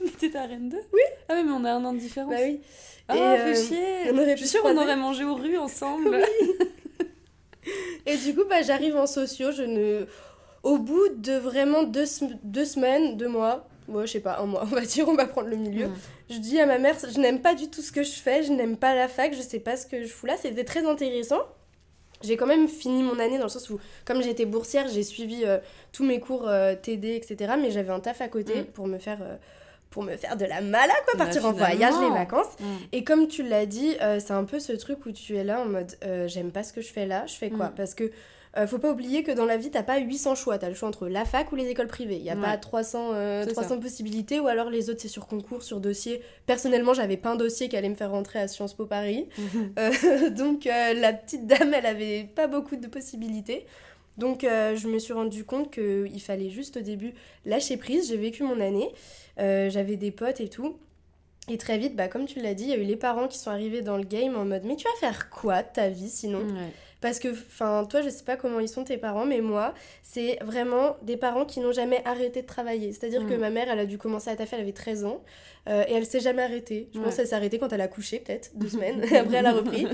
Mais 0.00 0.10
t'étais 0.10 0.38
à 0.38 0.46
Rennes 0.46 0.68
2 0.70 0.76
Oui. 0.92 1.00
Ah 1.28 1.34
oui, 1.36 1.42
mais 1.44 1.52
on 1.52 1.64
a 1.64 1.72
un 1.72 1.84
an 1.84 1.92
de 1.92 1.98
différence. 1.98 2.30
Bah 2.30 2.40
oui. 2.42 2.60
Ah, 3.08 3.14
fait 3.14 3.20
euh, 3.20 3.54
chier 3.54 4.10
on 4.10 4.18
aurait 4.18 4.32
Je 4.32 4.42
suis 4.42 4.48
sûre 4.48 4.62
qu'on 4.62 4.76
aurait 4.76 4.96
mangé 4.96 5.24
aux 5.24 5.34
rues 5.34 5.58
ensemble. 5.58 6.18
Et 8.06 8.16
du 8.16 8.34
coup 8.34 8.42
bah 8.48 8.62
j'arrive 8.62 8.96
en 8.96 9.06
socio, 9.06 9.52
je 9.52 9.62
ne... 9.62 10.06
Au 10.62 10.78
bout 10.78 11.08
de 11.16 11.32
vraiment 11.32 11.82
deux, 11.82 12.06
sem- 12.06 12.38
deux 12.44 12.64
semaines, 12.64 13.16
deux 13.16 13.28
mois, 13.28 13.68
moi 13.88 14.06
je 14.06 14.12
sais 14.12 14.20
pas, 14.20 14.38
un 14.38 14.46
mois 14.46 14.62
on 14.70 14.74
va 14.74 14.80
dire, 14.82 15.08
on 15.08 15.14
va 15.14 15.26
prendre 15.26 15.48
le 15.48 15.56
milieu. 15.56 15.88
Mm. 15.88 15.94
Je 16.30 16.38
dis 16.38 16.58
à 16.60 16.66
ma 16.66 16.78
mère, 16.78 16.96
je 16.98 17.18
n'aime 17.20 17.40
pas 17.40 17.54
du 17.54 17.68
tout 17.68 17.82
ce 17.82 17.92
que 17.92 18.02
je 18.02 18.12
fais, 18.12 18.42
je 18.42 18.52
n'aime 18.52 18.76
pas 18.76 18.94
la 18.94 19.08
fac, 19.08 19.34
je 19.34 19.42
sais 19.42 19.60
pas 19.60 19.76
ce 19.76 19.86
que 19.86 20.02
je 20.02 20.08
fous 20.08 20.26
là. 20.26 20.36
C'était 20.40 20.64
très 20.64 20.86
intéressant. 20.86 21.42
J'ai 22.22 22.36
quand 22.36 22.46
même 22.46 22.68
fini 22.68 23.02
mon 23.02 23.18
année 23.18 23.38
dans 23.38 23.44
le 23.44 23.50
sens 23.50 23.68
où, 23.70 23.78
comme 24.04 24.22
j'étais 24.22 24.44
boursière, 24.46 24.88
j'ai 24.88 25.02
suivi 25.02 25.44
euh, 25.44 25.58
tous 25.92 26.04
mes 26.04 26.20
cours 26.20 26.48
euh, 26.48 26.74
TD, 26.74 27.14
etc. 27.16 27.54
Mais 27.60 27.70
j'avais 27.70 27.90
un 27.90 28.00
taf 28.00 28.20
à 28.20 28.28
côté 28.28 28.62
Mm. 28.62 28.64
pour 28.66 28.86
me 28.86 28.98
faire, 28.98 29.18
euh, 29.22 29.36
pour 29.90 30.02
me 30.02 30.16
faire 30.16 30.36
de 30.36 30.44
la 30.44 30.60
mala, 30.60 30.92
quoi, 31.04 31.14
Bah, 31.18 31.24
partir 31.24 31.44
en 31.46 31.52
voyage, 31.52 31.94
les 32.00 32.08
vacances. 32.10 32.58
Mm. 32.60 32.64
Et 32.92 33.04
comme 33.04 33.28
tu 33.28 33.42
l'as 33.42 33.66
dit, 33.66 33.96
c'est 34.18 34.32
un 34.32 34.44
peu 34.44 34.58
ce 34.58 34.72
truc 34.72 35.04
où 35.06 35.12
tu 35.12 35.36
es 35.36 35.44
là 35.44 35.60
en 35.60 35.66
mode, 35.66 35.92
j'aime 36.26 36.50
pas 36.50 36.62
ce 36.62 36.72
que 36.72 36.80
je 36.80 36.88
fais 36.92 37.06
là, 37.06 37.26
je 37.26 37.34
fais 37.34 37.50
quoi? 37.50 37.66
Mm. 37.66 37.74
Parce 37.76 37.94
que 37.94 38.10
euh, 38.56 38.66
faut 38.66 38.78
pas 38.78 38.90
oublier 38.90 39.22
que 39.22 39.32
dans 39.32 39.46
la 39.46 39.56
vie, 39.56 39.70
t'as 39.70 39.82
pas 39.82 39.98
800 39.98 40.34
choix. 40.34 40.58
T'as 40.58 40.68
le 40.68 40.74
choix 40.74 40.88
entre 40.88 41.08
la 41.08 41.24
fac 41.24 41.50
ou 41.52 41.56
les 41.56 41.68
écoles 41.68 41.86
privées. 41.86 42.16
Il 42.16 42.22
y 42.22 42.30
a 42.30 42.34
Ouais. 42.34 42.40
pas 42.42 42.56
300, 42.58 43.12
euh, 43.14 43.44
C'est 43.46 43.52
300 43.52 43.78
possibilités 43.80 44.40
ou 44.40 44.46
alors 44.46 44.68
les 44.70 44.90
autres, 44.90 45.00
c'est 45.00 45.08
sur 45.08 45.26
concours, 45.26 45.62
sur 45.62 45.80
dossier. 45.80 46.20
Personnellement, 46.46 46.92
j'avais 46.94 47.16
pas 47.16 47.30
un 47.30 47.36
dossier 47.36 47.68
qui 47.68 47.76
allait 47.76 47.88
me 47.88 47.94
faire 47.94 48.10
rentrer 48.10 48.38
à 48.40 48.48
Sciences 48.48 48.74
Po 48.74 48.86
Paris. 48.86 49.28
Euh, 49.78 49.90
donc 50.30 50.66
euh, 50.66 50.92
la 50.94 51.12
petite 51.12 51.46
dame, 51.46 51.72
elle 51.74 51.86
avait 51.86 52.24
pas 52.24 52.46
beaucoup 52.46 52.76
de 52.76 52.86
possibilités. 52.88 53.64
Donc 54.18 54.44
euh, 54.44 54.76
je 54.76 54.88
me 54.88 54.98
suis 54.98 55.14
rendu 55.14 55.44
compte 55.44 55.70
qu'il 55.72 56.20
fallait 56.20 56.50
juste 56.50 56.76
au 56.76 56.80
début 56.80 57.14
lâcher 57.46 57.78
prise. 57.78 58.08
J'ai 58.08 58.18
vécu 58.18 58.42
mon 58.42 58.60
année, 58.60 58.90
euh, 59.40 59.70
j'avais 59.70 59.96
des 59.96 60.10
potes 60.10 60.40
et 60.40 60.48
tout. 60.48 60.76
Et 61.48 61.56
très 61.58 61.78
vite, 61.78 61.96
bah, 61.96 62.06
comme 62.08 62.26
tu 62.26 62.40
l'as 62.40 62.54
dit, 62.54 62.64
il 62.64 62.68
y 62.70 62.72
a 62.72 62.76
eu 62.76 62.84
les 62.84 62.96
parents 62.96 63.26
qui 63.26 63.38
sont 63.38 63.50
arrivés 63.50 63.80
dans 63.82 63.96
le 63.96 64.04
game 64.04 64.36
en 64.36 64.44
mode 64.44 64.62
Mais 64.64 64.76
tu 64.76 64.84
vas 64.84 64.94
faire 65.00 65.28
quoi 65.30 65.62
de 65.62 65.68
ta 65.72 65.88
vie 65.88 66.10
sinon? 66.10 66.40
Ouais. 66.40 66.70
Parce 67.02 67.18
que, 67.18 67.28
enfin, 67.28 67.84
toi, 67.90 68.00
je 68.00 68.08
sais 68.08 68.24
pas 68.24 68.36
comment 68.36 68.60
ils 68.60 68.68
sont 68.68 68.84
tes 68.84 68.96
parents, 68.96 69.26
mais 69.26 69.40
moi, 69.42 69.74
c'est 70.02 70.38
vraiment 70.42 70.96
des 71.02 71.18
parents 71.18 71.44
qui 71.44 71.60
n'ont 71.60 71.72
jamais 71.72 72.00
arrêté 72.06 72.40
de 72.40 72.46
travailler. 72.46 72.92
C'est-à-dire 72.92 73.26
que 73.26 73.34
Mm. 73.34 73.40
ma 73.40 73.50
mère, 73.50 73.68
elle 73.70 73.78
a 73.80 73.86
dû 73.86 73.98
commencer 73.98 74.30
à 74.30 74.36
taffer, 74.36 74.56
elle 74.56 74.62
avait 74.62 74.72
13 74.72 75.04
ans, 75.04 75.22
euh, 75.68 75.84
et 75.88 75.92
elle 75.94 76.06
s'est 76.06 76.20
jamais 76.20 76.42
arrêtée. 76.42 76.88
Je 76.94 77.00
pense 77.00 77.16
qu'elle 77.16 77.26
s'est 77.26 77.34
arrêtée 77.34 77.58
quand 77.58 77.72
elle 77.72 77.80
a 77.80 77.88
couché, 77.88 78.20
peut-être, 78.20 78.52
deux 78.56 78.68
semaines, 78.76 79.04
et 79.12 79.16
après 79.18 79.36
elle 79.38 79.46
a 79.46 79.52
repris. 79.52 79.86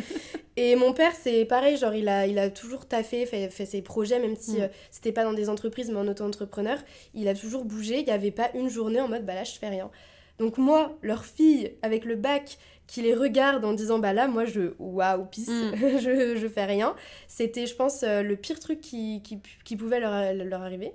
Et 0.56 0.76
mon 0.76 0.92
père, 0.92 1.12
c'est 1.18 1.44
pareil, 1.46 1.76
genre, 1.78 1.94
il 1.94 2.08
a, 2.08 2.26
il 2.26 2.38
a 2.38 2.50
toujours 2.50 2.86
taffé, 2.86 3.24
fait, 3.26 3.48
fait 3.50 3.64
ses 3.66 3.80
projets, 3.82 4.18
même 4.20 4.36
si 4.36 4.58
Mm. 4.58 4.62
euh, 4.62 4.68
c'était 4.90 5.12
pas 5.12 5.24
dans 5.24 5.32
des 5.32 5.48
entreprises, 5.48 5.90
mais 5.90 5.98
en 5.98 6.06
auto-entrepreneur. 6.08 6.78
Il 7.14 7.26
a 7.28 7.34
toujours 7.34 7.64
bougé, 7.64 8.00
il 8.00 8.04
n'y 8.04 8.12
avait 8.12 8.30
pas 8.30 8.50
une 8.54 8.68
journée 8.68 9.00
en 9.00 9.08
mode, 9.08 9.24
bah 9.24 9.34
là, 9.34 9.44
je 9.44 9.52
fais 9.58 9.68
rien. 9.70 9.90
Donc 10.38 10.56
moi, 10.58 10.96
leur 11.02 11.24
fille, 11.24 11.72
avec 11.82 12.04
le 12.04 12.14
bac, 12.14 12.58
qui 12.88 13.02
les 13.02 13.14
regarde 13.14 13.64
en 13.64 13.74
disant, 13.74 14.00
bah 14.00 14.12
là, 14.12 14.26
moi, 14.26 14.44
je, 14.46 14.72
waouh, 14.80 15.24
pisse, 15.26 15.48
Mm. 15.48 15.72
je, 16.00 16.36
je 16.36 16.48
fais 16.48 16.64
rien. 16.64 16.96
C'était, 17.28 17.66
je 17.66 17.76
pense, 17.76 18.02
euh, 18.02 18.22
le 18.22 18.34
pire 18.34 18.58
truc 18.58 18.80
qui, 18.80 19.22
qui, 19.22 19.38
qui 19.64 19.76
pouvait 19.76 20.00
leur, 20.00 20.34
leur 20.34 20.62
arriver. 20.62 20.92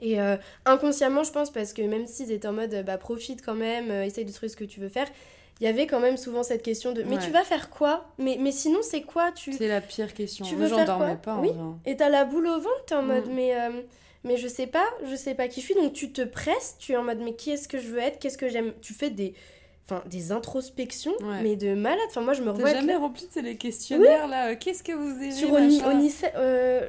Et 0.00 0.20
euh, 0.20 0.36
inconsciemment, 0.64 1.22
je 1.22 1.30
pense, 1.30 1.52
parce 1.52 1.72
que 1.74 1.82
même 1.82 2.06
s'ils 2.06 2.32
étaient 2.32 2.48
en 2.48 2.52
mode, 2.54 2.82
bah 2.86 2.96
profite 2.96 3.44
quand 3.44 3.54
même, 3.54 3.90
euh, 3.90 4.04
essaye 4.04 4.24
de 4.24 4.32
trouver 4.32 4.48
ce 4.48 4.56
que 4.56 4.64
tu 4.64 4.80
veux 4.80 4.88
faire, 4.88 5.06
il 5.60 5.64
y 5.64 5.66
avait 5.66 5.86
quand 5.86 6.00
même 6.00 6.16
souvent 6.16 6.42
cette 6.42 6.62
question 6.62 6.92
de, 6.92 7.02
mais 7.02 7.16
Ouais. 7.16 7.22
tu 7.22 7.30
vas 7.30 7.44
faire 7.44 7.68
quoi? 7.68 8.06
Mais, 8.18 8.38
mais 8.40 8.50
sinon, 8.50 8.78
c'est 8.80 9.02
quoi? 9.02 9.30
Tu... 9.32 9.52
C'est 9.52 9.68
la 9.68 9.82
pire 9.82 10.14
question. 10.14 10.46
Tu 10.46 10.56
Moi, 10.56 10.64
veux 10.66 10.70
j'en 10.70 10.84
dormais 10.86 11.16
pas. 11.22 11.34
en 11.34 11.42
Oui. 11.42 11.50
Et 11.84 11.94
t'as 11.96 12.08
la 12.08 12.24
boule 12.24 12.46
au 12.46 12.58
ventre, 12.58 12.84
t'es 12.86 12.94
en 12.94 13.02
mode, 13.02 13.28
Mm. 13.28 13.34
mais, 13.34 13.54
euh, 13.54 13.82
mais 14.24 14.38
je 14.38 14.48
sais 14.48 14.66
pas, 14.66 14.86
je 15.08 15.14
sais 15.14 15.34
pas 15.34 15.46
qui 15.48 15.60
je 15.60 15.66
suis, 15.66 15.74
donc 15.74 15.92
tu 15.92 16.10
te 16.10 16.22
presses, 16.22 16.76
tu 16.78 16.92
es 16.92 16.96
en 16.96 17.02
mode, 17.04 17.18
mais 17.20 17.34
qui 17.34 17.50
est-ce 17.50 17.68
que 17.68 17.78
je 17.78 17.88
veux 17.88 17.98
être, 17.98 18.18
qu'est-ce 18.18 18.38
que 18.38 18.48
j'aime? 18.48 18.72
Tu 18.80 18.94
fais 18.94 19.10
des, 19.10 19.34
enfin, 19.92 20.02
des 20.08 20.32
introspections, 20.32 21.12
Ouais. 21.20 21.42
mais 21.42 21.56
de 21.56 21.74
malade. 21.74 21.98
Enfin, 22.08 22.20
moi, 22.22 22.32
je 22.34 22.40
me 22.40 22.46
T'as 22.46 22.52
revois 22.52 22.70
être 22.70 22.76
jamais 22.80 22.92
là- 22.94 22.98
rempli 22.98 23.28
les 23.42 23.56
questionnaires 23.56 24.26
là 24.28 24.48
euh, 24.50 24.56
Qu'est-ce 24.58 24.82
que 24.82 24.92
vous 24.92 25.16
aimez 25.22 25.32
sur 25.32 25.52
Oni- 25.52 25.82
Onicef, 25.84 26.32
euh, 26.36 26.88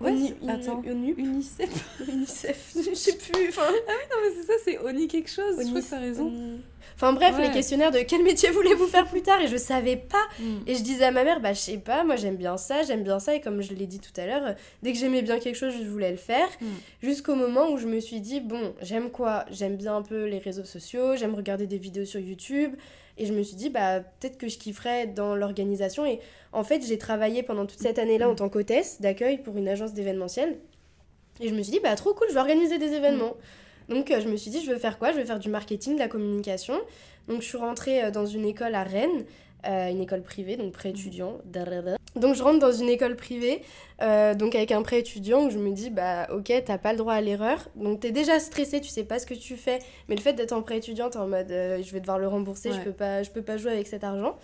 ouais, 0.00 0.10
Oni- 0.10 0.34
attends. 0.48 0.82
Onu- 0.86 1.14
Unicef 1.16 1.68
Unicef, 2.08 2.72
je 2.76 2.94
sais 2.94 3.16
plus, 3.16 3.48
enfin... 3.48 3.70
Non 3.70 4.16
mais 4.22 4.34
c'est 4.36 4.46
ça, 4.46 4.52
c'est 4.64 4.78
Oni 4.78 5.08
quelque 5.08 5.30
chose. 5.30 5.56
Je 5.60 5.68
crois 5.68 5.80
que 5.80 5.90
t'as 5.90 5.98
raison. 5.98 6.26
Oni- 6.26 6.60
Enfin 6.94 7.12
bref, 7.12 7.36
Ouais. 7.36 7.48
les 7.48 7.52
questionnaires 7.52 7.90
de 7.90 7.98
quel 8.00 8.22
métier 8.22 8.50
voulez-vous 8.50 8.86
faire 8.86 9.06
plus 9.06 9.22
tard 9.22 9.40
et 9.40 9.46
je 9.48 9.56
savais 9.56 9.96
pas. 9.96 10.24
Mm. 10.38 10.44
Et 10.66 10.74
je 10.74 10.82
disais 10.82 11.04
à 11.04 11.10
ma 11.10 11.24
mère, 11.24 11.40
bah 11.40 11.52
je 11.52 11.58
sais 11.60 11.78
pas, 11.78 12.04
moi 12.04 12.16
j'aime 12.16 12.36
bien 12.36 12.56
ça, 12.56 12.82
j'aime 12.82 13.02
bien 13.02 13.18
ça 13.18 13.34
et 13.34 13.40
comme 13.40 13.62
je 13.62 13.74
l'ai 13.74 13.86
dit 13.86 14.00
tout 14.00 14.18
à 14.20 14.26
l'heure, 14.26 14.46
euh, 14.46 14.52
dès 14.82 14.92
que 14.92 14.98
j'aimais 14.98 15.22
bien 15.22 15.38
quelque 15.38 15.56
chose, 15.56 15.74
je 15.78 15.88
voulais 15.88 16.10
le 16.10 16.16
faire. 16.16 16.48
Mm. 16.60 16.66
Jusqu'au 17.02 17.34
moment 17.34 17.70
où 17.70 17.76
je 17.78 17.86
me 17.86 18.00
suis 18.00 18.20
dit, 18.20 18.40
bon, 18.40 18.74
j'aime 18.80 19.10
quoi? 19.10 19.44
J'aime 19.50 19.76
bien 19.76 19.96
un 19.96 20.02
peu 20.02 20.24
les 20.26 20.38
réseaux 20.38 20.64
sociaux, 20.64 21.16
j'aime 21.16 21.34
regarder 21.34 21.66
des 21.66 21.78
vidéos 21.78 22.04
sur 22.04 22.20
YouTube. 22.20 22.74
Et 23.18 23.26
je 23.26 23.34
me 23.34 23.42
suis 23.42 23.56
dit, 23.56 23.68
bah 23.68 24.00
peut-être 24.00 24.38
que 24.38 24.48
je 24.48 24.56
kifferais 24.56 25.06
dans 25.06 25.36
l'organisation. 25.36 26.06
Et 26.06 26.18
en 26.52 26.64
fait, 26.64 26.82
j'ai 26.86 26.96
travaillé 26.96 27.42
pendant 27.42 27.66
toute 27.66 27.78
cette 27.78 27.98
année-là 27.98 28.28
en 28.28 28.34
tant 28.34 28.48
qu'hôtesse 28.48 29.02
d'accueil 29.02 29.36
pour 29.38 29.56
une 29.58 29.68
agence 29.68 29.92
d'événementiel. 29.92 30.56
Et 31.40 31.48
je 31.48 31.54
me 31.54 31.62
suis 31.62 31.72
dit, 31.72 31.80
bah 31.80 31.94
trop 31.94 32.14
cool, 32.14 32.28
je 32.30 32.34
vais 32.34 32.40
organiser 32.40 32.78
des 32.78 32.92
événements. 32.94 33.34
Donc 33.88 34.10
euh, 34.10 34.20
je 34.20 34.28
me 34.28 34.36
suis 34.36 34.50
dit, 34.50 34.62
je 34.64 34.70
veux 34.70 34.78
faire 34.78 34.98
quoi? 34.98 35.12
Je 35.12 35.18
veux 35.18 35.24
faire 35.24 35.38
du 35.38 35.48
marketing, 35.48 35.94
de 35.94 36.00
la 36.00 36.08
communication. 36.08 36.74
Donc 37.28 37.42
je 37.42 37.46
suis 37.46 37.58
rentrée 37.58 38.04
euh, 38.04 38.10
dans 38.10 38.26
une 38.26 38.44
école 38.44 38.74
à 38.74 38.82
Rennes, 38.82 39.24
euh, 39.68 39.90
une 39.90 40.00
école 40.00 40.22
privée, 40.22 40.56
donc 40.56 40.72
pré 40.72 40.88
étudiant. 40.90 41.38
Donc 42.16 42.34
je 42.34 42.42
rentre 42.42 42.58
dans 42.58 42.72
une 42.72 42.88
école 42.88 43.16
privée, 43.16 43.62
euh, 44.02 44.34
donc 44.34 44.54
avec 44.54 44.70
un 44.70 44.82
prêt 44.82 44.98
étudiant 44.98 45.46
où 45.46 45.50
je 45.50 45.58
me 45.58 45.70
dis, 45.72 45.88
bah 45.88 46.26
ok, 46.30 46.52
t'as 46.64 46.78
pas 46.78 46.92
le 46.92 46.98
droit 46.98 47.14
à 47.14 47.20
l'erreur. 47.20 47.68
Donc 47.76 48.00
t'es 48.00 48.10
déjà 48.10 48.38
stressé, 48.38 48.80
tu 48.80 48.88
sais 48.88 49.04
pas 49.04 49.18
ce 49.18 49.26
que 49.26 49.34
tu 49.34 49.56
fais, 49.56 49.78
mais 50.08 50.16
le 50.16 50.20
fait 50.20 50.34
d'être 50.34 50.52
en 50.52 50.62
prêt 50.62 50.78
étudiant, 50.78 51.08
t'es 51.08 51.18
en 51.18 51.28
mode, 51.28 51.50
euh, 51.50 51.82
je 51.82 51.92
vais 51.92 52.00
devoir 52.00 52.18
le 52.18 52.28
rembourser, 52.28 52.72
je 52.72 52.80
peux 52.80 52.92
pas, 52.92 53.22
je 53.22 53.30
peux 53.30 53.42
pas 53.42 53.56
jouer 53.56 53.72
avec 53.72 53.86
cet 53.86 54.04
argent. 54.04 54.36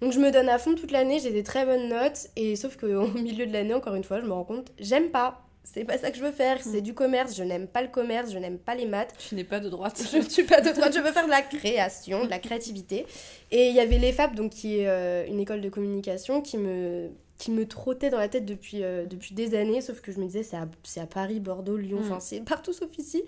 Donc 0.00 0.12
je 0.12 0.18
me 0.18 0.30
donne 0.30 0.48
à 0.48 0.58
fond 0.58 0.74
toute 0.74 0.92
l'année, 0.92 1.18
j'ai 1.18 1.30
des 1.30 1.42
très 1.42 1.66
bonnes 1.66 1.88
notes, 1.88 2.28
et 2.36 2.56
sauf 2.56 2.76
qu'au 2.76 3.06
milieu 3.14 3.46
de 3.46 3.52
l'année, 3.52 3.74
encore 3.74 3.96
une 3.96 4.04
fois, 4.04 4.20
je 4.20 4.26
me 4.26 4.32
rends 4.32 4.44
compte, 4.44 4.72
j'aime 4.78 5.10
pas. 5.10 5.42
C'est 5.66 5.84
pas 5.84 5.96
ça 5.98 6.10
que 6.10 6.16
je 6.18 6.22
veux 6.22 6.30
faire, 6.30 6.58
c'est 6.62 6.82
du 6.82 6.92
commerce, 6.94 7.34
je 7.34 7.42
n'aime 7.42 7.66
pas 7.66 7.80
le 7.82 7.88
commerce, 7.88 8.30
je 8.30 8.38
n'aime 8.38 8.58
pas 8.58 8.74
les 8.74 8.84
maths. 8.86 9.14
Tu 9.18 9.34
n'es 9.34 9.44
pas 9.44 9.60
de 9.60 9.68
droite. 9.70 10.02
Je 10.12 10.18
ne 10.18 10.22
suis 10.28 10.44
pas 10.44 10.60
de 10.60 10.70
droite, 10.70 10.94
je 10.94 11.00
veux 11.00 11.10
faire 11.12 11.24
de 11.24 11.30
la 11.30 11.42
création, 11.42 12.24
de 12.24 12.30
la 12.30 12.38
créativité. 12.38 13.06
Et 13.50 13.68
il 13.68 13.74
y 13.74 13.80
avait 13.80 13.98
l'EFAP, 13.98 14.34
donc 14.34 14.52
qui 14.52 14.78
est 14.80 14.86
euh, 14.88 15.26
une 15.26 15.40
école 15.40 15.62
de 15.62 15.68
communication, 15.70 16.42
qui 16.42 16.58
me, 16.58 17.08
qui 17.38 17.50
me 17.50 17.66
trottait 17.66 18.10
dans 18.10 18.18
la 18.18 18.28
tête 18.28 18.44
depuis, 18.44 18.82
euh, 18.84 19.06
depuis 19.06 19.34
des 19.34 19.54
années, 19.56 19.80
sauf 19.80 20.00
que 20.02 20.12
je 20.12 20.20
me 20.20 20.26
disais, 20.26 20.42
c'est 20.42 20.56
à, 20.56 20.68
c'est 20.82 21.00
à 21.00 21.06
Paris, 21.06 21.40
Bordeaux, 21.40 21.76
Lyon, 21.78 21.98
Mm. 22.00 22.04
enfin 22.04 22.20
c'est 22.20 22.40
partout 22.44 22.72
sauf 22.74 22.96
ici. 22.98 23.22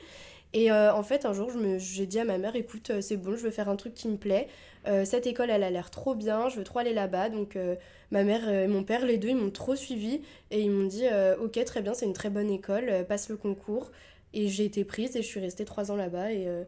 Et 0.53 0.71
euh, 0.71 0.95
en 0.95 1.03
fait, 1.03 1.27
un 1.27 1.33
jour, 1.33 1.51
je 1.51 1.59
me- 1.59 1.79
j'ai 1.79 2.07
dit 2.07 2.21
à 2.21 2.25
ma 2.25 2.39
mère, 2.39 2.55
écoute, 2.55 2.93
c'est 3.01 3.17
bon, 3.17 3.33
je 3.35 3.43
veux 3.43 3.51
faire 3.51 3.69
un 3.69 3.77
truc 3.77 3.95
qui 3.95 4.09
me 4.09 4.17
plaît. 4.17 4.47
Euh, 4.87 5.05
cette 5.05 5.27
école, 5.27 5.51
elle 5.51 5.63
a 5.65 5.71
l'air 5.71 5.91
trop 5.91 6.15
bien, 6.15 6.49
je 6.49 6.57
veux 6.59 6.65
trop 6.65 6.79
aller 6.79 6.93
là-bas. 6.95 7.29
Donc 7.29 7.57
euh, 7.57 7.75
ma 8.11 8.23
mère 8.25 8.49
et 8.49 8.69
mon 8.69 8.85
père, 8.85 9.05
les 9.05 9.19
deux, 9.19 9.29
ils 9.29 9.37
m'ont 9.37 9.51
trop 9.51 9.75
suivi 9.75 10.21
et 10.51 10.61
ils 10.61 10.71
m'ont 10.71 10.87
dit, 10.87 11.07
euh, 11.11 11.37
ok, 11.39 11.63
très 11.65 11.83
bien, 11.83 11.93
c'est 11.95 12.07
une 12.07 12.13
très 12.13 12.31
bonne 12.31 12.51
école, 12.51 12.85
euh, 12.89 13.03
passe 13.05 13.29
le 13.29 13.37
concours. 13.37 13.91
Et 14.35 14.49
j'ai 14.49 14.65
été 14.65 14.85
prise 14.85 15.17
et 15.17 15.23
je 15.23 15.27
suis 15.27 15.41
restée 15.41 15.65
trois 15.65 15.91
ans 15.91 15.97
là-bas 15.97 16.31
et, 16.33 16.47
euh, 16.47 16.65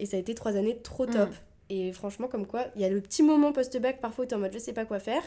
et 0.00 0.06
ça 0.06 0.16
a 0.16 0.20
été 0.20 0.34
trois 0.34 0.56
années 0.56 0.78
trop 0.82 1.06
top. 1.06 1.30
Mm. 1.30 1.34
Et 1.70 1.92
franchement, 1.92 2.28
comme 2.28 2.46
quoi, 2.46 2.66
il 2.76 2.82
y 2.82 2.84
a 2.84 2.88
le 2.88 3.00
petit 3.00 3.22
moment 3.22 3.52
post-bac, 3.52 4.00
parfois 4.00 4.24
où 4.24 4.28
t'es 4.28 4.34
en 4.34 4.38
mode 4.38 4.52
je 4.52 4.58
sais 4.58 4.72
pas 4.72 4.84
quoi 4.84 4.98
faire. 4.98 5.22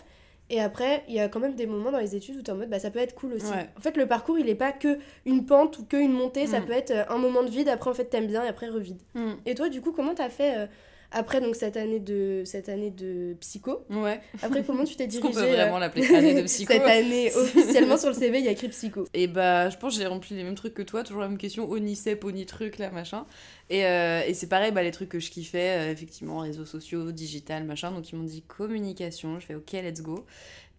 Et 0.52 0.60
après, 0.60 1.04
il 1.08 1.13
y 1.13 1.20
a 1.20 1.30
quand 1.30 1.39
même 1.39 1.54
des 1.56 1.68
moments 1.68 1.92
dans 1.92 2.00
les 2.00 2.15
études 2.15 2.38
où 2.38 2.42
t'es 2.42 2.52
en 2.52 2.56
mode 2.56 2.70
bah 2.70 2.80
ça 2.80 2.89
peut 2.89 2.98
être 3.00 3.13
cool 3.13 3.34
aussi. 3.34 3.52
Ouais. 3.52 3.68
En 3.78 3.82
fait, 3.82 3.96
le 3.98 4.08
parcours, 4.08 4.39
il 4.39 4.50
est 4.50 4.56
pas 4.56 4.72
que 4.72 4.98
une 5.26 5.46
pente 5.46 5.78
ou 5.78 5.86
que 5.86 5.96
une 5.98 6.12
montée, 6.13 6.48
ça 6.48 6.60
Mm. 6.60 6.65
peut 6.65 6.74
être 6.74 6.92
euh, 6.92 7.04
un 7.10 7.18
moment 7.20 7.44
de 7.44 7.50
vide, 7.50 7.70
après 7.70 7.89
en 7.89 7.94
fait 7.94 8.06
t'aimes 8.06 8.26
bien 8.28 8.44
et 8.44 8.48
après 8.48 8.68
revide. 8.68 8.98
Mm. 9.13 9.34
Et 9.46 9.54
toi, 9.56 9.70
du 9.70 9.80
coup, 9.82 9.92
comment 9.92 10.15
t'as 10.15 10.30
fait 10.30 10.58
euh, 10.58 10.65
Après, 11.12 11.41
donc, 11.41 11.56
cette 11.56 11.76
année 11.78 12.00
de, 12.00 12.43
cette 12.45 12.69
année 12.69 12.91
de 12.91 13.34
psycho. 13.39 13.84
Ouais. 13.89 14.22
Après, 14.41 14.63
comment 14.63 14.84
tu 14.84 14.95
t'es 14.95 15.08
dirigée 15.08 15.28
qu'on 15.28 15.34
peut 15.34 15.48
vraiment 15.48 15.80
l'appeler 15.80 16.13
année 16.15 16.36
de 16.36 16.41
psycho 16.48 16.74
Cette 16.74 16.84
année, 16.84 17.32
officiellement 17.36 17.98
sur 17.98 18.10
le 18.10 18.15
CV, 18.15 18.39
il 18.39 18.45
y 18.45 18.48
a 18.48 18.52
écrit 18.52 18.69
psycho. 18.69 19.06
Et 19.13 19.28
bah, 19.28 19.69
je 19.69 19.78
pense 19.78 19.95
que 19.95 20.02
j'ai 20.02 20.08
rempli 20.08 20.36
les 20.36 20.43
mêmes 20.43 20.56
trucs 20.56 20.74
que 20.74 20.84
toi, 20.84 21.04
toujours 21.04 21.22
la 21.22 21.28
même 21.28 21.38
question, 21.38 21.69
Onicep, 21.69 22.24
Onitruc, 22.24 22.78
là, 22.78 22.91
machin. 22.91 23.26
Et, 23.69 23.86
euh, 23.86 24.22
et 24.28 24.34
c'est 24.34 24.48
pareil, 24.48 24.72
bah, 24.72 24.84
les 24.84 24.91
trucs 24.91 25.10
que 25.10 25.19
je 25.19 25.32
kiffais, 25.32 25.78
euh, 25.78 25.91
effectivement, 25.91 26.39
réseaux 26.39 26.65
sociaux, 26.65 27.12
digital, 27.12 27.63
machin. 27.63 27.91
Donc 27.91 28.12
ils 28.12 28.15
m'ont 28.15 28.24
dit 28.24 28.43
communication, 28.43 29.39
je 29.39 29.45
fais 29.45 29.56
ok, 29.56 29.72
let's 29.74 30.02
go. 30.02 30.26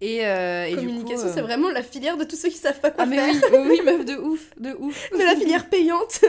Et, 0.01 0.27
euh, 0.27 0.65
et 0.65 0.75
Communication, 0.77 1.27
euh, 1.29 1.33
c'est 1.35 1.43
vraiment 1.43 1.71
la 1.71 1.83
filière 1.83 2.17
de 2.17 2.25
tous 2.25 2.37
ceux 2.37 2.49
qui 2.49 2.57
savent 2.57 2.81
pas 2.81 2.91
quoi 2.91 3.05
Ah 3.05 3.07
mais 3.07 3.17
faire. 3.17 3.51
oui, 3.53 3.59
oui, 3.59 3.67
oui, 3.69 3.81
meuf, 3.85 4.05
de 4.07 4.17
ouf, 4.17 4.51
de 4.59 4.75
ouf. 4.79 5.11
Mais 5.17 5.25
la 5.25 5.37
filière 5.37 5.69
payante. 5.69 6.21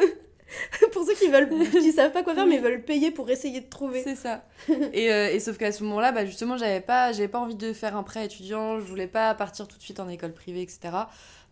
pour 0.92 1.06
ceux 1.06 1.14
qui 1.16 1.28
veulent, 1.28 1.50
qui 1.72 1.92
savent 1.92 2.12
pas 2.12 2.24
quoi 2.24 2.36
faire, 2.36 2.46
mais 2.46 2.60
veulent 2.60 2.84
payer 2.84 3.12
pour 3.12 3.30
essayer 3.30 3.62
de 3.62 3.70
trouver. 3.70 4.04
C'est 4.04 4.16
ça. 4.16 4.46
et, 4.94 5.12
euh, 5.12 5.32
et 5.32 5.40
sauf 5.40 5.58
qu'à 5.58 5.72
ce 5.72 5.84
moment-là, 5.84 6.12
bah, 6.12 6.26
justement, 6.26 6.58
j'avais 6.58 6.82
pas, 6.82 7.12
j'avais 7.12 7.28
pas 7.28 7.40
envie 7.40 7.56
de 7.56 7.74
faire 7.74 7.96
un 7.96 8.04
prêt 8.04 8.26
étudiant, 8.26 8.80
je 8.80 8.86
voulais 8.86 9.08
pas 9.08 9.34
partir 9.34 9.68
tout 9.68 9.78
de 9.78 9.84
suite 9.84 10.00
en 10.00 10.10
école 10.10 10.34
privée, 10.34 10.62
etc. 10.62 10.80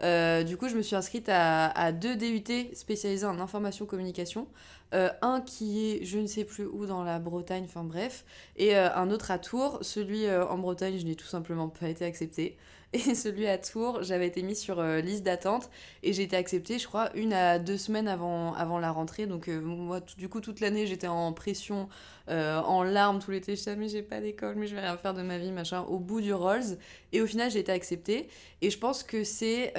Euh, 0.02 0.44
du 0.44 0.58
coup, 0.58 0.70
je 0.70 0.76
me 0.76 0.82
suis 0.82 0.96
inscrite 0.96 1.30
à, 1.30 1.68
à 1.70 1.92
deux 1.92 2.16
DUT 2.16 2.74
spécialisés 2.74 3.26
en 3.26 3.40
information 3.40 3.86
communication. 3.86 4.48
Euh, 4.96 5.10
un 5.22 5.42
qui 5.42 5.86
est, 5.88 6.04
je 6.04 6.18
ne 6.18 6.26
sais 6.26 6.46
plus 6.46 6.66
où, 6.66 6.86
dans 6.86 7.04
la 7.04 7.20
Bretagne, 7.20 7.66
enfin 7.66 7.84
bref, 7.84 8.26
et 8.58 8.76
un 8.76 9.12
autre 9.12 9.32
à 9.32 9.38
Tours. 9.38 9.80
Celui 9.82 10.30
en 10.32 10.58
Bretagne, 10.58 10.98
je 10.98 11.06
n'ai 11.06 11.16
tout 11.16 11.28
simplement 11.28 11.70
pas 11.70 11.90
été 11.90 12.06
acceptée. 12.06 12.58
Et 12.94 13.14
celui 13.14 13.48
à 13.48 13.60
Tours, 13.60 14.02
j'avais 14.02 14.26
été 14.26 14.42
mise 14.42 14.60
sur 14.60 14.80
euh, 14.80 15.00
liste 15.00 15.24
d'attente 15.24 15.70
et 16.02 16.12
j'ai 16.12 16.24
été 16.24 16.36
acceptée, 16.36 16.80
je 16.80 16.88
crois, 16.88 17.12
une 17.16 17.34
à 17.34 17.60
deux 17.60 17.78
semaines 17.78 18.08
avant, 18.08 18.56
avant 18.56 18.80
la 18.80 18.92
rentrée. 18.92 19.28
Donc, 19.28 19.48
euh, 19.48 19.62
moi, 19.62 20.00
du 20.18 20.28
coup, 20.28 20.42
toute 20.42 20.60
l'année, 20.60 20.88
j'étais 20.88 21.08
en 21.08 21.32
pression, 21.32 21.88
euh, 22.30 22.60
en 22.60 22.82
larmes 22.82 23.20
tout 23.20 23.30
l'été. 23.30 23.52
Je 23.52 23.60
disais, 23.60 23.76
mais 23.76 23.90
j'ai 23.90 24.02
pas 24.02 24.22
d'école, 24.22 24.56
mais 24.56 24.66
je 24.66 24.74
vais 24.74 24.82
rien 24.82 24.98
faire 24.98 25.14
de 25.14 25.22
ma 25.22 25.38
vie, 25.38 25.52
machin, 25.52 25.82
au 25.84 26.00
bout 26.00 26.20
du 26.20 26.34
Rolls. 26.34 26.78
Et 27.14 27.22
au 27.22 27.28
final, 27.28 27.52
j'ai 27.52 27.60
été 27.60 27.72
acceptée. 27.72 28.28
Et 28.64 28.72
je 28.72 28.80
pense 28.80 29.04
que 29.04 29.24
c'est 29.24 29.72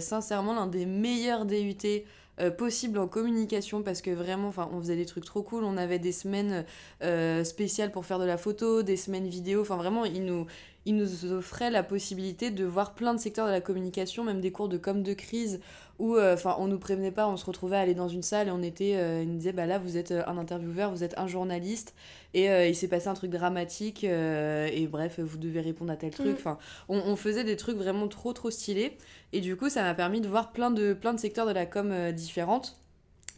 sincèrement 0.00 0.54
l'un 0.54 0.66
des 0.66 0.86
meilleurs 0.86 1.44
DUT 1.44 1.76
possibles 2.56 2.98
en 2.98 3.06
communication 3.06 3.82
parce 3.82 4.00
que 4.00 4.10
vraiment, 4.10 4.48
enfin, 4.48 4.68
on 4.72 4.80
faisait 4.80 4.96
des 4.96 5.04
trucs 5.04 5.24
trop 5.26 5.42
cool. 5.42 5.64
On 5.64 5.76
avait 5.76 5.98
des 5.98 6.12
semaines 6.12 6.64
spéciales 7.44 7.92
pour 7.92 8.06
faire 8.06 8.18
de 8.18 8.24
la 8.24 8.38
photo, 8.38 8.82
des 8.82 8.96
semaines 8.96 9.28
vidéo. 9.28 9.60
Enfin, 9.60 9.76
vraiment, 9.76 10.04
ils 10.04 10.24
nous, 10.24 10.46
ils 10.84 10.96
nous 10.96 11.32
offraient 11.32 11.70
la 11.70 11.82
possibilité 11.82 12.50
de 12.50 12.64
voir 12.64 12.94
plein 12.94 13.14
de 13.14 13.20
secteurs 13.20 13.46
de 13.46 13.52
la 13.52 13.60
communication, 13.60 14.24
même 14.24 14.40
des 14.40 14.50
cours 14.50 14.68
de 14.68 14.78
com 14.78 15.02
de 15.02 15.12
crise 15.12 15.60
où, 15.98 16.16
euh, 16.16 16.34
enfin, 16.34 16.56
on 16.58 16.66
nous 16.66 16.78
prévenait 16.78 17.12
pas, 17.12 17.28
on 17.28 17.36
se 17.36 17.44
retrouvait 17.46 17.76
à 17.76 17.80
aller 17.80 17.94
dans 17.94 18.08
une 18.08 18.22
salle 18.22 18.48
et 18.48 18.50
on 18.50 18.62
était, 18.62 18.94
euh, 18.96 19.24
nous 19.24 19.36
disaient, 19.36 19.52
bah 19.52 19.66
là, 19.66 19.78
vous 19.78 19.96
êtes 19.96 20.10
euh, 20.10 20.22
un 20.26 20.36
intervieweur, 20.38 20.90
vous 20.90 21.04
êtes 21.04 21.16
un 21.16 21.28
journaliste 21.28 21.94
et 22.34 22.50
euh, 22.50 22.66
il 22.66 22.74
s'est 22.74 22.88
passé 22.88 23.06
un 23.08 23.14
truc 23.14 23.30
dramatique 23.30 24.02
euh, 24.02 24.68
et 24.72 24.86
bref, 24.88 25.20
vous 25.20 25.38
devez 25.38 25.60
répondre 25.60 25.92
à 25.92 25.96
tel 25.96 26.10
truc. 26.10 26.26
Mm. 26.26 26.34
Enfin, 26.38 26.58
on, 26.88 26.98
on 26.98 27.14
faisait 27.14 27.44
des 27.44 27.56
trucs 27.56 27.76
vraiment 27.76 28.08
trop 28.08 28.32
trop 28.32 28.50
stylés 28.50 28.96
et 29.32 29.40
du 29.40 29.54
coup, 29.56 29.68
ça 29.68 29.82
m'a 29.82 29.94
permis 29.94 30.20
de 30.20 30.28
voir 30.28 30.50
plein 30.50 30.70
de 30.70 30.92
plein 30.92 31.14
de 31.14 31.20
secteurs 31.20 31.46
de 31.46 31.52
la 31.52 31.66
com 31.66 31.90
euh, 31.92 32.10
différentes. 32.10 32.76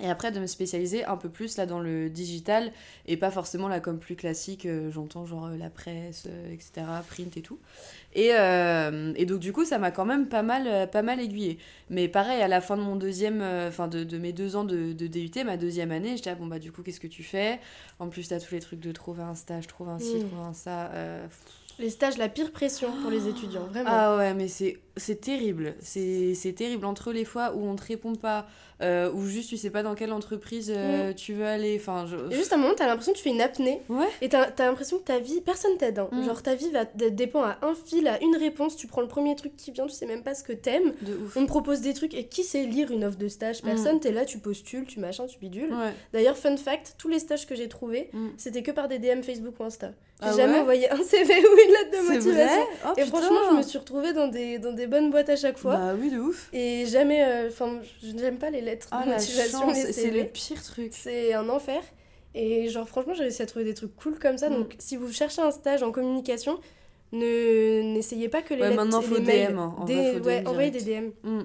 Et 0.00 0.10
après 0.10 0.32
de 0.32 0.40
me 0.40 0.46
spécialiser 0.48 1.04
un 1.04 1.16
peu 1.16 1.28
plus 1.28 1.56
là 1.56 1.66
dans 1.66 1.78
le 1.78 2.10
digital 2.10 2.72
et 3.06 3.16
pas 3.16 3.30
forcément 3.30 3.68
la 3.68 3.78
com 3.78 4.00
plus 4.00 4.16
classique, 4.16 4.66
euh, 4.66 4.90
j'entends 4.90 5.24
genre 5.24 5.46
euh, 5.46 5.56
la 5.56 5.70
presse, 5.70 6.24
euh, 6.28 6.52
etc., 6.52 6.84
print 7.08 7.36
et 7.36 7.42
tout. 7.42 7.60
Et, 8.12 8.30
et 8.30 9.26
donc 9.26 9.38
du 9.40 9.52
coup 9.52 9.64
ça 9.64 9.78
m'a 9.78 9.90
quand 9.90 10.04
même 10.04 10.28
pas 10.28 10.42
mal, 10.42 10.88
pas 10.90 11.02
mal 11.02 11.20
aiguillé. 11.20 11.58
Mais 11.90 12.08
pareil 12.08 12.42
à 12.42 12.48
la 12.48 12.60
fin 12.60 12.76
de 12.76 12.82
mon 12.82 12.96
deuxième, 12.96 13.42
enfin 13.68 13.88
de, 13.88 14.04
de 14.04 14.18
mes 14.18 14.32
deux 14.32 14.56
ans 14.56 14.64
de, 14.64 14.92
de 14.92 15.06
DUT, 15.06 15.44
ma 15.44 15.56
deuxième 15.56 15.90
année, 15.92 16.16
j'étais 16.16 16.30
ah, 16.30 16.34
bon 16.36 16.46
bah 16.46 16.58
du 16.58 16.70
coup 16.72 16.82
qu'est-ce 16.82 17.00
que 17.00 17.06
tu 17.08 17.22
fais? 17.22 17.60
En 17.98 18.08
plus 18.08 18.28
t'as 18.28 18.40
tous 18.40 18.54
les 18.54 18.60
trucs 18.60 18.80
de 18.80 18.92
trouver 18.92 19.22
un 19.22 19.34
stage, 19.34 19.66
trouver 19.66 19.90
un 19.92 19.98
ci, 19.98 20.16
Mm. 20.16 20.28
trouver 20.28 20.42
un 20.42 20.52
ça. 20.52 20.90
Les 21.80 21.90
stages, 21.90 22.18
la 22.18 22.28
pire 22.28 22.52
pression 22.52 22.88
pour 23.02 23.10
les 23.10 23.26
étudiants, 23.28 23.66
vraiment. 23.66 23.90
ah 23.92 24.16
ouais, 24.16 24.32
mais 24.34 24.46
c'est 24.46 24.78
c'est 24.96 25.20
terrible. 25.20 25.74
C'est 25.80 26.54
terrible 26.56 26.84
entre 26.86 27.12
les 27.12 27.24
fois 27.24 27.52
où 27.54 27.66
on 27.66 27.76
te 27.76 27.84
répond 27.84 28.14
pas, 28.14 28.46
euh, 28.82 29.10
ou 29.12 29.24
juste 29.26 29.48
tu 29.48 29.56
sais 29.56 29.70
pas 29.70 29.82
dans 29.82 29.94
quelle 29.94 30.12
entreprise 30.12 30.72
euh, 30.74 31.12
tu 31.12 31.32
veux 31.32 31.46
aller. 31.46 31.76
Enfin, 31.80 32.06
je... 32.06 32.16
Et 32.32 32.36
juste 32.36 32.52
à 32.52 32.56
un 32.56 32.58
moment, 32.58 32.74
t'as 32.76 32.86
l'impression 32.86 33.12
que 33.12 33.18
tu 33.18 33.22
fais 33.24 33.30
une 33.30 33.40
apnée. 33.40 33.80
Ouais. 33.88 34.06
Et 34.20 34.28
t'as 34.28 34.50
t'as 34.50 34.66
l'impression 34.66 34.98
que 34.98 35.04
ta 35.04 35.18
vie, 35.18 35.40
personne 35.40 35.76
t'aide. 35.78 35.98
hein. 36.00 36.08
Mm. 36.12 36.24
Genre 36.24 36.42
ta 36.42 36.54
vie 36.54 36.70
va, 36.70 36.84
dépend 37.10 37.42
à 37.42 37.58
un 37.62 37.74
fil, 37.74 38.06
à 38.08 38.20
une 38.22 38.36
réponse. 38.36 38.76
Tu 38.76 38.86
prends 38.86 39.00
le 39.00 39.08
premier 39.08 39.34
truc 39.36 39.56
qui 39.56 39.70
vient, 39.70 39.86
tu 39.86 39.94
sais 39.94 40.06
même 40.06 40.22
pas 40.22 40.34
ce 40.34 40.42
que 40.44 40.52
t'aimes. 40.52 40.92
On 41.36 41.42
te 41.42 41.48
propose 41.48 41.80
des 41.80 41.94
trucs 41.94 42.14
et 42.14 42.24
qui 42.26 42.42
sait 42.44 42.64
lire 42.64 42.90
une 42.90 43.04
offre 43.04 43.18
de 43.18 43.28
stage? 43.28 43.62
Personne, 43.62 44.00
t'es 44.00 44.12
là, 44.12 44.24
tu 44.24 44.38
postules, 44.38 44.84
tu 44.86 45.00
machin, 45.00 45.26
tu 45.26 45.38
bidules. 45.38 45.72
Ouais. 45.72 45.92
D'ailleurs, 46.12 46.36
fun 46.36 46.56
fact, 46.56 46.94
tous 46.98 47.08
les 47.08 47.18
stages 47.20 47.46
que 47.46 47.54
j'ai 47.54 47.68
trouvés, 47.68 48.10
Mm. 48.12 48.28
c'était 48.36 48.62
que 48.62 48.70
par 48.70 48.88
des 48.88 48.98
DM 48.98 49.22
Facebook 49.22 49.54
ou 49.60 49.64
Insta. 49.64 49.92
J'ai 50.22 50.28
Ah 50.28 50.36
jamais 50.36 50.54
ouais? 50.54 50.60
envoyé 50.60 50.90
un 50.90 50.96
CV 51.02 51.32
ou 51.34 51.36
une 51.66 51.72
lettre 51.72 51.90
de 51.92 52.08
motivation. 52.12 52.32
vrai? 52.32 52.66
Oh, 52.86 52.88
Et 52.96 53.02
putain. 53.04 53.06
franchement, 53.18 53.38
je 53.50 53.56
me 53.56 53.62
suis 53.62 53.78
retrouvée 53.78 54.12
dans 54.12 54.28
des, 54.28 54.58
dans 54.58 54.72
des 54.72 54.83
bonnes 54.86 55.10
boîtes 55.10 55.28
à 55.28 55.36
chaque 55.36 55.58
fois. 55.58 55.76
Bah 55.76 55.94
oui, 55.98 56.10
de 56.10 56.18
ouf. 56.18 56.48
Et 56.52 56.86
jamais. 56.86 57.24
euh, 57.24 57.48
Enfin, 57.48 57.80
je 58.02 58.10
n'aime 58.12 58.38
pas 58.38 58.50
les 58.50 58.60
lettres 58.60 58.88
Ah 58.90 59.04
de 59.04 59.10
motivation, 59.10 59.72
c'est 59.74 60.10
le 60.10 60.24
pire 60.24 60.62
truc. 60.62 60.92
C'est 60.92 61.32
un 61.34 61.48
enfer. 61.48 61.82
Et 62.34 62.68
genre, 62.68 62.88
franchement, 62.88 63.14
j'ai 63.14 63.22
réussi 63.22 63.42
à 63.42 63.46
trouver 63.46 63.64
des 63.64 63.74
trucs 63.74 63.94
cool 63.96 64.18
comme 64.18 64.38
ça. 64.38 64.50
Mm. 64.50 64.54
Donc, 64.54 64.74
si 64.78 64.96
vous 64.96 65.12
cherchez 65.12 65.40
un 65.42 65.50
stage 65.52 65.82
en 65.84 65.92
communication, 65.92 66.58
ne 67.12 67.82
n'essayez 67.94 68.28
pas 68.28 68.42
que 68.42 68.54
les 68.54 68.60
Ouais, 68.62 68.68
lettres 68.70 68.82
maintenant, 68.82 69.00
faut 69.02 69.14
les 69.14 69.20
mails. 69.20 69.52
DM, 69.52 69.58
hein. 69.58 69.74
En 69.78 69.84
Des- 69.84 69.94
vrai, 69.94 70.12
faut 70.18 70.24
ouais, 70.26 70.40
DM 70.40 70.48
envoyez 70.48 70.70
des. 70.72 70.80
DM. 70.82 71.10
Mm. 71.22 71.42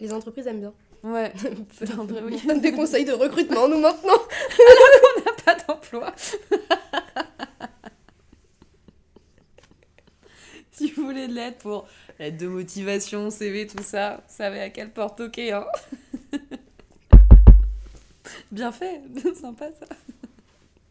Les 0.00 0.12
entreprises 0.12 0.46
aiment 0.48 0.60
bien. 0.60 0.72
Ouais, 1.04 1.32
en 1.98 2.04
vrai, 2.04 2.20
oui. 2.26 2.40
On 2.44 2.48
donne 2.48 2.60
des 2.60 2.72
conseils 2.72 3.04
de 3.04 3.12
recrutement, 3.12 3.68
nous, 3.68 3.78
maintenant. 3.78 4.18
On 4.58 5.20
n'a 5.24 5.32
pas 5.44 5.54
d'emploi. 5.68 6.12
si 10.78 10.90
vous 10.90 11.04
voulez 11.06 11.26
de 11.26 11.32
l'aide 11.32 11.56
pour 11.56 11.86
l'aide 12.18 12.36
de 12.36 12.46
motivation, 12.46 13.30
CV, 13.30 13.66
tout 13.66 13.82
ça, 13.82 14.22
vous 14.28 14.34
savez 14.34 14.60
à 14.60 14.68
quelle 14.70 14.90
porte 14.90 15.16
toquer, 15.18 15.52
hein. 15.52 15.64
Bien 18.50 18.72
fait, 18.72 19.00
sympa 19.40 19.70
ça. 19.78 19.86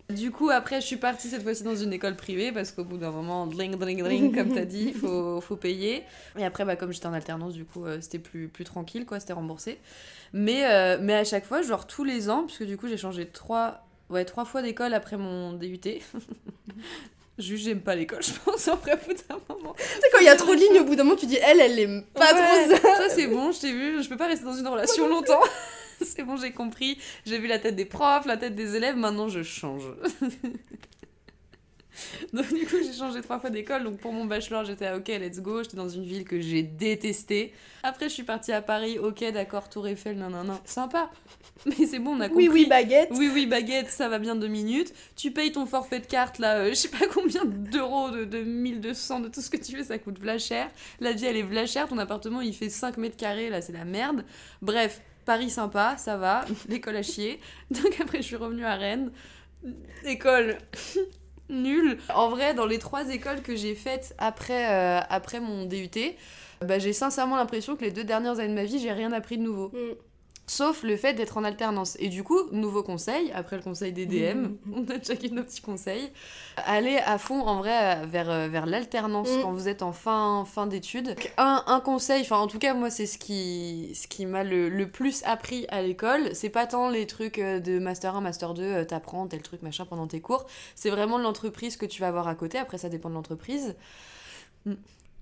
Du 0.09 0.31
coup, 0.31 0.49
après, 0.49 0.81
je 0.81 0.85
suis 0.85 0.97
partie 0.97 1.29
cette 1.29 1.43
fois-ci 1.43 1.63
dans 1.63 1.75
une 1.75 1.91
école 1.93 2.15
privée 2.15 2.51
parce 2.51 2.71
qu'au 2.71 2.83
bout 2.83 2.97
d'un 2.97 3.11
moment, 3.11 3.47
dling, 3.47 3.75
dling, 3.75 4.03
dling, 4.03 4.35
comme 4.35 4.53
t'as 4.53 4.65
dit, 4.65 4.93
il 4.93 4.93
faut, 4.93 5.41
faut 5.41 5.55
payer. 5.55 6.03
Et 6.37 6.45
après, 6.45 6.63
bah, 6.63 6.75
comme 6.75 6.91
j'étais 6.91 7.07
en 7.07 7.13
alternance, 7.13 7.53
du 7.53 7.65
coup, 7.65 7.85
euh, 7.85 7.99
c'était 8.01 8.19
plus, 8.19 8.47
plus 8.47 8.63
tranquille, 8.63 9.05
quoi, 9.05 9.19
c'était 9.19 9.33
remboursé. 9.33 9.79
Mais, 10.31 10.65
euh, 10.65 10.97
mais 11.01 11.15
à 11.15 11.23
chaque 11.23 11.45
fois, 11.45 11.61
genre 11.61 11.87
tous 11.87 12.03
les 12.03 12.29
ans, 12.29 12.43
puisque 12.43 12.65
du 12.65 12.77
coup, 12.77 12.87
j'ai 12.87 12.97
changé 12.97 13.27
trois, 13.27 13.85
ouais, 14.09 14.25
trois 14.25 14.45
fois 14.45 14.61
d'école 14.61 14.93
après 14.93 15.17
mon 15.17 15.53
DUT. 15.53 15.79
Juste, 17.37 17.65
j'aime 17.65 17.81
pas 17.81 17.95
l'école, 17.95 18.23
je 18.23 18.31
pense, 18.43 18.67
en 18.67 18.75
vrai, 18.77 18.93
au 18.93 19.07
bout 19.07 19.13
d'un 19.13 19.39
moment. 19.49 19.75
Tu 19.77 19.83
sais, 19.83 20.07
quand 20.11 20.19
il 20.19 20.25
y 20.25 20.29
a 20.29 20.35
trop 20.35 20.55
de 20.55 20.59
lignes, 20.59 20.79
au 20.79 20.85
bout 20.85 20.95
d'un 20.95 21.03
moment, 21.03 21.17
tu 21.17 21.25
dis, 21.25 21.37
elle, 21.37 21.59
elle 21.59 21.77
aime 21.79 22.03
pas 22.13 22.33
Ouais, 22.33 22.67
trop 22.67 22.75
ça. 22.75 22.95
Ça, 22.97 23.09
c'est 23.09 23.27
bon, 23.27 23.51
je 23.51 23.59
t'ai 23.59 23.73
vu, 23.73 24.01
je 24.01 24.07
peux 24.07 24.17
pas 24.17 24.27
rester 24.27 24.45
dans 24.45 24.55
une 24.55 24.67
relation 24.67 25.07
longtemps. 25.07 25.41
c'est 26.01 26.23
bon, 26.23 26.37
j'ai 26.37 26.51
compris. 26.51 26.97
J'ai 27.25 27.37
vu 27.37 27.47
la 27.47 27.59
tête 27.59 27.75
des 27.75 27.85
profs, 27.85 28.25
la 28.25 28.37
tête 28.37 28.55
des 28.55 28.75
élèves, 28.75 28.95
maintenant 28.95 29.27
je 29.27 29.43
change. 29.43 29.83
donc, 32.33 32.47
du 32.53 32.65
coup, 32.65 32.77
j'ai 32.81 32.93
changé 32.93 33.21
trois 33.21 33.39
fois 33.39 33.49
d'école. 33.49 33.83
Donc, 33.83 33.97
pour 33.99 34.13
mon 34.13 34.25
bachelor, 34.25 34.63
j'étais 34.63 34.85
à 34.85 34.97
OK, 34.97 35.07
let's 35.07 35.39
go. 35.39 35.61
J'étais 35.63 35.77
dans 35.77 35.89
une 35.89 36.05
ville 36.05 36.23
que 36.23 36.39
j'ai 36.39 36.63
détestée. 36.63 37.53
Après, 37.83 38.07
je 38.07 38.13
suis 38.13 38.23
partie 38.23 38.53
à 38.53 38.61
Paris. 38.61 38.97
OK, 38.99 39.23
d'accord, 39.33 39.69
Tour 39.69 39.87
Eiffel, 39.87 40.17
non, 40.17 40.29
non, 40.29 40.43
non. 40.43 40.59
Sympa. 40.65 41.09
Mais 41.65 41.85
c'est 41.85 41.99
bon, 41.99 42.15
on 42.15 42.19
a 42.19 42.27
compris. 42.27 42.49
Oui, 42.49 42.63
oui, 42.63 42.69
baguette. 42.69 43.09
Oui, 43.13 43.29
oui, 43.33 43.45
baguette, 43.45 43.89
ça 43.89 44.09
va 44.09 44.19
bien 44.19 44.35
deux 44.35 44.47
minutes. 44.47 44.93
Tu 45.15 45.31
payes 45.31 45.51
ton 45.51 45.65
forfait 45.65 45.99
de 45.99 46.05
carte, 46.05 46.39
là, 46.39 46.57
euh, 46.57 46.69
je 46.69 46.75
sais 46.75 46.89
pas 46.89 47.07
combien 47.13 47.45
d'euros, 47.45 48.11
de, 48.11 48.25
de 48.25 48.43
1200, 48.43 49.21
de 49.21 49.27
tout 49.29 49.41
ce 49.41 49.49
que 49.49 49.57
tu 49.57 49.77
veux, 49.77 49.83
ça 49.83 49.97
coûte 49.97 50.19
v'là 50.19 50.37
cher. 50.37 50.69
La 50.99 51.13
vie, 51.13 51.25
elle 51.25 51.37
est 51.37 51.67
chère. 51.67 51.87
Ton 51.87 51.97
appartement, 51.97 52.41
il 52.41 52.53
fait 52.53 52.69
5 52.69 52.97
mètres 52.97 53.17
carrés, 53.17 53.49
là, 53.49 53.61
c'est 53.61 53.73
la 53.73 53.85
merde. 53.85 54.25
Bref, 54.61 55.01
Paris 55.25 55.49
sympa, 55.49 55.95
ça 55.97 56.17
va. 56.17 56.45
L'école 56.69 56.97
à 56.97 57.03
chier. 57.03 57.39
Donc 57.71 57.99
après, 57.99 58.19
je 58.19 58.27
suis 58.27 58.35
revenue 58.35 58.65
à 58.65 58.75
Rennes. 58.75 59.11
École 60.03 60.57
nulle. 61.49 61.97
En 62.13 62.29
vrai, 62.29 62.53
dans 62.53 62.65
les 62.65 62.79
trois 62.79 63.09
écoles 63.09 63.41
que 63.41 63.55
j'ai 63.55 63.75
faites 63.75 64.13
après, 64.17 64.71
euh, 64.71 64.99
après 65.09 65.39
mon 65.39 65.65
DUT, 65.65 65.89
bah, 66.61 66.79
j'ai 66.79 66.93
sincèrement 66.93 67.35
l'impression 67.35 67.75
que 67.75 67.83
les 67.83 67.91
deux 67.91 68.03
dernières 68.03 68.39
années 68.39 68.49
de 68.49 68.53
ma 68.53 68.65
vie, 68.65 68.79
j'ai 68.79 68.91
rien 68.91 69.11
appris 69.11 69.37
de 69.37 69.43
nouveau. 69.43 69.69
Mm. 69.69 69.95
Sauf 70.47 70.83
le 70.83 70.95
fait 70.95 71.13
d'être 71.13 71.37
en 71.37 71.43
alternance. 71.43 71.97
Et 71.99 72.07
du 72.07 72.23
coup, 72.23 72.37
nouveau 72.51 72.83
conseil, 72.83 73.31
après 73.33 73.55
le 73.55 73.63
conseil 73.63 73.91
des 73.93 74.05
DM, 74.05 74.57
on 74.75 74.81
donne 74.81 75.03
chacune 75.03 75.33
nos 75.35 75.43
petits 75.43 75.61
conseils. 75.61 76.11
Allez 76.67 76.97
à 76.97 77.17
fond, 77.17 77.41
en 77.41 77.57
vrai, 77.57 78.05
vers, 78.05 78.29
euh, 78.29 78.47
vers 78.47 78.67
l'alternance 78.67 79.27
Mhm. 79.29 79.41
quand 79.41 79.51
vous 79.53 79.67
êtes 79.67 79.81
en 79.81 79.91
fin, 79.91 80.45
fin 80.45 80.67
d'études. 80.67 81.15
Un, 81.37 81.63
un 81.65 81.79
conseil, 81.79 82.21
enfin 82.21 82.37
en 82.37 82.45
tout 82.45 82.59
cas, 82.59 82.75
moi, 82.75 82.91
c'est 82.91 83.07
ce 83.07 83.17
qui, 83.17 83.91
ce 83.95 84.07
qui 84.07 84.27
m'a 84.27 84.43
le, 84.43 84.69
le 84.69 84.87
plus 84.87 85.23
appris 85.23 85.65
à 85.69 85.81
l'école. 85.81 86.29
C'est 86.35 86.49
pas 86.49 86.67
tant 86.67 86.89
les 86.89 87.07
trucs 87.07 87.39
euh, 87.39 87.59
de 87.59 87.79
Master 87.79 88.15
1, 88.15 88.21
Master 88.21 88.53
2, 88.53 88.61
euh, 88.61 88.85
t'apprends 88.85 89.25
tel 89.27 89.41
truc, 89.41 89.63
machin, 89.63 89.85
pendant 89.85 90.05
tes 90.05 90.21
cours. 90.21 90.45
C'est 90.75 90.91
vraiment 90.91 91.17
l'entreprise 91.17 91.75
que 91.75 91.87
tu 91.87 92.01
vas 92.01 92.09
avoir 92.09 92.27
à 92.27 92.35
côté. 92.35 92.59
Après, 92.59 92.77
ça 92.77 92.89
dépend 92.89 93.09
de 93.09 93.15
l'entreprise. 93.15 93.75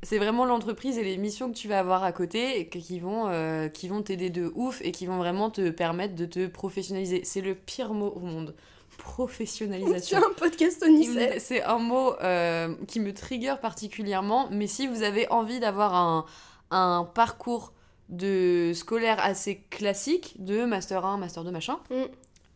C'est 0.04 0.18
vraiment 0.20 0.46
l'entreprise 0.46 0.98
et 0.98 1.04
les 1.04 1.18
missions 1.18 1.50
que 1.52 1.56
tu 1.58 1.68
vas 1.68 1.80
avoir 1.80 2.04
à 2.04 2.12
côté 2.12 2.60
et 2.60 2.68
qui 2.70 3.00
vont 3.00 3.28
euh, 3.28 3.70
qui 3.70 3.88
vont 3.88 4.02
t'aider 4.04 4.30
de 4.30 4.52
ouf 4.56 4.82
et 4.84 4.92
qui 4.92 5.06
vont 5.06 5.18
vraiment 5.18 5.50
te 5.50 5.70
permettre 5.70 6.16
de 6.16 6.26
te 6.26 6.46
professionnaliser. 6.48 7.22
C'est 7.24 7.42
le 7.42 7.56
pire 7.56 7.94
mot 7.94 8.10
au 8.16 8.20
monde. 8.20 8.54
professionnalisation. 8.98 10.20
C'est 10.20 10.26
un 10.26 10.34
podcast 10.34 10.84
onicel. 10.84 11.39
C'est 11.39 11.63
un 11.63 11.78
mot 11.80 12.13
euh, 12.22 12.76
qui 12.88 13.00
me 13.00 13.13
trigger 13.13 13.56
particulièrement, 13.62 14.48
mais 14.52 14.68
si 14.68 14.88
vous 14.88 15.02
avez 15.04 15.28
envie 15.32 15.60
d'avoir 15.60 15.96
un, 15.96 16.26
un 16.72 17.04
parcours 17.13 17.74
de 18.10 18.71
scolaire 18.75 19.17
assez 19.23 19.63
classique, 19.69 20.36
de 20.40 20.65
master 20.65 21.06
1, 21.06 21.17
master 21.17 21.44
2, 21.44 21.52
machin, 21.52 21.80
Mm. 21.90 22.04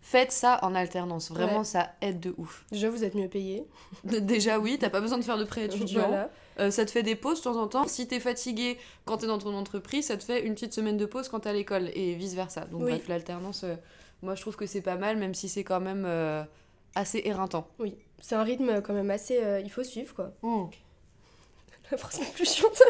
faites 0.01 0.31
ça 0.31 0.59
en 0.61 0.75
alternance. 0.75 1.31
Vraiment, 1.31 1.59
Ouais. 1.59 1.63
ça 1.63 1.89
aide 2.01 2.19
de 2.19 2.35
ouf. 2.37 2.65
Déjà, 2.71 2.89
vous 2.89 3.03
êtes 3.03 3.15
mieux 3.15 3.29
payé. 3.29 3.65
Déjà, 4.03 4.59
oui, 4.59 4.77
t'as 4.79 4.89
pas 4.89 5.01
besoin 5.01 5.17
de 5.17 5.23
faire 5.23 5.37
de 5.37 5.43
prêt 5.45 5.65
étudiant. 5.65 6.07
Voilà. 6.07 6.29
Euh, 6.59 6.71
ça 6.71 6.85
te 6.85 6.91
fait 6.91 7.03
des 7.03 7.15
pauses 7.15 7.39
de 7.39 7.43
temps 7.43 7.57
en 7.61 7.67
temps. 7.67 7.87
Si 7.87 8.07
t'es 8.07 8.19
fatigué 8.19 8.77
quand 9.05 9.17
t'es 9.17 9.27
dans 9.27 9.37
ton 9.37 9.53
entreprise, 9.55 10.07
ça 10.07 10.17
te 10.17 10.23
fait 10.23 10.43
une 10.43 10.53
petite 10.55 10.73
semaine 10.73 10.97
de 10.97 11.05
pause 11.05 11.29
quand 11.29 11.41
t'es 11.41 11.49
à 11.49 11.53
l'école 11.53 11.89
et 11.93 12.15
vice 12.15 12.33
versa. 12.33 12.61
Donc, 12.65 12.81
Oui. 12.83 12.91
bref, 12.91 13.07
l'alternance, 13.07 13.63
euh, 13.63 13.75
moi 14.23 14.35
je 14.35 14.41
trouve 14.41 14.55
que 14.55 14.65
c'est 14.65 14.81
pas 14.81 14.95
mal, 14.95 15.17
même 15.17 15.35
si 15.35 15.49
c'est 15.49 15.63
quand 15.63 15.79
même 15.79 16.05
euh, 16.07 16.43
assez 16.95 17.21
éreintant. 17.25 17.67
Oui, 17.79 17.95
c'est 18.19 18.35
un 18.35 18.43
rythme 18.43 18.81
quand 18.81 18.93
même 18.93 19.11
assez. 19.11 19.39
il 19.63 19.69
faut 19.69 19.83
suivre 19.83 20.13
quoi. 20.15 20.31
Mm. 20.41 20.65
La 21.91 21.97
phrase 21.97 22.19
la 22.19 22.25
plus 22.25 22.53
chiante 22.53 22.81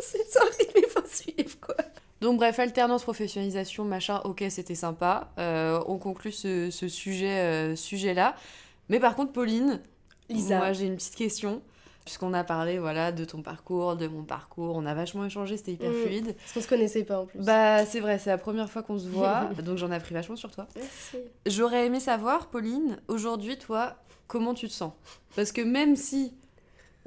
c'est 0.00 0.36
un 0.38 0.44
rythme, 0.44 0.78
il 0.78 0.86
faut 0.88 1.06
suivre 1.06 1.58
quoi. 1.60 1.74
Donc 2.20 2.38
bref, 2.38 2.58
alternance, 2.58 3.02
professionnalisation, 3.02 3.84
machin, 3.84 4.20
ok, 4.24 4.44
c'était 4.48 4.74
sympa. 4.74 5.32
Euh, 5.38 5.82
on 5.86 5.98
conclut 5.98 6.32
ce, 6.32 6.70
ce 6.70 6.88
sujet, 6.88 7.40
euh, 7.40 7.76
sujet-là. 7.76 8.34
Mais 8.88 9.00
par 9.00 9.14
contre, 9.16 9.32
Pauline, 9.32 9.80
Lisa. 10.28 10.56
moi 10.58 10.72
j'ai 10.72 10.86
une 10.86 10.96
petite 10.96 11.16
question. 11.16 11.60
Puisqu'on 12.04 12.34
a 12.34 12.44
parlé 12.44 12.78
voilà, 12.78 13.12
de 13.12 13.24
ton 13.24 13.40
parcours, 13.40 13.96
de 13.96 14.06
mon 14.06 14.24
parcours, 14.24 14.76
on 14.76 14.84
a 14.84 14.92
vachement 14.92 15.24
échangé, 15.24 15.56
c'était 15.56 15.72
hyper 15.72 15.90
Mm. 15.90 15.94
fluide. 15.94 16.36
Parce 16.36 16.52
qu'on 16.52 16.60
se 16.60 16.68
connaissait 16.68 17.04
pas 17.04 17.20
en 17.20 17.24
plus. 17.26 17.38
Bah 17.40 17.86
c'est 17.86 18.00
vrai, 18.00 18.18
c'est 18.18 18.28
la 18.30 18.36
première 18.38 18.68
fois 18.70 18.82
qu'on 18.82 18.98
se 18.98 19.08
voit, 19.08 19.44
donc 19.64 19.78
j'en 19.78 19.90
ai 19.90 19.94
appris 19.94 20.12
vachement 20.14 20.36
sur 20.36 20.50
toi. 20.50 20.66
Merci. 20.76 21.16
J'aurais 21.46 21.86
aimé 21.86 22.00
savoir, 22.00 22.48
Pauline, 22.48 22.98
aujourd'hui, 23.08 23.56
toi, 23.56 23.94
comment 24.26 24.52
tu 24.52 24.68
te 24.68 24.72
sens? 24.74 24.92
Parce 25.34 25.50
que 25.50 25.62
même 25.62 25.96
si 25.96 26.34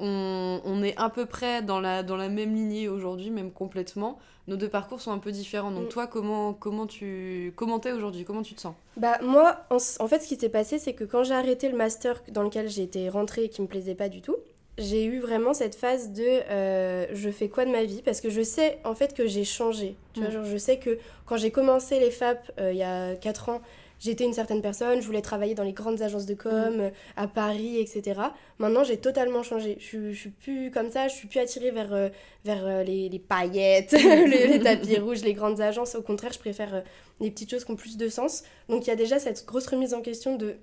on, 0.00 0.60
on 0.64 0.82
est 0.82 0.96
à 0.96 1.10
peu 1.10 1.26
près 1.26 1.62
dans 1.62 1.80
la, 1.80 2.02
dans 2.02 2.16
la 2.16 2.28
même 2.28 2.54
lignée 2.54 2.88
aujourd'hui, 2.88 3.30
même 3.30 3.50
complètement, 3.52 4.18
nos 4.46 4.56
deux 4.56 4.68
parcours 4.68 5.00
sont 5.00 5.12
un 5.12 5.18
peu 5.18 5.30
différents. 5.32 5.70
Donc 5.70 5.84
Mm. 5.86 5.88
toi, 5.90 6.06
comment, 6.08 6.54
comment 6.54 6.86
tu 6.88 7.52
comment 7.56 7.78
t'es 7.78 7.92
aujourd'hui? 7.92 8.24
Comment 8.24 8.42
tu 8.42 8.54
te 8.54 8.60
sens? 8.60 8.74
Bah 8.96 9.18
moi, 9.22 9.64
en, 9.70 9.76
en 9.76 10.08
fait, 10.08 10.20
ce 10.20 10.26
qui 10.28 10.36
s'est 10.36 10.48
passé, 10.48 10.78
c'est 10.80 10.94
que 10.94 11.04
quand 11.04 11.22
j'ai 11.22 11.34
arrêté 11.34 11.68
le 11.68 11.76
master 11.76 12.20
dans 12.32 12.42
lequel 12.42 12.68
j'étais 12.68 13.08
rentrée 13.08 13.44
et 13.44 13.48
qui 13.48 13.62
me 13.62 13.66
plaisait 13.68 13.94
pas 13.94 14.08
du 14.08 14.22
tout, 14.22 14.36
j'ai 14.78 15.04
eu 15.04 15.18
vraiment 15.18 15.52
cette 15.54 15.74
phase 15.74 16.12
de 16.12 16.22
euh, 16.24 17.06
je 17.12 17.30
fais 17.30 17.48
quoi 17.48 17.64
de 17.64 17.70
ma 17.70 17.84
vie? 17.84 18.00
Parce 18.02 18.20
que 18.20 18.30
je 18.30 18.42
sais 18.42 18.78
en 18.84 18.94
fait 18.94 19.12
que 19.14 19.26
j'ai 19.26 19.44
changé. 19.44 19.96
Tu 20.14 20.20
vois, 20.20 20.28
Mm. 20.28 20.32
genre, 20.32 20.44
je 20.44 20.56
sais 20.56 20.78
que 20.78 20.98
quand 21.26 21.36
j'ai 21.36 21.50
commencé 21.50 21.98
les 22.00 22.10
FAP 22.10 22.50
euh, 22.60 22.72
il 22.72 22.78
y 22.78 22.82
a 22.82 23.14
4 23.16 23.48
ans, 23.48 23.60
j'étais 24.00 24.24
une 24.24 24.32
certaine 24.32 24.62
personne, 24.62 25.00
je 25.00 25.06
voulais 25.06 25.20
travailler 25.22 25.54
dans 25.54 25.64
les 25.64 25.72
grandes 25.72 26.00
agences 26.02 26.26
de 26.26 26.34
com, 26.34 26.52
euh, 26.54 26.90
à 27.16 27.26
Paris, 27.26 27.78
etc. 27.80 28.20
Maintenant, 28.58 28.84
j'ai 28.84 28.96
totalement 28.96 29.42
changé. 29.42 29.76
Je, 29.80 30.12
je 30.12 30.18
suis 30.18 30.30
plus 30.30 30.70
comme 30.70 30.90
ça, 30.90 31.08
je 31.08 31.14
suis 31.14 31.26
plus 31.28 31.40
attirée 31.40 31.72
vers, 31.72 32.10
vers 32.44 32.84
les, 32.84 33.08
les 33.08 33.18
paillettes, 33.18 33.92
les, 33.92 34.46
les 34.46 34.60
tapis 34.60 34.96
rouges, 35.00 35.22
les 35.22 35.34
grandes 35.34 35.60
agences. 35.60 35.96
Au 35.96 36.02
contraire, 36.02 36.32
je 36.32 36.38
préfère 36.38 36.82
les 37.20 37.30
petites 37.30 37.50
choses 37.50 37.64
qui 37.64 37.72
ont 37.72 37.76
plus 37.76 37.96
de 37.96 38.08
sens. 38.08 38.44
Donc 38.68 38.86
il 38.86 38.90
y 38.90 38.92
a 38.92 38.96
déjà 38.96 39.18
cette 39.18 39.44
grosse 39.44 39.66
remise 39.66 39.92
en 39.94 40.00
question 40.02 40.36
de 40.36 40.54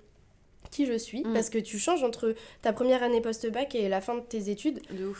qui 0.70 0.86
je 0.86 0.98
suis, 0.98 1.24
Mm. 1.24 1.34
parce 1.34 1.50
que 1.50 1.58
tu 1.58 1.80
changes 1.80 2.04
entre 2.04 2.36
ta 2.62 2.74
première 2.74 3.04
année 3.04 3.22
post-bac 3.22 3.76
et 3.76 3.90
la 3.90 4.02
fin 4.02 4.16
de 4.16 4.22
tes 4.22 4.50
études. 4.50 4.80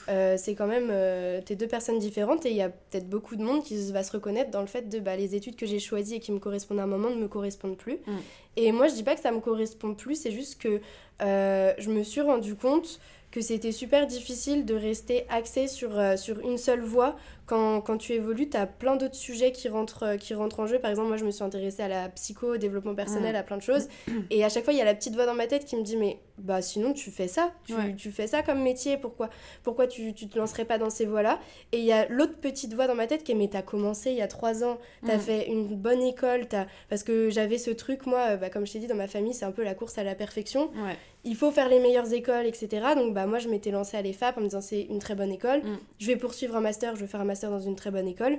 Euh, 0.10 0.36
c'est 0.38 0.56
quand 0.56 0.68
même 0.68 0.90
euh, 0.92 1.42
tes 1.42 1.56
deux 1.56 1.68
personnes 1.68 2.00
différentes 2.00 2.46
et 2.46 2.50
il 2.52 2.56
y 2.56 2.62
a 2.62 2.70
peut-être 2.70 3.10
beaucoup 3.10 3.36
de 3.36 3.44
monde 3.44 3.64
qui 3.64 3.92
va 3.92 4.04
se 4.04 4.12
reconnaître 4.12 4.52
dans 4.52 4.62
le 4.62 4.68
fait 4.68 4.90
de 4.90 5.00
bah, 5.00 5.16
les 5.16 5.36
études 5.36 5.56
que 5.56 5.66
j'ai 5.66 5.80
choisies 5.80 6.16
et 6.16 6.20
qui 6.20 6.32
me 6.32 6.40
correspondent 6.40 6.80
à 6.80 6.84
un 6.84 6.88
moment 6.88 7.10
ne 7.10 7.16
me 7.16 7.28
correspondent 7.28 7.78
plus. 7.78 7.98
Mm. 8.06 8.18
Et 8.58 8.72
moi 8.72 8.88
je 8.88 8.94
dis 8.94 9.04
pas 9.04 9.16
que 9.16 9.22
ça 9.22 9.32
me 9.32 9.40
correspond 9.40 9.94
plus, 9.94 10.16
c'est 10.16 10.32
juste 10.32 10.62
que 10.62 10.80
euh, 11.22 11.74
je 11.78 11.90
me 11.90 12.04
suis 12.04 12.22
rendu 12.22 12.56
compte 12.56 13.00
que 13.36 13.42
c'était 13.42 13.74
super 13.74 14.08
difficile 14.08 14.64
de 14.66 14.74
rester 14.74 15.26
axé 15.30 15.68
sur, 15.68 16.00
euh, 16.00 16.16
sur 16.16 16.40
une 16.40 16.58
seule 16.58 16.80
voie. 16.80 17.18
Quand, 17.48 17.82
quand 17.82 17.98
tu 17.98 18.14
évolues, 18.14 18.50
tu 18.50 18.56
as 18.56 18.66
plein 18.66 18.96
d'autres 18.96 19.14
sujets 19.16 19.52
qui 19.52 19.68
rentrent, 19.68 20.04
euh, 20.04 20.18
qui 20.18 20.34
rentrent 20.34 20.62
en 20.62 20.68
jeu. 20.68 20.80
Par 20.80 20.90
exemple, 20.90 21.10
moi, 21.10 21.18
je 21.18 21.26
me 21.26 21.32
suis 21.32 21.44
intéressée 21.44 21.84
à 21.84 21.90
la 21.90 22.08
psycho, 22.08 22.54
au 22.54 22.58
développement 22.58 22.96
personnel, 22.96 23.34
Mm. 23.34 23.38
à 23.38 23.44
plein 23.44 23.58
de 23.58 23.62
choses. 23.62 23.90
Et 24.32 24.46
à 24.46 24.50
chaque 24.50 24.64
fois, 24.64 24.72
il 24.74 24.78
y 24.78 24.82
a 24.82 24.86
la 24.86 24.96
petite 24.96 25.16
voix 25.16 25.26
dans 25.26 25.34
ma 25.36 25.48
tête 25.48 25.66
qui 25.66 25.76
me 25.76 25.84
dit 25.84 25.98
Mais 25.98 26.18
bah 26.38 26.62
sinon, 26.62 26.94
tu 26.94 27.12
fais 27.12 27.28
ça. 27.28 27.52
Tu, 27.66 27.74
Ouais. 27.74 27.96
tu 27.96 28.12
fais 28.12 28.28
ça 28.28 28.44
comme 28.44 28.62
métier. 28.62 28.98
Pourquoi, 28.98 29.30
pourquoi 29.64 29.88
tu, 29.88 30.14
tu 30.14 30.28
te 30.28 30.38
lancerais 30.38 30.66
pas 30.66 30.78
dans 30.78 30.90
ces 30.90 31.06
voies-là? 31.06 31.40
Et 31.72 31.80
il 31.80 31.86
y 31.86 31.92
a 31.94 32.08
l'autre 32.10 32.38
petite 32.40 32.74
voix 32.74 32.88
dans 32.88 32.96
ma 32.96 33.08
tête 33.08 33.24
qui 33.24 33.32
est 33.32 33.36
Mais 33.36 33.48
t'as 33.48 33.62
commencé 33.62 34.12
il 34.12 34.18
y 34.18 34.22
a 34.22 34.28
trois 34.28 34.64
ans. 34.64 34.78
T'as 35.06 35.18
Mm. 35.18 35.20
fait 35.20 35.48
une 35.48 35.68
bonne 35.76 36.02
école. 36.02 36.48
As... 36.52 36.68
Parce 36.90 37.04
que 37.04 37.30
j'avais 37.30 37.58
ce 37.58 37.72
truc, 37.72 38.06
moi, 38.06 38.20
euh, 38.32 38.38
bah, 38.38 38.50
comme 38.50 38.66
je 38.68 38.74
t'ai 38.74 38.80
dit, 38.80 38.88
dans 38.88 38.96
ma 38.96 39.08
famille, 39.08 39.34
c'est 39.34 39.46
un 39.46 39.52
peu 39.52 39.64
la 39.64 39.76
course 39.76 39.98
à 39.98 40.04
la 40.04 40.16
perfection 40.16 40.66
Ouais. 40.86 40.98
il 41.24 41.36
faut 41.36 41.52
faire 41.52 41.70
les 41.70 41.80
meilleures 41.80 42.12
écoles, 42.14 42.46
etc. 42.46 42.68
Donc 42.96 43.14
bah 43.14 43.26
moi 43.26 43.40
je 43.40 43.48
m'étais 43.50 43.72
lancée 43.72 43.98
à 43.98 44.02
l'EFAP 44.02 44.38
en 44.38 44.42
me 44.42 44.46
disant 44.48 44.62
c'est 44.62 44.82
une 44.82 45.00
très 45.00 45.16
bonne 45.16 45.32
école, 45.32 45.60
Mm. 45.64 45.78
je 46.00 46.08
vais 46.08 46.16
poursuivre 46.18 46.56
un 46.56 46.62
master, 46.62 46.96
je 46.96 47.02
vais 47.02 47.08
faire 47.08 47.22
un 47.22 47.26
master 47.26 47.50
dans 47.50 47.60
une 47.60 47.76
très 47.76 47.92
bonne 47.92 48.08
école. 48.08 48.38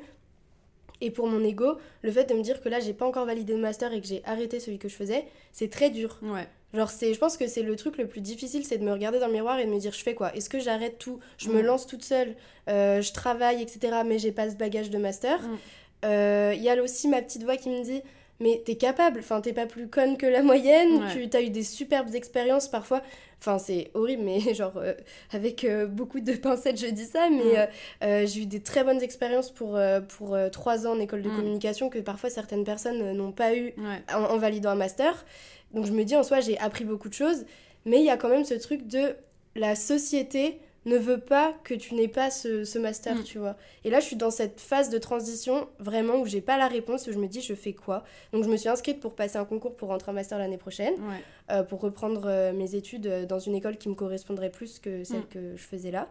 Et 1.01 1.11
pour 1.11 1.27
mon 1.27 1.43
ego, 1.45 1.77
le 2.03 2.11
fait 2.11 2.25
de 2.29 2.35
me 2.35 2.43
dire 2.43 2.61
que 2.61 2.69
là 2.69 2.81
j'ai 2.81 2.93
pas 2.95 3.07
encore 3.07 3.27
validé 3.27 3.53
le 3.53 3.59
master 3.61 3.93
et 3.93 4.01
que 4.01 4.07
j'ai 4.07 4.23
arrêté 4.25 4.61
celui 4.61 4.79
que 4.79 4.89
je 4.89 4.95
faisais, 4.95 5.27
c'est 5.53 5.71
très 5.71 5.91
dur. 5.91 6.19
Ouais. 6.23 6.49
Genre 6.75 6.91
c'est, 6.91 7.15
je 7.15 7.19
pense 7.19 7.37
que 7.37 7.47
c'est 7.47 7.63
le 7.63 7.77
truc 7.77 7.97
le 7.99 8.07
plus 8.07 8.21
difficile, 8.21 8.65
c'est 8.65 8.79
de 8.79 8.85
me 8.85 8.93
regarder 8.93 9.19
dans 9.19 9.27
le 9.29 9.33
miroir 9.33 9.59
et 9.59 9.65
de 9.67 9.71
me 9.71 9.79
dire 9.79 9.93
je 9.93 10.03
fais 10.03 10.15
quoi? 10.15 10.35
Est-ce 10.35 10.49
que 10.51 10.59
j'arrête 10.59 10.99
tout? 10.99 11.21
Je 11.39 11.49
me 11.51 11.63
Mm. 11.63 11.67
lance 11.67 11.87
toute 11.87 12.05
seule, 12.05 12.35
euh, 12.69 13.01
je 13.03 13.13
travaille, 13.13 13.63
etc. 13.63 13.99
Mais 14.07 14.19
j'ai 14.19 14.33
pas 14.33 14.51
ce 14.51 14.57
bagage 14.57 14.91
de 14.91 14.99
master. 14.99 15.41
Mm. 15.43 15.57
Euh, 16.05 16.53
Il 16.57 16.63
y 16.63 16.69
a 16.71 16.83
aussi 16.83 17.09
ma 17.09 17.23
petite 17.23 17.43
voix 17.45 17.57
qui 17.57 17.69
me 17.71 17.83
dit 17.83 18.03
mais 18.41 18.63
t'es 18.65 18.77
capable, 18.77 19.21
enfin 19.21 19.41
t'es 19.41 19.53
pas 19.53 19.67
plus 19.67 19.89
conne 19.89 20.17
que 20.17 20.27
la 20.27 20.43
moyenne, 20.43 21.03
Ouais. 21.05 21.29
tu 21.29 21.37
as 21.37 21.41
eu 21.43 21.51
des 21.51 21.63
superbes 21.63 22.15
expériences 22.15 22.69
parfois. 22.69 23.03
Enfin 23.41 23.59
c'est 23.59 23.91
horrible, 23.95 24.23
mais 24.25 24.41
genre 24.55 24.77
euh, 24.77 24.95
avec 25.33 25.65
euh, 25.65 25.87
beaucoup 25.87 26.21
de 26.21 26.33
pincettes 26.33 26.81
je 26.81 26.87
dis 26.87 27.05
ça, 27.05 27.29
mais 27.31 27.69
euh, 28.03 28.27
j'ai 28.27 28.43
eu 28.43 28.47
des 28.47 28.61
très 28.61 28.83
bonnes 28.85 29.03
expériences 29.03 29.51
pour, 29.51 29.79
pour 30.17 30.37
trois 30.53 30.87
ans 30.87 30.93
en 30.93 31.01
école 31.01 31.23
de 31.23 31.31
Mm. 31.31 31.37
communication 31.37 31.89
que 31.91 31.99
parfois 31.99 32.31
certaines 32.31 32.65
personnes 32.65 33.13
n'ont 33.13 33.33
pas 33.33 33.55
eu 33.55 33.75
Ouais. 33.79 34.03
en, 34.15 34.23
en 34.25 34.37
validant 34.39 34.71
un 34.71 34.75
master. 34.77 35.25
Donc 35.73 35.85
je 35.87 35.93
me 35.93 36.05
dis 36.05 36.17
en 36.17 36.23
soi 36.23 36.41
j'ai 36.41 36.59
appris 36.59 36.85
beaucoup 36.85 37.09
de 37.09 37.15
choses, 37.15 37.45
mais 37.85 37.99
il 37.99 38.05
y 38.05 38.11
a 38.11 38.17
quand 38.17 38.29
même 38.29 38.45
ce 38.45 38.55
truc 38.55 38.87
de 38.87 39.17
la 39.55 39.75
société 39.75 40.59
ne 40.87 40.97
veut 40.97 41.21
pas 41.21 41.55
que 41.65 41.75
tu 41.75 41.95
n'aies 41.95 42.09
pas 42.09 42.31
ce, 42.31 42.65
ce 42.65 42.79
master, 42.79 43.17
Mm. 43.17 43.23
tu 43.25 43.39
vois. 43.39 43.57
Et 43.85 43.91
là 43.91 44.01
je 44.01 44.07
suis 44.07 44.17
dans 44.17 44.31
cette 44.31 44.61
phase 44.61 44.89
de 44.89 44.99
transition 44.99 45.69
vraiment 45.79 46.17
où 46.21 46.27
j'ai 46.27 46.41
pas 46.41 46.57
la 46.57 46.69
réponse, 46.69 47.07
où 47.07 47.13
je 47.13 47.19
me 47.19 47.27
dis 47.27 47.41
je 47.43 47.55
fais 47.55 47.73
quoi? 47.75 48.05
Donc 48.33 48.45
je 48.45 48.49
me 48.49 48.57
suis 48.57 48.69
inscrite 48.69 49.01
pour 49.01 49.15
passer 49.15 49.37
un 49.37 49.45
concours 49.45 49.77
pour 49.77 49.89
rentrer 49.89 50.11
en 50.13 50.15
master 50.15 50.39
l'année 50.39 50.59
prochaine, 50.59 50.95
Ouais. 50.95 51.23
euh, 51.51 51.63
pour 51.63 51.81
reprendre 51.81 52.23
euh, 52.27 52.53
mes 52.53 52.75
études 52.75 53.07
euh, 53.07 53.27
dans 53.27 53.39
une 53.41 53.55
école 53.55 53.77
qui 53.77 53.89
me 53.89 53.95
correspondrait 53.95 54.51
plus 54.51 54.79
que 54.79 55.05
celle 55.05 55.21
Mm. 55.21 55.27
que 55.29 55.57
je 55.57 55.63
faisais 55.65 55.91
là. 55.91 56.09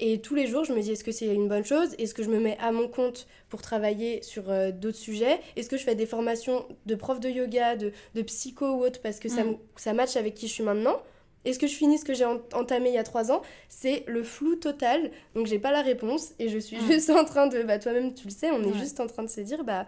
Et 0.00 0.20
tous 0.20 0.34
les 0.34 0.48
jours, 0.48 0.64
je 0.64 0.72
me 0.72 0.80
dis, 0.80 0.90
est-ce 0.90 1.04
que 1.04 1.12
c'est 1.12 1.26
une 1.32 1.46
bonne 1.46 1.64
chose? 1.64 1.94
Est-ce 1.98 2.14
que 2.14 2.24
je 2.24 2.28
me 2.28 2.40
mets 2.40 2.58
à 2.60 2.72
mon 2.72 2.88
compte 2.88 3.28
pour 3.48 3.62
travailler 3.62 4.22
sur 4.22 4.50
euh, 4.50 4.72
d'autres 4.72 4.96
sujets? 4.98 5.38
Est-ce 5.54 5.68
que 5.68 5.76
je 5.76 5.84
fais 5.84 5.94
des 5.94 6.06
formations 6.06 6.66
de 6.86 6.96
prof 6.96 7.20
de 7.20 7.28
yoga, 7.28 7.76
de, 7.76 7.92
de 8.16 8.22
psycho 8.22 8.66
ou 8.74 8.80
autre 8.84 9.00
parce 9.00 9.20
que 9.20 9.28
ça, 9.28 9.44
Mm. 9.44 9.56
ça 9.76 9.92
match 9.92 10.16
avec 10.16 10.34
qui 10.34 10.48
je 10.48 10.52
suis 10.52 10.64
maintenant? 10.64 11.00
Est-ce 11.44 11.58
que 11.58 11.66
je 11.66 11.74
finis 11.74 11.98
ce 11.98 12.04
que 12.04 12.14
j'ai 12.14 12.24
en- 12.24 12.40
entamé 12.54 12.88
il 12.90 12.94
y 12.94 12.98
a 12.98 13.04
trois 13.04 13.30
ans 13.32 13.42
C'est 13.68 14.04
le 14.06 14.22
flou 14.22 14.56
total, 14.56 15.10
donc 15.34 15.46
j'ai 15.46 15.58
pas 15.58 15.72
la 15.72 15.82
réponse 15.82 16.32
et 16.38 16.48
je 16.48 16.58
suis 16.58 16.76
Mm. 16.78 16.86
juste 16.92 17.10
en 17.10 17.24
train 17.24 17.46
de, 17.46 17.62
bah 17.62 17.78
toi-même 17.78 18.14
tu 18.14 18.26
le 18.26 18.32
sais, 18.32 18.50
on 18.50 18.62
est 18.62 18.66
Ouais. 18.66 18.78
juste 18.78 19.00
en 19.00 19.06
train 19.06 19.22
de 19.22 19.28
se 19.28 19.40
dire, 19.40 19.64
bah, 19.64 19.86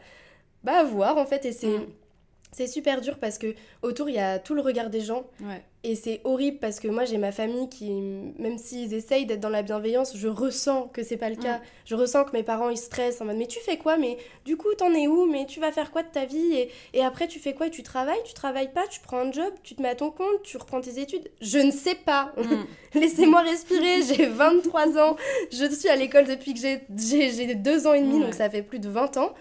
bah 0.65 0.79
à 0.81 0.85
voir 0.85 1.17
en 1.17 1.27
fait 1.27 1.45
et 1.47 1.53
c'est... 1.53 1.67
Mm. 1.69 1.87
C'est 2.53 2.67
super 2.69 3.01
dur 3.03 3.19
parce 3.19 3.37
que 3.39 3.55
autour 3.83 4.09
il 4.09 4.15
y 4.15 4.19
a 4.19 4.39
tout 4.39 4.55
le 4.55 4.63
regard 4.63 4.89
des 4.89 5.01
gens. 5.03 5.25
Ouais. 5.43 5.63
et 5.85 5.95
c'est 5.95 6.21
horrible 6.25 6.59
parce 6.59 6.81
que 6.81 6.89
moi 6.89 7.05
j'ai 7.05 7.19
ma 7.19 7.31
famille 7.31 7.69
qui, 7.69 7.91
même 8.39 8.57
s'ils 8.57 8.95
essayent 8.95 9.27
d'être 9.27 9.41
dans 9.41 9.51
la 9.51 9.63
bienveillance, 9.63 10.17
je 10.17 10.27
ressens 10.27 10.89
que 10.93 11.03
c'est 11.03 11.19
pas 11.19 11.29
le 11.29 11.37
cas. 11.37 11.61
Je 11.85 11.95
ressens 11.95 12.25
que 12.25 12.33
mes 12.33 12.43
parents 12.43 12.71
ils 12.71 12.79
stressent 12.79 13.21
en 13.21 13.27
mode 13.27 13.37
mais 13.37 13.47
tu 13.47 13.61
fais 13.61 13.77
quoi? 13.77 13.99
Mais 13.99 14.17
du 14.47 14.57
coup 14.57 14.73
t'en 14.79 14.93
es 14.95 15.07
où? 15.07 15.27
Mais 15.27 15.45
tu 15.45 15.61
vas 15.61 15.71
faire 15.71 15.91
quoi 15.91 16.03
de 16.03 16.09
ta 16.09 16.25
vie? 16.25 16.55
Et, 16.55 16.71
et 16.95 17.05
après 17.05 17.27
tu 17.29 17.39
fais 17.41 17.53
quoi? 17.53 17.69
Tu 17.69 17.83
travailles? 17.83 18.23
Tu 18.25 18.33
travailles 18.33 18.73
pas? 18.73 18.87
Tu 18.89 19.01
prends 19.01 19.19
un 19.19 19.33
job? 19.33 19.53
Tu 19.63 19.75
te 19.75 19.83
mets 19.83 19.91
à 19.91 19.95
ton 19.95 20.11
compte? 20.11 20.43
Tu 20.43 20.57
reprends 20.57 20.81
tes 20.81 20.99
études? 20.99 21.31
Je 21.43 21.59
ne 21.59 21.71
sais 21.71 21.95
pas. 21.97 22.33
Mm. 22.39 22.65
Laissez-moi 23.01 23.43
respirer, 23.43 24.01
j'ai 24.03 24.27
23 24.27 24.97
ans, 24.99 25.17
je 25.53 25.67
suis 25.71 25.89
à 25.91 25.97
l'école 25.97 26.25
depuis 26.27 26.55
que 26.55 26.61
j'ai- 26.61 26.81
j'ai 26.97 27.31
j'ai 27.33 27.55
deux 27.55 27.87
ans 27.87 27.93
et 27.93 28.01
demi, 28.01 28.19
donc 28.21 28.33
ça 28.35 28.49
fait 28.49 28.63
plus 28.63 28.79
de 28.79 28.89
20 28.89 29.19
ans. 29.19 29.35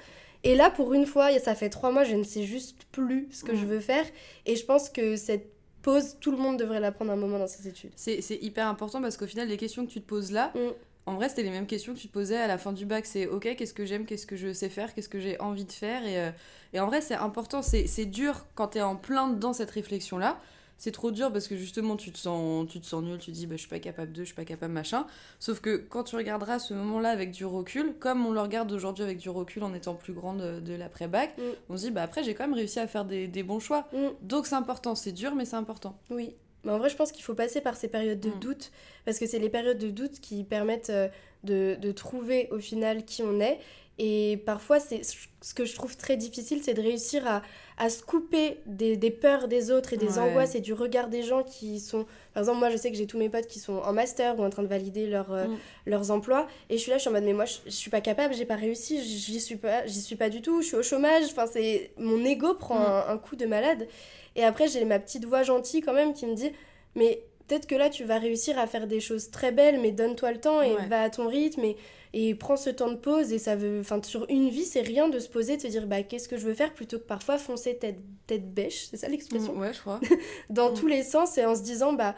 Et 0.45 0.55
là, 0.55 0.69
pour 0.69 0.93
une 0.93 1.05
fois, 1.05 1.37
ça 1.39 1.55
fait 1.55 1.69
trois 1.69 1.91
mois, 1.91 2.03
je 2.05 2.15
ne 2.15 2.23
sais 2.23 2.43
juste 2.43 2.85
plus 2.93 3.27
ce 3.31 3.43
que 3.43 3.51
Mm. 3.51 3.55
je 3.57 3.65
veux 3.65 3.79
faire. 3.81 4.05
Et 4.45 4.55
je 4.55 4.63
pense 4.65 4.89
que 4.89 5.15
cette 5.17 5.47
pause, 5.81 6.15
tout 6.21 6.31
le 6.31 6.37
monde 6.37 6.57
devrait 6.57 6.79
la 6.79 6.91
prendre 6.91 7.11
un 7.11 7.15
moment 7.15 7.37
dans 7.39 7.47
ses 7.47 7.67
études. 7.67 7.91
C'est 7.95 8.19
hyper 8.41 8.67
important 8.67 9.01
parce 9.01 9.17
qu'au 9.17 9.27
final, 9.27 9.47
les 9.47 9.57
questions 9.57 9.85
que 9.85 9.91
tu 9.91 9.99
te 10.01 10.07
poses 10.07 10.31
là, 10.31 10.51
Mm. 10.55 10.59
en 11.07 11.15
vrai, 11.15 11.29
c'était 11.29 11.43
les 11.43 11.49
mêmes 11.49 11.67
questions 11.67 11.93
que 11.93 11.99
tu 11.99 12.07
te 12.07 12.13
posais 12.13 12.37
à 12.37 12.47
la 12.47 12.57
fin 12.57 12.73
du 12.73 12.85
bac. 12.85 13.05
C'est 13.05 13.27
ok, 13.27 13.55
qu'est-ce 13.55 13.73
que 13.73 13.85
j'aime, 13.85 14.05
qu'est-ce 14.05 14.25
que 14.27 14.35
je 14.35 14.53
sais 14.53 14.69
faire, 14.69 14.93
qu'est-ce 14.93 15.09
que 15.09 15.19
j'ai 15.19 15.39
envie 15.39 15.65
de 15.65 15.71
faire. 15.71 16.05
Et, 16.05 16.19
euh, 16.19 16.29
et 16.73 16.79
en 16.79 16.85
vrai, 16.87 17.01
c'est 17.01 17.15
important. 17.15 17.61
C'est 17.61 18.05
dur 18.05 18.45
quand 18.55 18.67
t'es 18.69 18.81
en 18.81 18.95
plein 18.95 19.27
dans 19.29 19.53
cette 19.53 19.71
réflexion-là. 19.71 20.39
C'est 20.77 20.91
trop 20.91 21.11
dur 21.11 21.31
parce 21.31 21.47
que 21.47 21.55
justement 21.55 21.95
tu 21.95 22.11
te 22.11 22.17
sens 22.17 22.67
tu 22.67 22.79
te 22.79 22.85
sens 22.85 23.03
nul 23.03 23.17
tu 23.17 23.31
te 23.31 23.35
dis 23.35 23.47
bah 23.47 23.55
je 23.55 23.61
suis 23.61 23.69
pas 23.69 23.79
capable 23.79 24.11
de 24.11 24.21
je 24.21 24.25
suis 24.25 24.35
pas 24.35 24.45
capable 24.45 24.73
machin 24.73 25.05
sauf 25.39 25.59
que 25.59 25.77
quand 25.77 26.03
tu 26.03 26.15
regarderas 26.15 26.59
ce 26.59 26.73
moment 26.73 26.99
là 26.99 27.09
avec 27.09 27.31
du 27.31 27.45
recul 27.45 27.93
comme 27.99 28.25
on 28.25 28.31
le 28.31 28.41
regarde 28.41 28.71
aujourd'hui 28.71 29.03
avec 29.03 29.17
du 29.17 29.29
recul 29.29 29.63
en 29.63 29.73
étant 29.73 29.95
plus 29.95 30.13
grande 30.13 30.61
de, 30.61 30.73
l'après 30.73 31.07
bac 31.07 31.37
mm. 31.37 31.41
on 31.69 31.77
se 31.77 31.83
dit 31.83 31.91
bah 31.91 32.03
après 32.03 32.23
j'ai 32.23 32.33
quand 32.33 32.43
même 32.43 32.53
réussi 32.53 32.79
à 32.79 32.87
faire 32.87 33.05
des, 33.05 33.27
des 33.27 33.43
bons 33.43 33.59
choix 33.59 33.87
mm. 33.93 33.97
donc 34.21 34.47
c'est 34.47 34.55
important 34.55 34.95
c'est 34.95 35.11
dur 35.11 35.35
mais 35.35 35.45
c'est 35.45 35.55
important 35.55 35.97
oui 36.09 36.35
mais 36.65 36.71
en 36.71 36.77
vrai 36.77 36.89
je 36.89 36.95
pense 36.95 37.11
qu'il 37.11 37.23
faut 37.23 37.35
passer 37.35 37.61
par 37.61 37.75
ces 37.75 37.87
périodes 37.87 38.19
de 38.19 38.29
mm. 38.29 38.39
doute 38.39 38.71
parce 39.05 39.19
que 39.19 39.27
c'est 39.27 39.39
les 39.39 39.49
périodes 39.49 39.77
de 39.77 39.89
doute 39.89 40.19
qui 40.19 40.43
permettent 40.43 40.89
euh, 40.89 41.07
de, 41.45 41.77
de 41.79 41.91
trouver 41.91 42.49
au 42.51 42.59
final 42.59 43.05
qui 43.05 43.23
on 43.23 43.39
est 43.39 43.59
et 43.97 44.41
parfois, 44.45 44.79
c'est 44.81 45.01
ce 45.03 45.53
que 45.53 45.63
je 45.63 45.73
trouve 45.73 45.95
très 45.95 46.17
difficile, 46.17 46.59
c'est 46.61 46.73
de 46.73 46.81
réussir 46.81 47.25
à, 47.25 47.41
à 47.77 47.89
se 47.89 48.03
couper 48.03 48.59
des, 48.65 48.97
des, 48.97 49.09
peurs 49.09 49.47
des 49.47 49.71
autres 49.71 49.93
et 49.93 49.97
des 49.97 50.19
angoisses 50.19 50.55
et 50.55 50.59
du 50.59 50.73
regard 50.73 51.07
des 51.07 51.23
gens 51.23 51.43
qui 51.43 51.79
sont... 51.79 52.05
Par 52.33 52.41
exemple, 52.41 52.59
moi, 52.59 52.69
je 52.69 52.75
sais 52.75 52.91
que 52.91 52.97
j'ai 52.97 53.07
tous 53.07 53.17
mes 53.17 53.29
potes 53.29 53.47
qui 53.47 53.59
sont 53.59 53.77
en 53.77 53.93
master 53.93 54.37
ou 54.37 54.43
en 54.43 54.49
train 54.49 54.63
de 54.63 54.67
valider 54.67 55.07
leur, 55.07 55.31
euh, 55.31 55.47
mm. 55.47 55.57
leurs 55.85 56.11
emplois. 56.11 56.47
Et 56.69 56.77
je 56.77 56.81
suis 56.81 56.91
là, 56.91 56.97
je 56.97 57.01
suis 57.01 57.09
en 57.09 57.13
mode, 57.13 57.23
mais 57.23 57.31
moi, 57.31 57.45
je, 57.45 57.59
je 57.65 57.71
suis 57.71 57.89
pas 57.89 58.01
capable, 58.01 58.33
j'ai 58.33 58.45
pas 58.45 58.55
réussi, 58.55 59.01
j'y 59.01 59.39
suis 59.39 59.55
pas, 59.55 59.87
suis 59.87 60.17
pas 60.17 60.29
du 60.29 60.41
tout, 60.41 60.61
je 60.61 60.67
suis 60.67 60.75
au 60.75 60.83
chômage. 60.83 61.23
Enfin, 61.31 61.45
c'est... 61.47 61.91
Mon 61.97 62.25
ego 62.25 62.53
prend 62.55 62.79
mm. 62.79 63.03
un, 63.11 63.17
coup 63.17 63.37
de 63.37 63.45
malade. 63.45 63.87
Et 64.35 64.43
après, 64.43 64.67
j'ai 64.67 64.83
ma 64.83 64.99
petite 64.99 65.23
voix 65.23 65.43
gentille 65.43 65.79
quand 65.79 65.93
même 65.93 66.13
qui 66.13 66.25
me 66.25 66.35
dit, 66.35 66.51
mais 66.95 67.23
peut-être 67.47 67.67
que 67.67 67.75
là, 67.75 67.89
tu 67.89 68.03
vas 68.03 68.19
réussir 68.19 68.57
à 68.59 68.67
faire 68.67 68.87
des 68.87 68.99
choses 68.99 69.31
très 69.31 69.51
belles, 69.51 69.79
mais 69.79 69.91
donne-toi 69.91 70.31
le 70.31 70.39
temps 70.39 70.61
et 70.61 70.75
va 70.87 71.01
à 71.01 71.09
ton 71.09 71.27
rythme. 71.27 71.63
Et 71.63 71.77
et 72.17 72.33
prends 72.33 72.55
ce 72.55 72.69
temps 72.69 72.89
de 72.89 72.95
pause 72.95 73.33
et 73.33 73.39
ça 73.39 73.57
veut 73.57 73.81
enfin 73.81 74.01
sur 74.01 74.25
une 74.29 74.47
vie 74.47 74.63
c'est 74.63 74.81
rien 74.81 75.09
de 75.09 75.19
se 75.19 75.27
poser 75.27 75.57
de 75.57 75.61
se 75.61 75.67
dire 75.67 75.85
bah 75.85 76.01
qu'est-ce 76.01 76.29
que 76.29 76.37
je 76.37 76.45
veux 76.45 76.53
faire 76.53 76.73
plutôt 76.73 76.97
que 76.97 77.03
parfois 77.03 77.37
foncer 77.37 77.75
tête 77.77 77.99
tête 78.25 78.53
bêche 78.53 78.87
c'est 78.89 78.95
ça 78.95 79.09
l'expression 79.09 79.53
ouais 79.57 79.73
je 79.73 79.81
crois 79.81 79.99
dans 80.49 80.71
mm. 80.71 80.75
tous 80.75 80.87
les 80.87 81.03
sens 81.03 81.37
et 81.37 81.45
en 81.45 81.55
se 81.55 81.61
disant 81.61 81.91
bah 81.91 82.15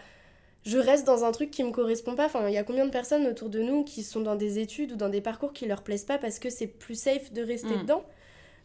je 0.64 0.78
reste 0.78 1.08
dans 1.08 1.24
un 1.24 1.32
truc 1.32 1.50
qui 1.50 1.64
me 1.64 1.72
correspond 1.72 2.14
pas 2.14 2.28
enfin 2.28 2.48
il 2.48 2.54
y 2.54 2.58
a 2.58 2.64
combien 2.64 2.86
de 2.86 2.92
personnes 2.92 3.26
autour 3.26 3.50
de 3.50 3.60
nous 3.60 3.84
qui 3.84 4.04
sont 4.04 4.22
dans 4.22 4.36
des 4.36 4.60
études 4.60 4.92
ou 4.92 4.96
dans 4.98 5.10
des 5.10 5.22
parcours 5.22 5.52
qui 5.52 5.66
leur 5.66 5.82
plaisent 5.82 6.06
pas 6.06 6.20
parce 6.20 6.38
que 6.38 6.52
c'est 6.52 6.68
plus 6.68 6.96
safe 6.96 7.34
de 7.34 7.42
rester 7.42 7.76
mm. 7.76 7.82
dedans? 7.82 8.04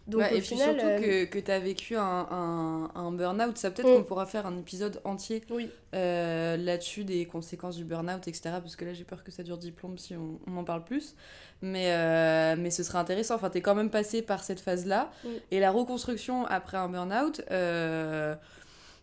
Donc, 0.08 0.22
et 0.32 0.40
puis 0.40 0.56
surtout 0.56 0.84
euh, 0.84 0.98
que, 0.98 1.24
que 1.26 1.38
tu 1.38 1.50
as 1.50 1.60
vécu 1.60 1.96
un, 1.96 2.26
un, 2.30 2.90
un 2.94 3.12
burn-out, 3.12 3.56
ça 3.56 3.70
peut-être 3.70 3.88
mm. 3.88 3.96
qu'on 3.98 4.02
pourra 4.02 4.26
faire 4.26 4.46
un 4.46 4.58
épisode 4.58 5.00
entier 5.04 5.42
euh, 5.94 6.56
là-dessus, 6.56 7.04
des 7.04 7.24
conséquences 7.26 7.76
du 7.76 7.84
burn-out, 7.84 8.26
etc. 8.26 8.56
Parce 8.60 8.74
que 8.74 8.84
là, 8.84 8.94
j'ai 8.94 9.04
peur 9.04 9.22
que 9.22 9.30
ça 9.30 9.44
dure 9.44 9.58
diplôme 9.58 9.98
si 9.98 10.16
on, 10.16 10.40
on 10.48 10.56
en 10.56 10.64
parle 10.64 10.84
plus. 10.84 11.14
Mais, 11.60 11.92
euh, 11.92 12.56
mais 12.58 12.70
ce 12.70 12.82
serait 12.82 12.98
intéressant. 12.98 13.36
Enfin, 13.36 13.50
tu 13.50 13.58
es 13.58 13.60
quand 13.60 13.76
même 13.76 13.90
passé 13.90 14.22
par 14.22 14.42
cette 14.42 14.60
phase-là. 14.60 15.12
Mm. 15.22 15.28
Et 15.52 15.60
la 15.60 15.70
reconstruction 15.70 16.46
après 16.46 16.78
un 16.78 16.88
burn-out. 16.88 17.40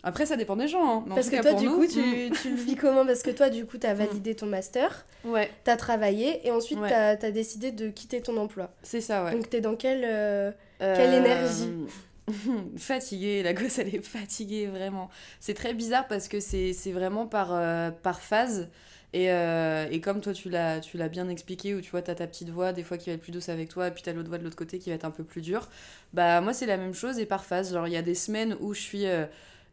Après, 0.01 0.25
ça 0.25 0.37
dépend 0.37 0.55
des 0.55 0.67
gens. 0.67 0.99
Hein. 0.99 1.05
Parce 1.13 1.29
que 1.29 1.41
toi, 1.41 1.53
du 1.53 1.69
coup, 1.69 1.85
tu, 1.85 1.99
mm. 1.99 2.31
tu, 2.41 2.49
le 2.49 2.55
vis 2.55 2.75
comment? 2.75 3.05
Parce 3.05 3.21
que 3.21 3.31
toi, 3.31 3.49
du 3.49 3.65
coup, 3.65 3.77
tu 3.77 3.87
as 3.87 3.93
validé 3.93 4.35
ton 4.35 4.47
master, 4.47 5.05
ouais. 5.23 5.49
tu 5.63 5.71
as 5.71 5.77
travaillé, 5.77 6.45
et 6.45 6.51
ensuite, 6.51 6.79
tu 6.85 6.93
as, 6.93 7.31
décidé 7.31 7.71
de 7.71 7.89
quitter 7.89 8.21
ton 8.21 8.35
emploi. 8.35 8.69
C'est 8.81 9.01
ça, 9.01 9.23
ouais. 9.23 9.31
Donc, 9.31 9.49
tu 9.49 9.57
es 9.57 9.61
dans 9.61 9.75
quelle, 9.75 10.55
quelle 10.79 11.13
énergie 11.13 11.87
fatiguée, 12.77 13.43
la 13.43 13.53
gosse 13.53 13.79
elle 13.79 13.93
est 13.93 14.05
fatiguée 14.05 14.67
vraiment. 14.67 15.09
C'est 15.39 15.53
très 15.53 15.73
bizarre 15.73 16.07
parce 16.07 16.27
que 16.27 16.39
c'est 16.39 16.91
vraiment 16.91 17.27
par, 17.27 17.49
euh, 17.51 17.91
par 17.91 18.21
phase. 18.21 18.69
Et, 19.11 19.31
euh, 19.31 19.87
et, 19.89 20.01
comme 20.01 20.21
toi 20.21 20.33
tu 20.33 20.51
l'as 20.51 20.79
tu 20.79 20.97
l'as 20.97 21.09
bien 21.09 21.29
expliqué 21.29 21.73
où 21.73 21.81
tu 21.81 21.89
vois 21.89 22.03
t'as 22.03 22.13
ta 22.13 22.27
petite 22.27 22.51
voix 22.51 22.73
des 22.73 22.83
fois 22.83 22.95
qui 22.95 23.09
va 23.09 23.15
être 23.15 23.21
plus 23.21 23.31
douce 23.31 23.49
avec 23.49 23.67
toi 23.67 23.87
et 23.87 23.91
puis 23.91 24.03
t'as 24.03 24.13
l'autre 24.13 24.29
voix 24.29 24.37
de 24.37 24.43
l'autre 24.43 24.55
côté 24.55 24.77
qui 24.77 24.91
va 24.91 24.95
être 24.97 25.03
un 25.03 25.09
peu 25.09 25.23
plus 25.23 25.41
dure 25.41 25.67
bah 26.13 26.41
moi 26.41 26.53
c'est 26.53 26.67
la 26.67 26.77
même 26.77 26.93
chose 26.93 27.17
et 27.17 27.25
par 27.25 27.43
phase 27.43 27.73
genre 27.73 27.87
il 27.87 27.93
y 27.93 27.97
a 27.97 28.03
des 28.03 28.13
semaines 28.13 28.55
où 28.59 28.75
je 28.75 28.79
suis 28.79 29.07
euh, 29.07 29.25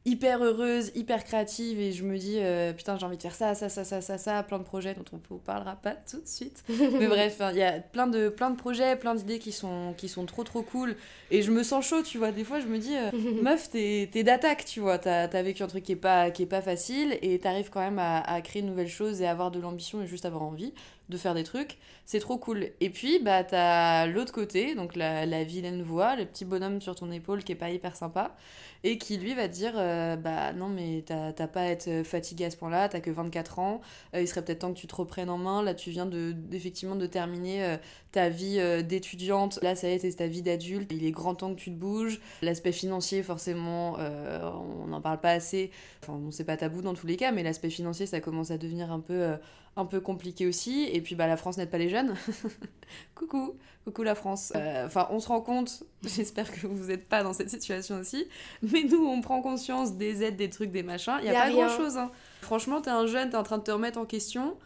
hyper 0.06 0.42
heureuse, 0.42 0.92
hyper 0.94 1.24
créative 1.24 1.80
et 1.80 1.92
je 1.92 2.04
me 2.04 2.16
dis 2.16 2.36
euh, 2.38 2.72
putain 2.72 2.96
j'ai 2.96 3.04
envie 3.04 3.16
de 3.16 3.22
faire 3.22 3.34
ça, 3.34 3.54
ça, 3.54 3.68
ça, 3.68 3.84
ça, 3.84 4.00
ça, 4.00 4.16
ça, 4.16 4.42
plein 4.44 4.58
de 4.58 4.64
projets 4.64 4.94
dont 4.94 5.04
on 5.12 5.34
ne 5.34 5.38
parlera 5.40 5.74
pas 5.74 5.94
tout 5.94 6.20
de 6.20 6.28
suite. 6.28 6.64
Mais 6.68 7.08
bref, 7.08 7.42
il 7.52 7.58
y 7.58 7.62
a 7.62 7.80
plein 7.80 8.06
de, 8.06 8.28
plein 8.28 8.50
de 8.50 8.56
projets, 8.56 8.94
plein 8.96 9.16
d'idées 9.16 9.40
qui 9.40 9.50
sont, 9.50 9.94
qui 9.96 10.08
sont 10.08 10.24
trop 10.24 10.44
trop 10.44 10.62
cool 10.62 10.96
et 11.32 11.42
je 11.42 11.50
me 11.50 11.64
sens 11.64 11.84
chaud, 11.86 12.02
tu 12.02 12.18
vois. 12.18 12.30
Des 12.30 12.44
fois 12.44 12.60
je 12.60 12.66
me 12.66 12.78
dis 12.78 12.96
euh, 12.96 13.10
meuf 13.42 13.68
t'es, 13.68 14.06
d'attaque, 14.22 14.64
tu 14.64 14.80
vois. 14.80 14.98
T'as, 14.98 15.24
as 15.24 15.42
vécu 15.42 15.64
un 15.64 15.66
truc 15.66 15.82
qui 15.82 15.92
est 15.92 15.96
pas, 15.96 16.30
qui 16.30 16.44
est 16.44 16.46
pas 16.46 16.62
facile 16.62 17.18
et 17.20 17.38
t'arrives 17.40 17.70
quand 17.70 17.80
même 17.80 17.98
à, 17.98 18.20
à 18.20 18.40
créer 18.40 18.62
de 18.62 18.68
nouvelles 18.68 18.88
choses 18.88 19.20
et 19.20 19.26
avoir 19.26 19.50
de 19.50 19.58
l'ambition 19.58 20.02
et 20.02 20.06
juste 20.06 20.24
avoir 20.24 20.44
envie 20.44 20.72
de 21.08 21.16
faire 21.16 21.34
des 21.34 21.44
trucs, 21.44 21.78
c'est 22.04 22.20
trop 22.20 22.36
cool. 22.36 22.70
Et 22.80 22.90
puis, 22.90 23.20
bah, 23.20 23.44
t'as 23.44 24.06
l'autre 24.06 24.32
côté, 24.32 24.74
donc 24.74 24.96
la, 24.96 25.26
la, 25.26 25.44
vilaine 25.44 25.82
voix, 25.82 26.16
le 26.16 26.24
petit 26.24 26.44
bonhomme 26.44 26.80
sur 26.80 26.94
ton 26.94 27.10
épaule 27.12 27.44
qui 27.44 27.52
est 27.52 27.56
pas 27.56 27.70
hyper 27.70 27.94
sympa, 27.94 28.36
et 28.84 28.98
qui 28.98 29.16
lui 29.16 29.34
va 29.34 29.48
dire 29.48 29.72
euh, 29.76 30.16
Bah 30.16 30.52
non, 30.52 30.68
mais 30.68 31.04
t'as 31.06 31.32
pas 31.46 31.62
à 31.62 31.66
être 31.66 32.02
fatigué 32.04 32.44
à 32.44 32.50
ce 32.50 32.56
point-là, 32.56 32.88
t'as 32.88 33.00
que 33.00 33.10
24 33.10 33.58
ans, 33.58 33.80
euh, 34.14 34.20
il 34.20 34.28
serait 34.28 34.44
peut-être 34.44 34.60
temps 34.60 34.72
que 34.72 34.78
tu 34.78 34.86
te 34.86 34.94
reprennes 34.94 35.30
en 35.30 35.38
main. 35.38 35.62
Là, 35.62 35.74
tu 35.74 35.90
viens 35.90 36.06
de, 36.06 36.34
effectivement 36.52 36.96
de 36.96 37.06
terminer 37.06 37.64
euh, 37.64 37.76
ta 38.12 38.28
vie 38.28 38.58
d'étudiante, 38.84 39.58
là, 39.62 39.74
ça 39.76 39.88
y 39.88 39.92
est, 39.92 39.98
c'est 39.98 40.12
ta 40.12 40.26
vie 40.26 40.42
d'adulte, 40.42 40.90
il 40.92 41.04
est 41.04 41.10
grand 41.10 41.34
temps 41.34 41.54
que 41.54 41.60
tu 41.60 41.70
te 41.70 41.76
bouges. 41.76 42.20
L'aspect 42.42 42.72
financier, 42.72 43.22
forcément, 43.22 43.96
on 43.98 44.86
n'en 44.86 45.02
parle 45.02 45.20
pas 45.20 45.32
assez, 45.32 45.70
enfin, 46.02 46.18
sait 46.30 46.44
pas 46.44 46.56
tabou 46.56 46.80
dans 46.80 46.94
tous 46.94 47.06
les 47.06 47.16
cas, 47.16 47.30
mais 47.30 47.42
l'aspect 47.42 47.68
financier, 47.68 48.06
ça 48.06 48.20
commence 48.20 48.50
à 48.50 48.56
devenir 48.56 48.90
un 48.90 49.00
peu 49.00 49.36
un 49.76 49.84
peu 49.84 50.00
compliqué 50.00 50.46
aussi. 50.46 50.88
Et 50.92 51.00
puis 51.00 51.14
bah, 51.14 51.26
la 51.26 51.36
France 51.36 51.58
n'aide 51.58 51.70
pas 51.70 51.78
les 51.78 51.88
jeunes. 51.88 52.14
coucou, 53.14 53.56
coucou 53.84 54.02
la 54.02 54.14
France. 54.14 54.52
Euh, 54.56 54.86
enfin, 54.86 55.06
on 55.10 55.20
se 55.20 55.28
rend 55.28 55.40
compte, 55.40 55.84
j'espère 56.02 56.50
que 56.50 56.66
vous 56.66 56.86
n'êtes 56.86 57.06
pas 57.08 57.22
dans 57.22 57.32
cette 57.32 57.50
situation 57.50 58.00
aussi, 58.00 58.26
mais 58.62 58.84
nous, 58.84 59.06
on 59.06 59.20
prend 59.20 59.42
conscience 59.42 59.94
des 59.94 60.24
aides, 60.24 60.36
des 60.36 60.50
trucs, 60.50 60.72
des 60.72 60.82
machins. 60.82 61.18
Il 61.22 61.30
n'y 61.30 61.36
a, 61.36 61.42
pas 61.42 61.50
grand-chose. 61.50 61.96
Hein. 61.96 62.10
Franchement, 62.40 62.80
t'es 62.80 62.90
un 62.90 63.06
jeune, 63.06 63.30
t'es 63.30 63.36
en 63.36 63.42
train 63.42 63.58
de 63.58 63.64
te 63.64 63.70
remettre 63.70 63.98
en 63.98 64.06
question. 64.06 64.56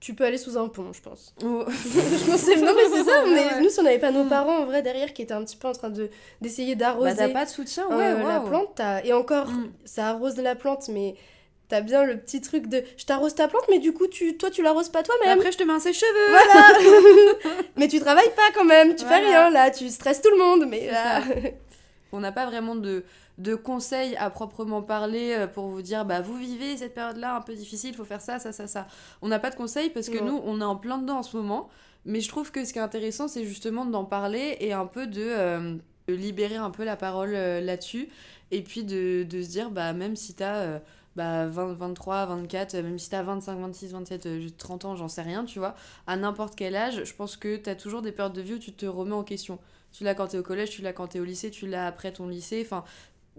Tu 0.00 0.12
peux 0.12 0.24
aller 0.24 0.36
sous 0.36 0.58
un 0.58 0.68
pont, 0.68 0.92
je 0.92 1.00
pense. 1.00 1.34
Oh. 1.42 1.64
je 1.68 2.30
pensais, 2.30 2.56
non 2.56 2.72
mais 2.76 2.94
c'est 2.94 3.04
ça, 3.04 3.58
nous 3.58 3.70
si 3.70 3.80
on 3.80 3.84
n'avait 3.84 3.98
pas 3.98 4.10
nos 4.10 4.24
mm. 4.24 4.28
parents 4.28 4.58
en 4.58 4.66
vrai 4.66 4.82
derrière 4.82 5.14
qui 5.14 5.22
étaient 5.22 5.32
un 5.32 5.42
petit 5.42 5.56
peu 5.56 5.66
en 5.66 5.72
train 5.72 5.88
de 5.88 6.10
d'essayer 6.42 6.76
d'arroser. 6.76 7.12
Bah 7.12 7.16
t'as 7.16 7.28
pas 7.30 7.44
de 7.46 7.50
soutien, 7.50 7.88
ouais, 7.88 8.12
euh, 8.12 8.28
La 8.28 8.40
plante, 8.40 8.82
et 9.02 9.14
encore, 9.14 9.48
mm. 9.48 9.72
ça 9.86 10.08
arrose 10.10 10.36
la 10.36 10.56
plante, 10.56 10.90
mais 10.90 11.14
T'as 11.68 11.80
bien 11.80 12.04
le 12.04 12.18
petit 12.18 12.40
truc 12.40 12.66
de 12.68 12.82
je 12.96 13.06
t'arrose 13.06 13.34
ta 13.34 13.48
plante, 13.48 13.64
mais 13.70 13.78
du 13.78 13.92
coup, 13.92 14.06
tu, 14.06 14.36
toi, 14.36 14.50
tu 14.50 14.62
l'arroses 14.62 14.90
pas 14.90 15.02
toi-même. 15.02 15.38
Après, 15.38 15.50
je 15.50 15.58
te 15.58 15.62
mets 15.62 15.72
un 15.72 15.80
sèche-cheveux. 15.80 16.30
Voilà. 16.30 17.62
mais 17.76 17.88
tu 17.88 18.00
travailles 18.00 18.34
pas 18.36 18.52
quand 18.54 18.64
même, 18.64 18.94
tu 18.94 19.04
fais 19.04 19.18
rien 19.18 19.50
là, 19.50 19.70
tu 19.70 19.88
stresses 19.88 20.20
tout 20.20 20.30
le 20.30 20.38
monde. 20.38 20.66
Mais 20.68 20.90
On 22.12 22.20
n'a 22.20 22.30
pas 22.30 22.46
vraiment 22.46 22.76
de, 22.76 23.04
de 23.38 23.54
conseils 23.54 24.14
à 24.16 24.30
proprement 24.30 24.82
parler 24.82 25.34
euh, 25.36 25.46
pour 25.48 25.66
vous 25.66 25.82
dire 25.82 26.04
bah 26.04 26.20
vous 26.20 26.36
vivez 26.36 26.76
cette 26.76 26.94
période-là 26.94 27.34
un 27.34 27.40
peu 27.40 27.54
difficile, 27.54 27.90
il 27.90 27.96
faut 27.96 28.04
faire 28.04 28.20
ça, 28.20 28.38
ça, 28.38 28.52
ça, 28.52 28.68
ça. 28.68 28.86
On 29.20 29.28
n'a 29.28 29.40
pas 29.40 29.50
de 29.50 29.56
conseils 29.56 29.90
parce 29.90 30.08
que 30.08 30.22
nous, 30.22 30.40
on 30.44 30.60
est 30.60 30.64
en 30.64 30.76
plein 30.76 30.98
dedans 30.98 31.18
en 31.18 31.22
ce 31.22 31.36
moment. 31.36 31.68
Mais 32.06 32.20
je 32.20 32.28
trouve 32.28 32.52
que 32.52 32.64
ce 32.64 32.72
qui 32.72 32.78
est 32.78 32.82
intéressant, 32.82 33.28
c'est 33.28 33.44
justement 33.44 33.86
d'en 33.86 34.04
parler 34.04 34.58
et 34.60 34.74
un 34.74 34.84
peu 34.84 35.06
de, 35.06 35.22
euh, 35.22 35.76
libérer 36.06 36.56
un 36.56 36.70
peu 36.70 36.84
la 36.84 36.96
parole 36.96 37.32
euh, 37.34 37.60
là-dessus. 37.62 38.08
Et 38.50 38.62
puis 38.62 38.84
de, 38.84 39.24
de, 39.24 39.42
se 39.42 39.48
dire, 39.48 39.70
bah 39.70 39.94
même 39.94 40.14
si 40.14 40.34
t'as 40.34 40.80
bah, 41.16 41.46
20, 41.46 41.74
23, 41.74 42.26
24, 42.26 42.74
même 42.76 42.98
si 42.98 43.10
t'as 43.10 43.22
25, 43.22 43.58
26, 43.58 43.92
27, 43.92 44.56
30 44.56 44.84
ans, 44.84 44.96
j'en 44.96 45.08
sais 45.08 45.22
rien, 45.22 45.44
tu 45.44 45.58
vois, 45.58 45.74
à 46.06 46.16
n'importe 46.16 46.54
quel 46.56 46.74
âge, 46.74 47.04
je 47.04 47.14
pense 47.14 47.36
que 47.36 47.56
t'as 47.56 47.74
toujours 47.74 48.02
des 48.02 48.12
périodes 48.12 48.32
de 48.32 48.42
vie 48.42 48.54
où 48.54 48.58
tu 48.58 48.72
te 48.72 48.86
remets 48.86 49.14
en 49.14 49.24
question. 49.24 49.58
Tu 49.92 50.02
l'as 50.02 50.14
quand 50.14 50.28
t'es 50.28 50.38
au 50.38 50.42
collège, 50.42 50.70
tu 50.70 50.82
l'as 50.82 50.92
quand 50.92 51.08
t'es 51.08 51.20
au 51.20 51.24
lycée, 51.24 51.50
tu 51.50 51.68
l'as 51.68 51.86
après 51.86 52.12
ton 52.12 52.26
lycée, 52.26 52.62
enfin, 52.64 52.84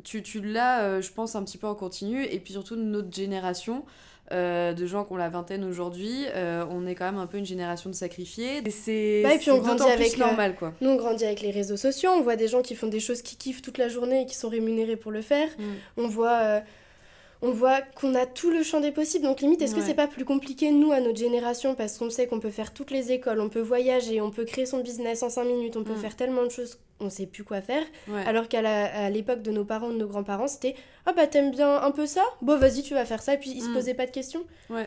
tu, 0.03 0.23
tu 0.23 0.41
l'as, 0.41 0.83
euh, 0.83 1.01
je 1.01 1.11
pense, 1.11 1.35
un 1.35 1.43
petit 1.43 1.57
peu 1.57 1.67
en 1.67 1.75
continu, 1.75 2.23
et 2.23 2.39
puis 2.39 2.53
surtout 2.53 2.75
notre 2.75 3.13
génération. 3.13 3.83
Euh, 4.31 4.73
de 4.73 4.87
gens 4.87 5.05
qui 5.05 5.13
ont 5.13 5.17
la 5.17 5.29
vingtaine 5.29 5.63
aujourd'hui, 5.63 6.25
euh, 6.33 6.65
on 6.71 6.87
est 6.87 6.95
quand 6.95 7.05
même 7.05 7.19
un 7.19 7.27
peu 7.27 7.37
une 7.37 7.45
génération 7.45 7.91
de 7.91 7.95
sacrifiés. 7.95 8.57
Et 8.65 8.71
c'est 8.71 9.21
bah, 9.21 9.37
puis 9.39 9.51
on 9.51 9.59
grandit 9.59 9.83
avec 9.83 10.17
normal 10.17 10.55
quoi. 10.55 10.73
Nous 10.81 10.89
on 10.89 10.95
grandit 10.95 11.25
avec 11.25 11.41
les 11.41 11.51
réseaux 11.51 11.77
sociaux, 11.77 12.09
on 12.09 12.21
voit 12.21 12.35
des 12.35 12.47
gens 12.47 12.63
qui 12.63 12.73
font 12.73 12.87
des 12.87 12.99
choses 12.99 13.21
qui 13.21 13.35
kiffent 13.35 13.61
toute 13.61 13.77
la 13.77 13.87
journée 13.87 14.23
et 14.23 14.25
qui 14.25 14.33
sont 14.33 14.49
rémunérés 14.49 14.95
pour 14.95 15.11
le 15.11 15.21
faire. 15.21 15.47
Mm. 15.59 15.63
On 15.97 16.07
voit 16.07 16.63
on 17.41 17.51
voit 17.51 17.81
qu'on 17.81 18.15
a 18.15 18.25
tout 18.25 18.49
le 18.49 18.63
champ 18.63 18.79
des 18.79 18.91
possibles. 18.91 19.25
Donc 19.25 19.41
limite, 19.41 19.61
est-ce 19.61 19.75
que 19.75 19.81
c'est 19.81 19.93
pas 19.93 20.07
plus 20.07 20.25
compliqué, 20.25 20.71
nous, 20.71 20.91
à 20.91 20.99
notre 20.99 21.17
génération, 21.17 21.75
parce 21.75 21.97
qu'on 21.97 22.09
sait 22.09 22.27
qu'on 22.27 22.39
peut 22.39 22.49
faire 22.49 22.73
toutes 22.73 22.91
les 22.91 23.11
écoles, 23.11 23.39
on 23.39 23.49
peut 23.49 23.61
voyager, 23.61 24.21
on 24.21 24.31
peut 24.31 24.45
créer 24.45 24.65
son 24.65 24.79
business 24.79 25.23
en 25.23 25.29
5 25.29 25.43
minutes, 25.43 25.77
on 25.77 25.83
peut 25.83 25.93
mm. 25.93 25.97
faire 25.97 26.15
tellement 26.15 26.43
de 26.43 26.49
choses, 26.49 26.79
on 26.99 27.09
sait 27.09 27.25
plus 27.25 27.43
quoi 27.43 27.61
faire. 27.61 27.83
Alors 28.25 28.47
qu'à 28.47 29.09
l'époque 29.09 29.41
de 29.41 29.51
nos 29.51 29.65
parents, 29.65 29.89
de 29.89 29.97
nos 29.97 30.07
grands-parents, 30.07 30.47
c'était 30.47 30.75
«Ah 31.05 31.13
bah 31.13 31.27
t'aimes 31.27 31.51
bien 31.51 31.81
un 31.81 31.91
peu 31.91 32.05
ça? 32.05 32.23
Bon 32.41 32.57
vas-y, 32.57 32.81
tu 32.81 32.93
vas 32.93 33.05
faire 33.05 33.21
ça.» 33.21 33.33
Et 33.35 33.37
puis 33.37 33.51
ils 33.51 33.61
se 33.61 33.69
mm. 33.69 33.73
posaient 33.73 33.93
pas 33.93 34.05
de 34.05 34.11
questions. 34.11 34.45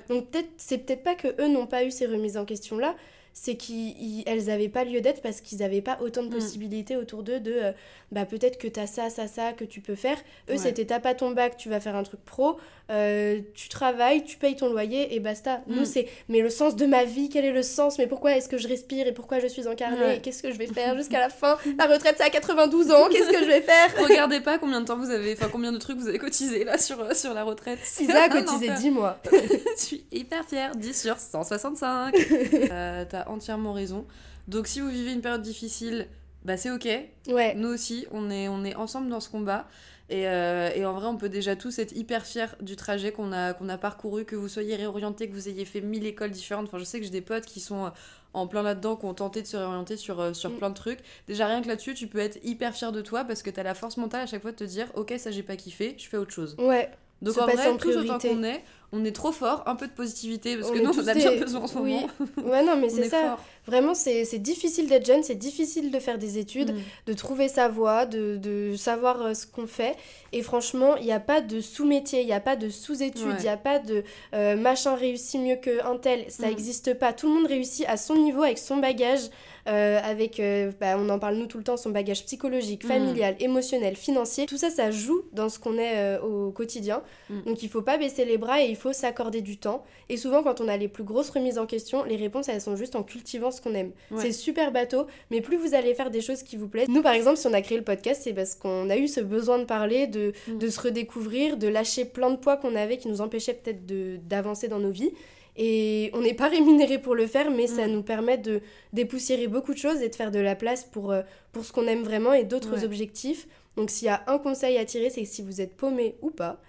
Donc 0.09 0.31
peut-être 0.31 0.49
c'est 0.57 0.79
peut-être 0.79 1.03
pas 1.03 1.15
que 1.15 1.29
eux 1.41 1.49
n'ont 1.49 1.67
pas 1.67 1.85
eu 1.85 1.91
ces 1.91 2.07
remises 2.07 2.37
en 2.37 2.45
question-là, 2.45 2.95
c'est 3.33 3.55
qu'elles 3.57 4.45
n'avaient 4.47 4.69
pas 4.69 4.85
lieu 4.85 5.01
d'être 5.01 5.23
parce 5.23 5.41
qu'ils 5.41 5.59
n'avaient 5.59 5.81
pas 5.83 5.99
autant 6.03 6.23
de 6.23 6.29
Mm. 6.29 6.33
possibilités 6.35 6.97
autour 6.97 7.23
d'eux 7.23 7.41
de 7.41 7.53
euh, 7.53 7.73
bah 8.11 8.25
peut-être 8.25 8.59
que 8.59 8.67
tu 8.69 8.81
as 8.81 8.87
ça, 8.87 9.11
ça, 9.11 9.27
ça 9.29 9.53
que 9.53 9.65
tu 9.65 9.81
peux 9.81 9.95
faire. 9.95 10.17
Eux, 10.49 10.53
Ouais. 10.53 10.59
c'était 10.59 10.85
t'as 10.87 10.99
pas 11.01 11.15
ton 11.15 11.31
bac, 11.31 11.57
tu 11.57 11.69
vas 11.69 11.79
faire 11.81 11.95
un 11.95 12.03
truc 12.03 12.21
pro, 12.25 12.59
euh, 12.91 13.41
tu 13.55 13.69
travailles, 13.69 14.25
tu 14.25 14.37
payes 14.39 14.57
ton 14.57 14.71
loyer 14.71 15.15
et 15.15 15.21
basta. 15.21 15.63
Mm. 15.67 15.75
Nous, 15.77 15.85
c'est 15.85 16.09
mais 16.29 16.41
le 16.41 16.51
sens 16.51 16.75
de 16.75 16.87
ma 16.87 17.05
vie, 17.05 17.29
quel 17.29 17.45
est 17.45 17.53
le 17.53 17.63
sens? 17.63 17.99
Mais 17.99 18.07
pourquoi 18.07 18.33
est-ce 18.37 18.49
que 18.49 18.59
je 18.59 18.67
respire 18.67 19.07
et 19.07 19.13
pourquoi 19.13 19.39
je 19.41 19.47
suis 19.47 19.69
incarnée? 19.69 19.99
Ouais. 19.99 20.21
Qu'est-ce 20.23 20.43
que 20.43 20.51
je 20.51 20.59
vais 20.59 20.67
faire 20.67 20.97
jusqu'à 20.97 21.21
la 21.21 21.29
fin? 21.29 21.59
La 21.79 21.87
retraite, 21.87 22.15
c'est 22.19 22.25
à 22.25 22.31
92 22.31 22.91
ans, 22.91 23.09
qu'est-ce 23.11 23.31
que 23.31 23.39
je 23.41 23.49
vais 23.49 23.61
faire? 23.61 23.89
Regardez 24.09 24.41
pas 24.41 24.59
combien 24.59 24.81
de 24.81 24.87
temps 24.87 24.97
vous 24.97 25.11
avez, 25.11 25.35
enfin 25.35 25.49
combien 25.53 25.71
de 25.73 25.79
trucs 25.79 25.99
vous 25.99 26.09
avez 26.09 26.19
cotisé 26.19 26.65
là 26.65 26.79
sur, 26.79 27.01
euh, 27.01 27.15
sur 27.15 27.35
la 27.35 27.45
retraite. 27.45 27.79
Isa 28.01 28.23
a 28.25 28.29
cotisé 28.29 28.71
enfer. 28.71 28.79
10 28.81 28.91
mois. 28.91 29.19
Je 29.33 29.83
suis 29.83 30.05
hyper 30.11 30.45
fière, 30.49 30.75
10 30.75 31.01
sur 31.03 31.19
165. 31.19 32.15
Euh, 32.71 33.05
T'as 33.25 33.31
entièrement 33.31 33.73
raison. 33.73 34.07
Donc 34.47 34.67
si 34.67 34.81
vous 34.81 34.89
vivez 34.89 35.13
une 35.13 35.21
période 35.21 35.43
difficile, 35.43 36.07
bah 36.45 36.57
c'est 36.57 36.71
ok. 36.71 36.89
Ouais. 37.29 37.55
Nous 37.55 37.69
aussi, 37.69 38.07
on 38.13 38.31
est, 38.31 38.49
on 38.49 38.65
est 38.65 38.75
ensemble 38.75 39.09
dans 39.09 39.21
ce 39.21 39.29
combat. 39.29 39.67
Et, 40.11 40.27
euh, 40.27 40.71
et 40.75 40.87
en 40.87 40.95
vrai, 40.95 41.07
on 41.07 41.17
peut 41.19 41.29
déjà 41.29 41.55
tous 41.55 41.79
être 41.79 41.95
hyper 41.95 42.25
fiers 42.25 42.47
du 42.63 42.77
trajet 42.77 43.13
qu'on 43.13 43.31
a, 43.33 43.53
qu'on 43.53 43.69
a 43.69 43.77
parcouru, 43.77 44.25
que 44.25 44.37
vous 44.37 44.49
soyez 44.49 44.75
réorientés, 44.77 45.29
que 45.29 45.35
vous 45.35 45.49
ayez 45.51 45.67
fait 45.67 45.83
mille 45.83 46.07
écoles 46.07 46.31
différentes. 46.31 46.67
Enfin, 46.69 46.79
je 46.79 46.85
sais 46.85 46.99
que 46.99 47.05
j'ai 47.05 47.11
des 47.11 47.21
potes 47.21 47.45
qui 47.45 47.61
sont 47.61 47.87
euh, 47.87 47.91
en 48.33 48.47
plein 48.47 48.63
là-dedans, 48.63 48.97
qui 48.97 49.05
ont 49.05 49.13
tenté 49.13 49.43
de 49.43 49.47
se 49.47 49.57
réorienter 49.59 49.99
sur, 49.99 50.19
euh, 50.21 50.33
sur 50.33 50.49
Mm. 50.51 50.57
plein 50.57 50.71
de 50.71 50.75
trucs. 50.75 51.01
Déjà, 51.27 51.47
rien 51.47 51.61
que 51.61 51.69
là-dessus, 51.69 51.93
tu 51.93 52.07
peux 52.07 52.21
être 52.21 52.39
hyper 52.43 52.75
fier 52.75 52.91
de 52.93 53.03
toi 53.03 53.25
parce 53.25 53.43
que 53.43 53.51
t'as 53.51 53.63
la 53.65 53.75
force 53.75 53.99
mentale 53.99 54.23
à 54.23 54.27
chaque 54.27 54.41
fois 54.41 54.53
de 54.53 54.57
te 54.57 54.65
dire 54.65 54.87
Ok, 54.95 55.13
ça 55.19 55.31
j'ai 55.31 55.43
pas 55.43 55.57
kiffé, 55.57 55.95
je 55.99 56.09
fais 56.09 56.17
autre 56.17 56.33
chose. 56.33 56.57
Ouais. 56.59 56.91
Donc 57.23 57.35
Se 57.35 57.41
en 57.41 57.47
vrai, 57.47 57.67
en 57.69 57.75
autant 57.75 58.19
qu'on 58.19 58.43
est, 58.45 58.63
on 58.93 59.05
est 59.05 59.13
trop 59.13 59.33
fort, 59.33 59.65
un 59.67 59.75
peu 59.75 59.87
de 59.87 59.93
positivité 59.93 60.57
parce 60.57 60.71
On 60.71 60.73
que 60.73 60.79
nous, 60.79 60.91
on 60.99 61.09
a 61.09 61.15
bien 61.15 61.33
des- 61.33 61.39
besoin 61.39 61.63
en 61.63 61.67
ce 61.67 61.79
oui. 61.79 61.95
moment. 61.95 62.09
Ouais, 62.51 62.63
non, 62.65 62.77
mais 62.77 62.89
c'est 62.89 63.03
est 63.03 63.09
ça. 63.11 63.21
fort. 63.21 63.41
Vraiment, 63.67 63.93
c'est 63.93 64.39
difficile 64.39 64.87
d'être 64.89 65.05
jeune, 65.05 65.23
c'est 65.23 65.35
difficile 65.35 65.91
de 65.91 65.99
faire 65.99 66.17
des 66.17 66.39
études, 66.39 66.73
Mm. 66.73 66.79
de 67.07 67.13
trouver 67.13 67.49
sa 67.49 67.69
voie, 67.69 68.07
de, 68.07 68.37
de 68.37 68.77
savoir 68.77 69.21
euh, 69.21 69.35
ce 69.35 69.47
qu'on 69.47 69.67
fait. 69.67 69.95
Et 70.33 70.43
franchement, 70.43 70.97
il 70.97 71.05
n'y 71.05 71.13
a 71.13 71.21
pas 71.21 71.43
de 71.43 71.61
sous-métier, 71.61 72.21
il 72.23 72.27
n'y 72.27 72.33
a 72.33 72.41
pas 72.41 72.57
de 72.57 72.71
sous-études, 72.71 73.21
il 73.27 73.29
Ouais. 73.35 73.43
n'y 73.43 73.49
a 73.49 73.57
pas 73.59 73.79
de 73.79 74.05
euh, 74.35 74.57
machin 74.57 74.95
réussit 74.95 75.39
mieux 75.41 75.57
qu'un 75.57 75.97
tel. 76.01 76.25
Ça 76.31 76.47
Mm. 76.47 76.51
n'existe 76.51 76.95
pas. 76.95 77.13
Tout 77.13 77.27
le 77.29 77.35
monde 77.35 77.47
réussit 77.47 77.85
à 77.89 77.99
son 77.99 78.15
niveau, 78.17 78.43
avec 78.43 78.57
son 78.59 78.79
bagage, 78.79 79.21
euh, 79.69 80.01
avec, 80.03 80.41
euh, 80.41 80.73
bah, 80.81 80.97
on 80.99 81.09
en 81.09 81.19
parle 81.19 81.37
nous 81.37 81.47
tout 81.47 81.59
le 81.59 81.65
temps, 81.65 81.77
son 81.77 81.91
bagage 81.91 82.25
psychologique, 82.25 82.85
Mm. 82.85 82.89
familial, 82.89 83.37
émotionnel, 83.41 83.97
financier. 83.97 84.47
Tout 84.47 84.57
ça, 84.57 84.71
ça 84.71 84.91
joue 84.91 85.23
dans 85.33 85.49
ce 85.49 85.59
qu'on 85.59 85.79
est 85.79 85.97
euh, 85.97 86.21
au 86.21 86.51
quotidien. 86.51 87.03
Mm. 87.31 87.43
Donc 87.47 87.63
il 87.63 87.69
faut 87.69 87.83
pas 87.83 87.99
baisser 87.99 88.25
les 88.25 88.39
bras 88.39 88.63
et 88.63 88.67
il 88.69 88.77
faut 88.77 88.93
s'accorder 88.93 89.41
du 89.43 89.59
temps. 89.59 89.85
Et 90.09 90.17
souvent, 90.17 90.43
quand 90.43 90.61
on 90.61 90.69
a 90.69 90.77
les 90.77 90.89
plus 90.89 91.05
grosses 91.05 91.31
remises 91.31 91.59
en 91.59 91.67
question, 91.67 92.05
les 92.05 92.17
réponses, 92.17 92.49
elles 92.49 92.61
sont 92.61 92.77
juste 92.77 92.97
en 92.97 93.03
cultivant 93.03 93.51
ce 93.51 93.61
qu'on 93.61 93.75
aime. 93.75 93.93
Ouais. 94.11 94.23
C'est 94.23 94.33
super 94.33 94.73
bateau, 94.73 95.07
mais 95.31 95.41
plus 95.41 95.57
vous 95.57 95.75
allez 95.75 95.95
faire 95.95 96.11
des 96.11 96.21
choses 96.23 96.43
qui 96.43 96.57
vous 96.57 96.69
plaisent. 96.69 96.89
Nous, 96.89 97.03
par 97.03 97.13
exemple, 97.13 97.37
si 97.37 97.47
on 97.47 97.53
a 97.53 97.61
créé 97.61 97.77
le 97.79 97.85
podcast, 97.85 98.23
c'est 98.25 98.33
parce 98.33 98.55
qu'on 98.55 98.89
a 98.91 98.97
eu 98.97 99.07
ce 99.09 99.21
besoin 99.21 99.59
de 99.59 99.65
parler, 99.65 100.07
de, 100.07 100.33
Mm. 100.49 100.59
de 100.59 100.69
se 100.69 100.81
redécouvrir, 100.81 101.57
de 101.57 101.69
lâcher 101.69 102.05
plein 102.05 102.31
de 102.31 102.37
poids 102.37 102.57
qu'on 102.57 102.75
avait 102.75 102.97
qui 102.97 103.09
nous 103.09 103.21
empêchaient 103.21 103.55
peut-être 103.55 103.85
d'avancer 104.27 104.69
dans 104.69 104.79
nos 104.79 104.91
vies. 104.91 105.13
Et 105.61 106.11
on 106.15 106.21
n'est 106.21 106.35
pas 106.35 106.49
rémunéré 106.49 106.99
pour 106.99 107.17
le 107.17 107.27
faire, 107.27 107.51
mais 107.51 107.67
ça 107.67 107.87
Mm. 107.89 107.91
nous 107.91 108.03
permet 108.05 108.39
de 108.39 108.61
dépoussiérer 108.93 109.49
beaucoup 109.49 109.75
de 109.75 109.79
choses 109.79 110.01
et 110.03 110.09
de 110.09 110.15
faire 110.15 110.31
de 110.31 110.39
la 110.39 110.55
place 110.55 110.85
pour, 110.85 111.11
euh, 111.11 111.23
pour 111.53 111.65
ce 111.65 111.73
qu'on 111.73 111.89
aime 111.89 112.05
vraiment 112.05 112.33
et 112.33 112.45
d'autres 112.45 112.77
Ouais. 112.79 112.85
objectifs. 112.85 113.49
Donc 113.77 113.91
s'il 113.91 114.07
y 114.07 114.09
a 114.09 114.23
un 114.29 114.39
conseil 114.39 114.79
à 114.79 114.85
tirer, 114.85 115.11
c'est 115.11 115.23
que 115.23 115.29
si 115.29 115.43
vous 115.43 115.61
êtes 115.61 115.77
paumé 115.77 116.17
ou 116.23 116.31
pas, 116.31 116.61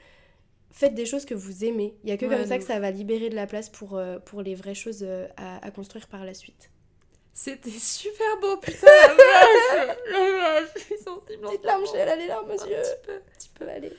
faites 0.72 0.96
des 0.96 1.06
choses 1.06 1.26
que 1.26 1.36
vous 1.36 1.64
aimez. 1.66 1.94
Il 2.04 2.10
y 2.10 2.14
a 2.14 2.18
que 2.18 2.26
Ouais, 2.26 2.36
comme 2.36 2.46
ça 2.48 2.58
que 2.58 2.64
ça 2.64 2.80
va 2.80 2.90
libérer 2.90 3.30
de 3.30 3.36
la 3.36 3.46
place 3.46 3.70
pour, 3.70 3.96
euh, 3.96 4.18
pour 4.20 4.42
les 4.42 4.56
vraies 4.56 4.74
choses 4.74 5.04
euh, 5.04 5.28
à, 5.38 5.64
à 5.66 5.70
construire 5.72 6.08
par 6.08 6.26
la 6.26 6.34
suite. 6.34 6.72
C'était 7.32 7.70
super 7.70 8.40
beau, 8.42 8.58
putain, 8.58 8.88
la 8.88 9.14
vache 9.14 9.98
La 10.12 10.32
vache, 10.32 10.70
je 10.76 10.80
suis 10.82 10.98
sensible 10.98 11.42
Petite 11.48 11.64
larme, 11.64 11.84
j'ai 11.94 12.16
les 12.18 12.28
larmes 12.28 12.50
aux 12.50 12.64
Un 12.64 12.68
yeux. 12.68 12.76
petit 12.76 13.06
peu. 13.06 13.14
petit 13.38 13.50
peu 13.54 13.70
aller. 13.70 13.94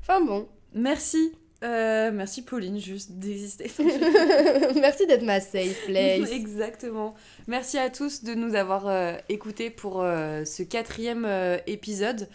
Enfin 0.00 0.20
bon. 0.22 0.48
Merci. 0.72 1.32
Euh, 1.62 2.10
merci 2.12 2.42
Pauline, 2.42 2.78
juste 2.78 3.12
d'exister. 3.12 3.70
Merci 4.76 5.06
d'être 5.06 5.22
ma 5.22 5.40
safe 5.40 5.86
place. 5.86 6.30
Exactement. 6.30 7.14
Merci 7.46 7.78
à 7.78 7.88
tous 7.88 8.24
de 8.24 8.34
nous 8.34 8.54
avoir 8.54 8.88
euh, 8.88 9.14
écoutés 9.28 9.70
pour 9.70 10.02
euh, 10.02 10.44
ce 10.44 10.62
quatrième 10.62 11.26
épisode. 11.66 12.28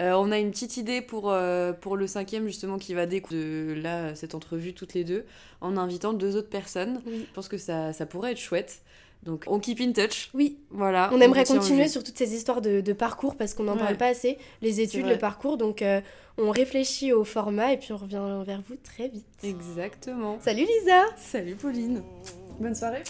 On 0.00 0.30
a 0.30 0.38
une 0.38 0.52
petite 0.52 0.76
idée 0.76 1.02
pour, 1.02 1.34
pour 1.80 1.96
le 1.96 2.06
cinquième 2.06 2.46
justement 2.46 2.78
qui 2.78 2.94
va 2.94 3.06
découler 3.06 3.40
de 3.40 3.80
là, 3.82 4.14
cette 4.14 4.36
entrevue 4.36 4.72
toutes 4.72 4.94
les 4.94 5.02
deux 5.02 5.24
en 5.60 5.76
invitant 5.76 6.12
deux 6.12 6.36
autres 6.36 6.48
personnes. 6.48 7.02
Oui. 7.04 7.26
Je 7.28 7.34
pense 7.34 7.48
que 7.48 7.58
ça, 7.58 7.92
ça 7.92 8.06
pourrait 8.06 8.30
être 8.30 8.38
chouette. 8.38 8.82
Donc 9.24 9.44
on 9.46 9.58
keep 9.58 9.80
in 9.80 9.92
touch. 9.92 10.30
Oui, 10.34 10.58
Voilà. 10.70 11.10
on 11.12 11.20
aimerait 11.20 11.44
continuer 11.44 11.88
sur 11.88 12.02
toutes 12.04 12.16
ces 12.16 12.34
histoires 12.34 12.60
de, 12.60 12.80
de 12.80 12.92
parcours 12.92 13.36
parce 13.36 13.52
qu'on 13.54 13.64
n'en 13.64 13.74
Ouais. 13.74 13.78
parle 13.80 13.96
pas 13.96 14.06
assez. 14.06 14.38
Les 14.62 14.80
études, 14.80 15.06
le 15.06 15.18
parcours, 15.18 15.56
donc 15.56 15.82
euh, 15.82 16.00
on 16.38 16.50
réfléchit 16.50 17.12
au 17.12 17.24
format 17.24 17.72
et 17.72 17.76
puis 17.76 17.92
on 17.92 17.96
revient 17.96 18.22
vers 18.46 18.62
vous 18.66 18.76
très 18.76 19.08
vite. 19.08 19.26
Exactement. 19.42 20.38
Salut 20.40 20.64
Lisa 20.64 21.04
Salut 21.16 21.56
Pauline. 21.56 22.02
Bonne 22.60 22.74
soirée. 22.74 23.02